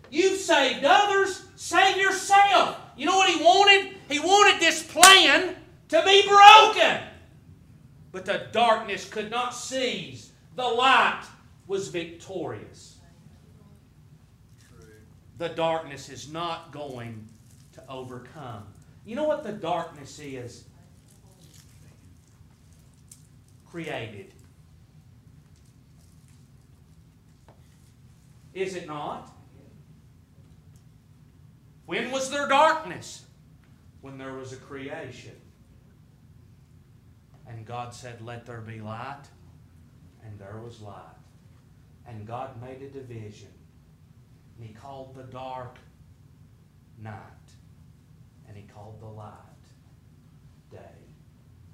You've 0.09 0.39
saved 0.39 0.83
others, 0.85 1.45
save 1.55 1.97
yourself. 1.97 2.79
You 2.97 3.05
know 3.05 3.17
what 3.17 3.29
he 3.29 3.43
wanted? 3.43 3.95
He 4.09 4.19
wanted 4.19 4.59
this 4.59 4.83
plan 4.83 5.55
to 5.89 6.03
be 6.05 6.27
broken. 6.27 7.01
But 8.11 8.25
the 8.25 8.47
darkness 8.51 9.09
could 9.09 9.31
not 9.31 9.53
seize. 9.55 10.31
The 10.55 10.63
light 10.67 11.23
was 11.67 11.87
victorious. 11.87 12.92
The 15.37 15.49
darkness 15.49 16.09
is 16.09 16.31
not 16.31 16.71
going 16.71 17.27
to 17.73 17.83
overcome. 17.89 18.65
You 19.05 19.15
know 19.15 19.25
what 19.25 19.43
the 19.43 19.51
darkness 19.51 20.19
is? 20.19 20.65
created. 23.73 24.31
Is 28.53 28.75
it 28.75 28.85
not? 28.85 29.33
When 31.87 32.11
was 32.11 32.29
there 32.29 32.47
darkness? 32.47 33.25
When 34.01 34.19
there 34.19 34.35
was 34.35 34.53
a 34.53 34.57
creation. 34.57 35.35
And 37.47 37.65
God 37.65 37.95
said, 37.95 38.21
Let 38.21 38.45
there 38.45 38.61
be 38.61 38.79
light. 38.79 39.23
And 40.23 40.37
there 40.37 40.61
was 40.63 40.79
light. 40.79 41.17
And 42.07 42.27
God 42.27 42.61
made 42.61 42.83
a 42.83 42.89
division. 42.89 43.49
And 44.57 44.67
He 44.67 44.73
called 44.73 45.15
the 45.15 45.23
dark 45.23 45.77
night. 46.99 47.13
And 48.47 48.55
He 48.55 48.63
called 48.63 48.99
the 48.99 49.07
light 49.07 49.33
day. 50.71 50.79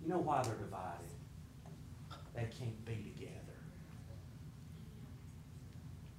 You 0.02 0.10
know 0.10 0.20
why 0.20 0.42
they're 0.44 0.56
divided? 0.56 1.10
they 2.40 2.48
can't 2.58 2.86
be 2.86 3.12
together. 3.16 3.36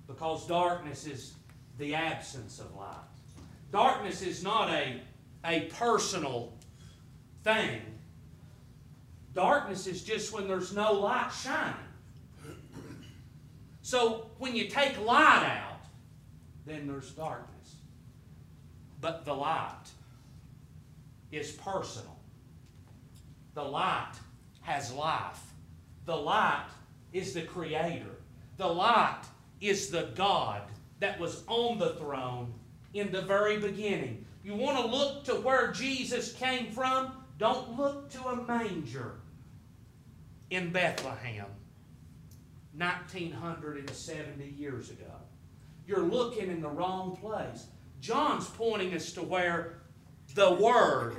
Because 0.06 0.46
darkness 0.46 1.06
is 1.06 1.34
the 1.78 1.94
absence 1.94 2.58
of 2.58 2.74
light. 2.74 2.96
Darkness 3.72 4.22
is 4.22 4.42
not 4.42 4.68
a, 4.70 5.00
a 5.44 5.60
personal 5.78 6.52
thing. 7.44 7.80
Darkness 9.34 9.86
is 9.86 10.02
just 10.02 10.32
when 10.32 10.48
there's 10.48 10.74
no 10.74 10.92
light 10.92 11.30
shining. 11.30 11.74
So 13.82 14.30
when 14.38 14.54
you 14.54 14.68
take 14.68 15.00
light 15.04 15.44
out, 15.44 15.69
then 16.66 16.86
there's 16.86 17.10
darkness. 17.10 17.76
But 19.00 19.24
the 19.24 19.34
light 19.34 19.86
is 21.32 21.52
personal. 21.52 22.18
The 23.54 23.62
light 23.62 24.12
has 24.62 24.92
life. 24.92 25.40
The 26.06 26.16
light 26.16 26.68
is 27.12 27.34
the 27.34 27.42
Creator. 27.42 28.16
The 28.56 28.66
light 28.66 29.22
is 29.60 29.90
the 29.90 30.10
God 30.14 30.62
that 31.00 31.18
was 31.18 31.42
on 31.46 31.78
the 31.78 31.94
throne 31.94 32.52
in 32.94 33.10
the 33.10 33.22
very 33.22 33.58
beginning. 33.58 34.24
You 34.44 34.54
want 34.54 34.78
to 34.78 34.86
look 34.86 35.24
to 35.24 35.34
where 35.34 35.72
Jesus 35.72 36.32
came 36.32 36.70
from? 36.70 37.12
Don't 37.38 37.76
look 37.76 38.10
to 38.10 38.22
a 38.28 38.36
manger 38.46 39.20
in 40.50 40.72
Bethlehem 40.72 41.46
1970 42.76 44.44
years 44.58 44.90
ago. 44.90 45.19
You're 45.90 45.98
looking 45.98 46.52
in 46.52 46.60
the 46.60 46.68
wrong 46.68 47.16
place. 47.16 47.66
John's 48.00 48.46
pointing 48.46 48.94
us 48.94 49.10
to 49.14 49.22
where 49.22 49.80
the 50.36 50.52
Word 50.52 51.16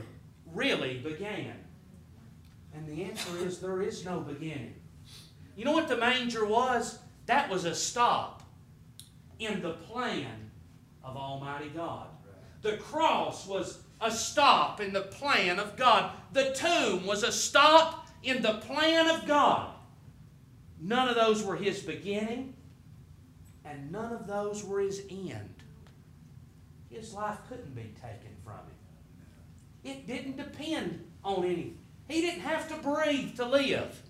really 0.54 1.00
began. 1.00 1.56
And 2.74 2.88
the 2.88 3.04
answer 3.04 3.38
is 3.46 3.60
there 3.60 3.82
is 3.82 4.06
no 4.06 4.22
beginning. 4.22 4.76
You 5.58 5.66
know 5.66 5.74
what 5.74 5.90
the 5.90 5.98
manger 5.98 6.46
was? 6.46 7.00
That 7.26 7.50
was 7.50 7.66
a 7.66 7.76
stop 7.76 8.44
in 9.40 9.62
the 9.62 9.74
plan 9.74 10.50
of 11.04 11.18
Almighty 11.18 11.68
God. 11.76 12.08
The 12.62 12.78
cross 12.78 13.46
was 13.46 13.84
a 14.00 14.10
stop 14.10 14.80
in 14.80 14.94
the 14.94 15.02
plan 15.02 15.60
of 15.60 15.76
God. 15.76 16.12
The 16.32 16.54
tomb 16.54 17.06
was 17.06 17.24
a 17.24 17.32
stop 17.34 18.08
in 18.24 18.42
the 18.42 18.54
plan 18.54 19.10
of 19.10 19.28
God. 19.28 19.74
None 20.80 21.10
of 21.10 21.16
those 21.16 21.44
were 21.44 21.58
his 21.58 21.82
beginning, 21.82 22.54
and 23.66 23.92
none 23.92 24.14
of 24.14 24.28
those 24.28 24.64
were 24.64 24.82
his 24.82 25.04
end. 25.10 25.56
His 26.90 27.14
life 27.14 27.38
couldn't 27.48 27.76
be 27.76 27.94
taken 28.02 28.36
from 28.44 28.54
him. 28.54 28.76
It 29.84 30.08
didn't 30.08 30.38
depend 30.38 31.06
on 31.24 31.46
any. 31.46 31.76
He 32.08 32.22
didn't 32.22 32.42
have 32.42 32.68
to 32.70 32.76
breathe 32.76 33.36
to 33.38 33.46
live. 33.46 34.02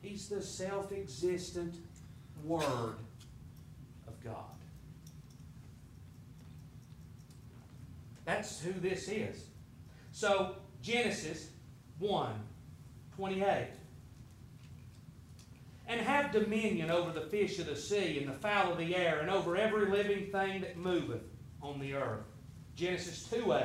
He's 0.00 0.28
the 0.28 0.42
self 0.42 0.92
existent 0.92 1.76
Word 2.44 2.96
of 4.06 4.22
God. 4.22 4.44
That's 8.24 8.60
who 8.60 8.72
this 8.72 9.08
is. 9.08 9.44
So, 10.12 10.56
Genesis 10.82 11.48
1 11.98 12.32
28. 13.16 13.68
And 15.86 16.00
have 16.00 16.32
dominion 16.32 16.90
over 16.90 17.12
the 17.12 17.26
fish 17.26 17.58
of 17.58 17.66
the 17.66 17.76
sea 17.76 18.18
and 18.18 18.28
the 18.28 18.38
fowl 18.38 18.72
of 18.72 18.78
the 18.78 18.96
air 18.96 19.20
and 19.20 19.30
over 19.30 19.56
every 19.56 19.90
living 19.90 20.32
thing 20.32 20.62
that 20.62 20.78
moveth 20.78 21.22
on 21.60 21.78
the 21.78 21.94
earth. 21.94 22.24
Genesis 22.74 23.28
2 23.30 23.52
8. 23.52 23.64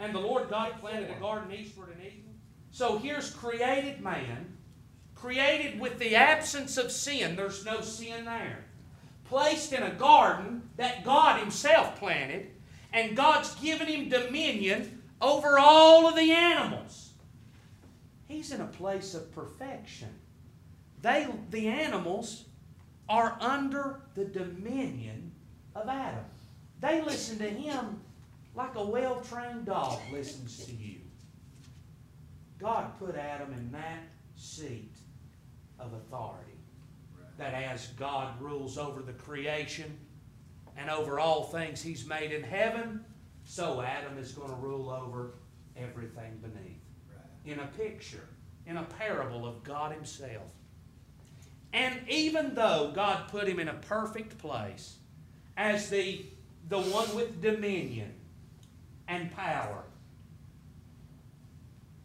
And 0.00 0.14
the 0.14 0.18
Lord 0.18 0.50
God 0.50 0.80
planted 0.80 1.10
a 1.10 1.20
garden 1.20 1.52
eastward 1.52 1.90
and 1.90 2.00
Eden. 2.04 2.34
So 2.72 2.98
here's 2.98 3.30
created 3.30 4.00
man 4.00 4.56
created 5.22 5.78
with 5.78 6.00
the 6.00 6.16
absence 6.16 6.76
of 6.76 6.90
sin. 6.90 7.36
There's 7.36 7.64
no 7.64 7.80
sin 7.80 8.24
there. 8.24 8.64
placed 9.24 9.72
in 9.72 9.82
a 9.84 9.94
garden 9.94 10.68
that 10.76 11.04
God 11.04 11.38
Himself 11.38 11.96
planted, 11.98 12.50
and 12.92 13.16
God's 13.16 13.54
given 13.54 13.86
him 13.86 14.08
dominion 14.08 15.02
over 15.22 15.58
all 15.58 16.08
of 16.08 16.16
the 16.16 16.32
animals. 16.32 17.12
He's 18.26 18.50
in 18.50 18.60
a 18.60 18.66
place 18.66 19.14
of 19.14 19.32
perfection. 19.32 20.08
They, 21.02 21.26
the 21.50 21.68
animals, 21.68 22.44
are 23.08 23.36
under 23.40 24.00
the 24.14 24.24
dominion 24.24 25.32
of 25.74 25.88
Adam. 25.88 26.24
They 26.80 27.02
listen 27.02 27.38
to 27.38 27.48
him 27.48 28.00
like 28.54 28.74
a 28.76 28.84
well 28.84 29.20
trained 29.20 29.66
dog 29.66 30.00
listens 30.12 30.64
to 30.64 30.72
you. 30.72 30.98
God 32.58 32.96
put 32.98 33.16
Adam 33.16 33.52
in 33.52 33.72
that 33.72 34.04
seat 34.36 34.94
of 35.78 35.92
authority. 35.94 36.52
That 37.38 37.54
as 37.54 37.88
God 37.98 38.40
rules 38.40 38.78
over 38.78 39.02
the 39.02 39.12
creation 39.12 39.98
and 40.76 40.88
over 40.88 41.18
all 41.18 41.44
things 41.44 41.82
He's 41.82 42.06
made 42.06 42.30
in 42.30 42.42
heaven, 42.42 43.04
so 43.44 43.80
Adam 43.80 44.18
is 44.18 44.32
going 44.32 44.50
to 44.50 44.56
rule 44.56 44.90
over 44.90 45.34
everything 45.76 46.38
beneath. 46.40 46.82
In 47.44 47.58
a 47.58 47.66
picture, 47.66 48.28
in 48.66 48.76
a 48.76 48.84
parable 48.84 49.46
of 49.46 49.64
God 49.64 49.92
Himself. 49.92 50.52
And 51.72 52.00
even 52.08 52.54
though 52.54 52.92
God 52.94 53.28
put 53.28 53.48
him 53.48 53.58
in 53.58 53.68
a 53.68 53.74
perfect 53.74 54.38
place 54.38 54.96
as 55.56 55.88
the, 55.88 56.26
the 56.68 56.80
one 56.80 57.14
with 57.14 57.40
dominion 57.40 58.12
and 59.08 59.34
power, 59.34 59.84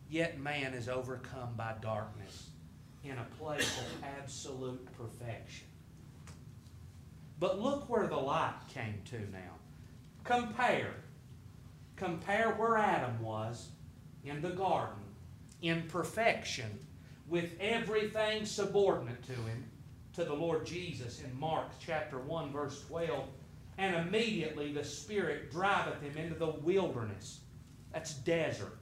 yet 0.09 0.39
man 0.39 0.73
is 0.73 0.87
overcome 0.87 1.53
by 1.57 1.73
darkness 1.81 2.49
in 3.03 3.17
a 3.17 3.27
place 3.39 3.77
of 3.79 4.03
absolute 4.19 4.85
perfection. 4.97 5.67
But 7.39 7.59
look 7.59 7.89
where 7.89 8.07
the 8.07 8.15
light 8.15 8.55
came 8.73 9.01
to 9.05 9.19
now. 9.31 9.55
Compare. 10.23 10.93
Compare 11.95 12.51
where 12.53 12.77
Adam 12.77 13.21
was 13.21 13.69
in 14.23 14.41
the 14.41 14.49
garden 14.49 15.03
in 15.61 15.83
perfection 15.83 16.79
with 17.27 17.51
everything 17.59 18.45
subordinate 18.45 19.23
to 19.23 19.33
him 19.33 19.65
to 20.13 20.23
the 20.23 20.33
Lord 20.33 20.65
Jesus 20.65 21.21
in 21.21 21.39
Mark 21.39 21.67
chapter 21.85 22.19
1 22.19 22.51
verse 22.51 22.83
12 22.87 23.27
and 23.77 23.95
immediately 23.95 24.71
the 24.71 24.83
spirit 24.83 25.51
driveth 25.51 26.01
him 26.01 26.17
into 26.17 26.35
the 26.35 26.47
wilderness. 26.47 27.41
That's 27.93 28.13
desert. 28.13 28.79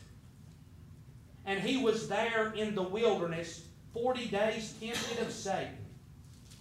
And 1.45 1.59
he 1.59 1.77
was 1.77 2.07
there 2.07 2.53
in 2.53 2.75
the 2.75 2.83
wilderness 2.83 3.65
40 3.93 4.27
days 4.27 4.73
tempted 4.79 5.19
of 5.19 5.31
Satan 5.31 5.77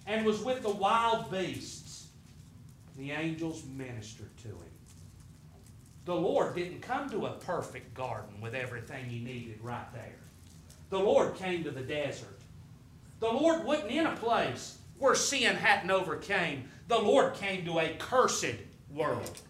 and 0.06 0.26
was 0.26 0.42
with 0.42 0.62
the 0.62 0.70
wild 0.70 1.30
beasts. 1.30 2.08
The 2.96 3.12
angels 3.12 3.64
ministered 3.64 4.36
to 4.38 4.48
him. 4.48 4.58
The 6.04 6.14
Lord 6.14 6.54
didn't 6.54 6.82
come 6.82 7.08
to 7.10 7.26
a 7.26 7.32
perfect 7.32 7.94
garden 7.94 8.40
with 8.40 8.54
everything 8.54 9.06
he 9.06 9.20
needed 9.20 9.58
right 9.62 9.90
there 9.94 10.23
the 10.94 11.00
Lord 11.00 11.34
came 11.34 11.64
to 11.64 11.70
the 11.70 11.82
desert. 11.82 12.38
The 13.20 13.30
Lord 13.30 13.64
wasn't 13.64 13.90
in 13.90 14.06
a 14.06 14.16
place 14.16 14.78
where 14.98 15.14
sin 15.14 15.56
hadn't 15.56 15.90
overcame. 15.90 16.68
The 16.88 16.98
Lord 16.98 17.34
came 17.34 17.64
to 17.64 17.80
a 17.80 17.96
cursed 17.98 18.56
world. 18.90 19.40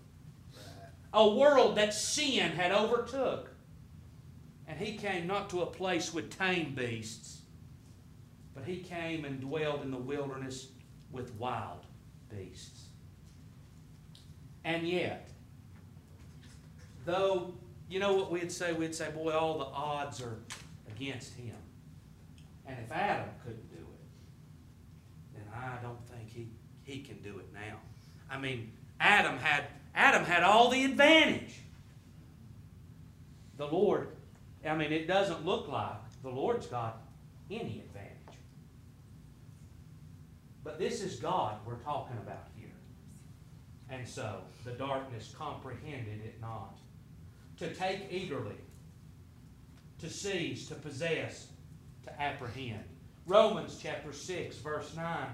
A 1.13 1.29
world 1.29 1.77
that 1.77 1.93
sin 1.93 2.53
had 2.53 2.73
overtook. 2.73 3.51
And 4.67 4.79
he 4.79 4.97
came 4.97 5.27
not 5.27 5.51
to 5.51 5.63
a 5.63 5.67
place 5.67 6.15
with 6.15 6.37
tame 6.37 6.75
beasts, 6.75 7.43
but 8.55 8.65
he 8.65 8.79
came 8.79 9.25
and 9.25 9.41
dwelled 9.41 9.83
in 9.83 9.91
the 9.91 9.99
wilderness 9.99 10.69
with 11.13 11.35
wild 11.35 11.85
beasts. 12.31 12.87
And 14.65 14.89
yet, 14.89 15.29
though, 17.05 17.53
you 17.89 18.01
know 18.01 18.15
what 18.15 18.31
we'd 18.31 18.51
say? 18.51 18.73
We'd 18.73 18.95
say, 18.95 19.11
boy, 19.11 19.33
all 19.33 19.59
the 19.59 19.67
odds 19.67 20.23
are 20.23 20.39
against 20.95 21.35
him. 21.35 21.57
And 22.67 22.79
if 22.85 22.91
Adam 22.93 23.29
couldn't 23.45 23.71
do 23.71 23.83
it, 23.83 25.35
then 25.35 25.45
I 25.55 25.83
don't 25.83 26.07
think 26.09 26.31
he, 26.31 26.49
he 26.83 27.03
can 27.03 27.21
do 27.23 27.39
it 27.39 27.53
now. 27.53 27.79
I 28.31 28.39
mean, 28.39 28.73
Adam 29.01 29.39
had 29.39 29.65
Adam 29.95 30.25
had 30.25 30.43
all 30.43 30.71
the 30.71 30.85
advantage. 30.85 31.61
The 33.57 33.67
Lord, 33.67 34.09
I 34.67 34.75
mean, 34.75 34.93
it 34.93 35.07
doesn't 35.07 35.45
look 35.45 35.69
like 35.69 35.99
the 36.23 36.31
Lord's 36.31 36.67
got 36.67 37.03
any 37.51 37.85
advantage. 37.87 38.39
But 40.65 40.79
this 40.79 41.03
is 41.03 41.21
God 41.21 41.59
we're 41.65 41.77
talking 41.77 42.17
about 42.17 42.49
here. 42.57 42.69
And 43.89 44.09
so 44.09 44.41
the 44.65 44.73
darkness 44.73 45.33
comprehended 45.39 46.25
it 46.25 46.41
not. 46.41 46.79
To 47.59 47.73
take 47.73 48.09
eagerly 48.11 48.57
to 50.01 50.11
seize, 50.11 50.67
to 50.69 50.75
possess, 50.75 51.49
to 52.05 52.21
apprehend. 52.21 52.85
Romans 53.27 53.79
chapter 53.81 54.13
6, 54.13 54.57
verse 54.59 54.95
9. 54.95 55.27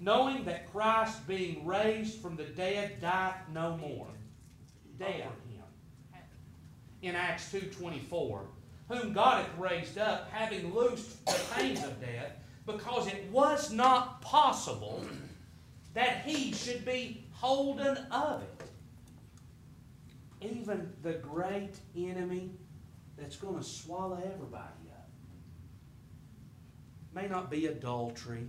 Knowing 0.00 0.44
that 0.44 0.70
Christ, 0.72 1.26
being 1.26 1.66
raised 1.66 2.20
from 2.20 2.36
the 2.36 2.44
dead, 2.44 3.00
dieth 3.00 3.48
no 3.52 3.76
more. 3.76 4.06
Dead 4.98 5.22
him. 5.22 5.32
In 7.02 7.14
Acts 7.14 7.52
2.24, 7.52 8.40
whom 8.88 9.12
God 9.12 9.44
hath 9.44 9.58
raised 9.58 9.98
up, 9.98 10.30
having 10.30 10.74
loosed 10.74 11.24
the 11.24 11.40
pains 11.54 11.82
of 11.84 12.00
death, 12.00 12.32
because 12.66 13.06
it 13.06 13.30
was 13.30 13.70
not 13.72 14.20
possible 14.20 15.02
that 15.94 16.22
he 16.24 16.52
should 16.52 16.84
be 16.84 17.24
holden 17.32 17.96
of 18.10 18.42
it. 18.42 18.70
Even 20.42 20.92
the 21.02 21.14
great 21.14 21.76
enemy 21.96 22.50
that's 23.20 23.36
going 23.36 23.56
to 23.56 23.62
swallow 23.62 24.16
everybody 24.16 24.90
up. 24.90 25.08
May 27.14 27.28
not 27.28 27.50
be 27.50 27.66
adultery, 27.66 28.46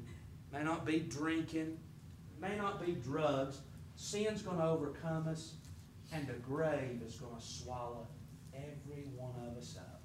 may 0.53 0.63
not 0.63 0.85
be 0.85 0.99
drinking, 0.99 1.77
may 2.39 2.55
not 2.55 2.83
be 2.83 2.93
drugs. 2.93 3.59
Sin's 3.95 4.41
going 4.41 4.57
to 4.57 4.65
overcome 4.65 5.27
us, 5.27 5.55
and 6.13 6.27
the 6.27 6.33
grave 6.33 7.01
is 7.05 7.15
going 7.15 7.35
to 7.35 7.45
swallow 7.45 8.07
every 8.55 9.03
one 9.15 9.33
of 9.47 9.57
us 9.57 9.77
up. 9.77 10.01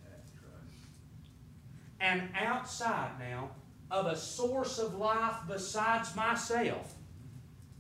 And 2.01 2.29
outside 2.39 3.13
now 3.19 3.51
of 3.91 4.07
a 4.07 4.17
source 4.17 4.79
of 4.79 4.95
life 4.97 5.35
besides 5.49 6.15
myself, 6.15 6.95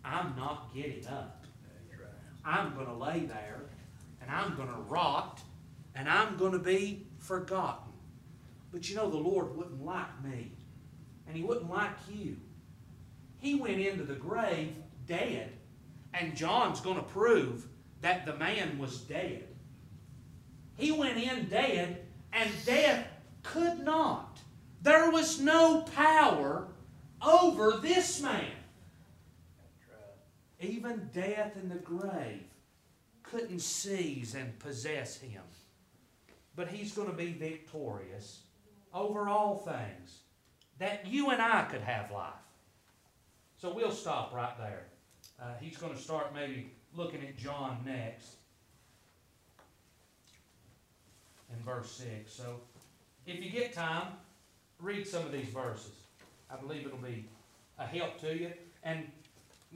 I'm 0.04 0.34
not 0.36 0.74
getting 0.74 1.06
up. 1.06 1.44
I'm 2.44 2.74
going 2.74 2.86
to 2.86 2.94
lay 2.94 3.20
there 3.26 3.62
and 4.20 4.30
I'm 4.30 4.56
going 4.56 4.68
to 4.68 4.80
rot 4.88 5.40
and 5.96 6.08
I'm 6.08 6.36
going 6.36 6.52
to 6.52 6.58
be 6.58 7.06
forgotten. 7.18 7.92
But 8.70 8.88
you 8.88 8.94
know, 8.94 9.10
the 9.10 9.16
Lord 9.16 9.56
wouldn't 9.56 9.84
like 9.84 10.22
me, 10.22 10.52
and 11.26 11.34
He 11.34 11.42
wouldn't 11.42 11.70
like 11.70 11.96
you. 12.12 12.36
He 13.38 13.54
went 13.54 13.80
into 13.80 14.04
the 14.04 14.14
grave 14.14 14.74
dead, 15.06 15.52
and 16.12 16.36
John's 16.36 16.80
going 16.80 16.96
to 16.96 17.02
prove 17.02 17.66
that 18.02 18.26
the 18.26 18.36
man 18.36 18.78
was 18.78 18.98
dead. 19.00 19.48
He 20.76 20.92
went 20.92 21.16
in 21.16 21.48
dead, 21.48 22.04
and 22.32 22.50
death 22.66 23.06
could 23.42 23.80
not. 23.80 24.38
There 24.82 25.10
was 25.10 25.40
no 25.40 25.82
power 25.94 26.68
over 27.26 27.78
this 27.78 28.20
man. 28.20 28.52
Even 30.60 31.08
death 31.14 31.56
in 31.56 31.70
the 31.70 31.76
grave 31.76 32.44
couldn't 33.22 33.60
seize 33.60 34.34
and 34.34 34.58
possess 34.58 35.16
him 35.18 35.42
but 36.56 36.68
he's 36.68 36.92
going 36.92 37.08
to 37.08 37.14
be 37.14 37.32
victorious 37.32 38.40
over 38.92 39.28
all 39.28 39.58
things, 39.58 40.20
that 40.78 41.06
you 41.06 41.30
and 41.30 41.40
I 41.40 41.64
could 41.64 41.82
have 41.82 42.10
life. 42.10 42.32
So 43.58 43.72
we'll 43.72 43.92
stop 43.92 44.34
right 44.34 44.56
there. 44.58 44.86
Uh, 45.40 45.52
he's 45.60 45.76
going 45.76 45.94
to 45.94 46.00
start 46.00 46.34
maybe 46.34 46.72
looking 46.94 47.22
at 47.22 47.36
John 47.36 47.78
next 47.84 48.36
in 51.52 51.62
verse 51.62 51.90
6. 51.90 52.32
So 52.32 52.60
if 53.26 53.42
you 53.42 53.50
get 53.50 53.74
time, 53.74 54.08
read 54.80 55.06
some 55.06 55.24
of 55.24 55.32
these 55.32 55.48
verses. 55.48 55.92
I 56.50 56.56
believe 56.56 56.86
it'll 56.86 56.98
be 56.98 57.26
a 57.78 57.86
help 57.86 58.18
to 58.20 58.34
you. 58.34 58.52
And 58.82 59.06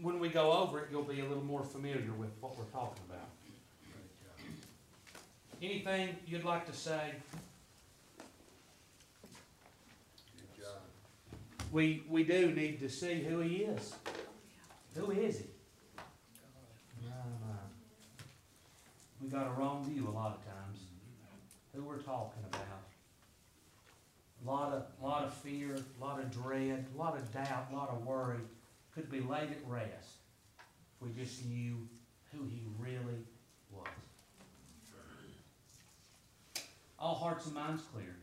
when 0.00 0.18
we 0.18 0.28
go 0.28 0.52
over 0.52 0.80
it, 0.80 0.88
you'll 0.90 1.02
be 1.02 1.20
a 1.20 1.24
little 1.24 1.44
more 1.44 1.64
familiar 1.64 2.12
with 2.18 2.30
what 2.40 2.56
we're 2.58 2.64
talking 2.64 3.02
about. 3.08 3.28
Anything 5.62 6.16
you'd 6.26 6.44
like 6.44 6.66
to 6.66 6.72
say? 6.72 7.12
Good 10.36 10.62
job. 10.62 10.78
We, 11.70 12.02
we 12.08 12.24
do 12.24 12.50
need 12.52 12.80
to 12.80 12.88
see 12.88 13.22
who 13.22 13.40
he 13.40 13.56
is. 13.56 13.94
Who 14.94 15.10
is 15.10 15.38
he? 15.38 15.44
We 19.20 19.28
got 19.28 19.46
a 19.46 19.50
wrong 19.50 19.84
view 19.84 20.08
a 20.08 20.10
lot 20.10 20.38
of 20.38 20.44
times. 20.44 20.78
Who 21.74 21.82
we're 21.82 21.98
talking 21.98 22.42
about. 22.48 22.62
A 24.42 24.50
lot 24.50 24.72
of, 24.72 24.86
lot 25.02 25.24
of 25.24 25.34
fear, 25.34 25.76
a 25.76 26.04
lot 26.04 26.18
of 26.20 26.30
dread, 26.30 26.86
a 26.94 26.98
lot 26.98 27.16
of 27.16 27.30
doubt, 27.32 27.68
a 27.70 27.76
lot 27.76 27.90
of 27.90 28.06
worry 28.06 28.38
could 28.94 29.10
be 29.10 29.20
laid 29.20 29.50
at 29.50 29.58
rest 29.66 30.16
if 30.96 31.06
we 31.06 31.12
just 31.12 31.44
knew 31.44 31.86
who 32.32 32.44
he 32.44 32.62
really 32.78 33.26
was. 33.70 33.86
All 37.00 37.14
hearts 37.14 37.46
and 37.46 37.54
minds 37.54 37.82
clear. 37.94 38.19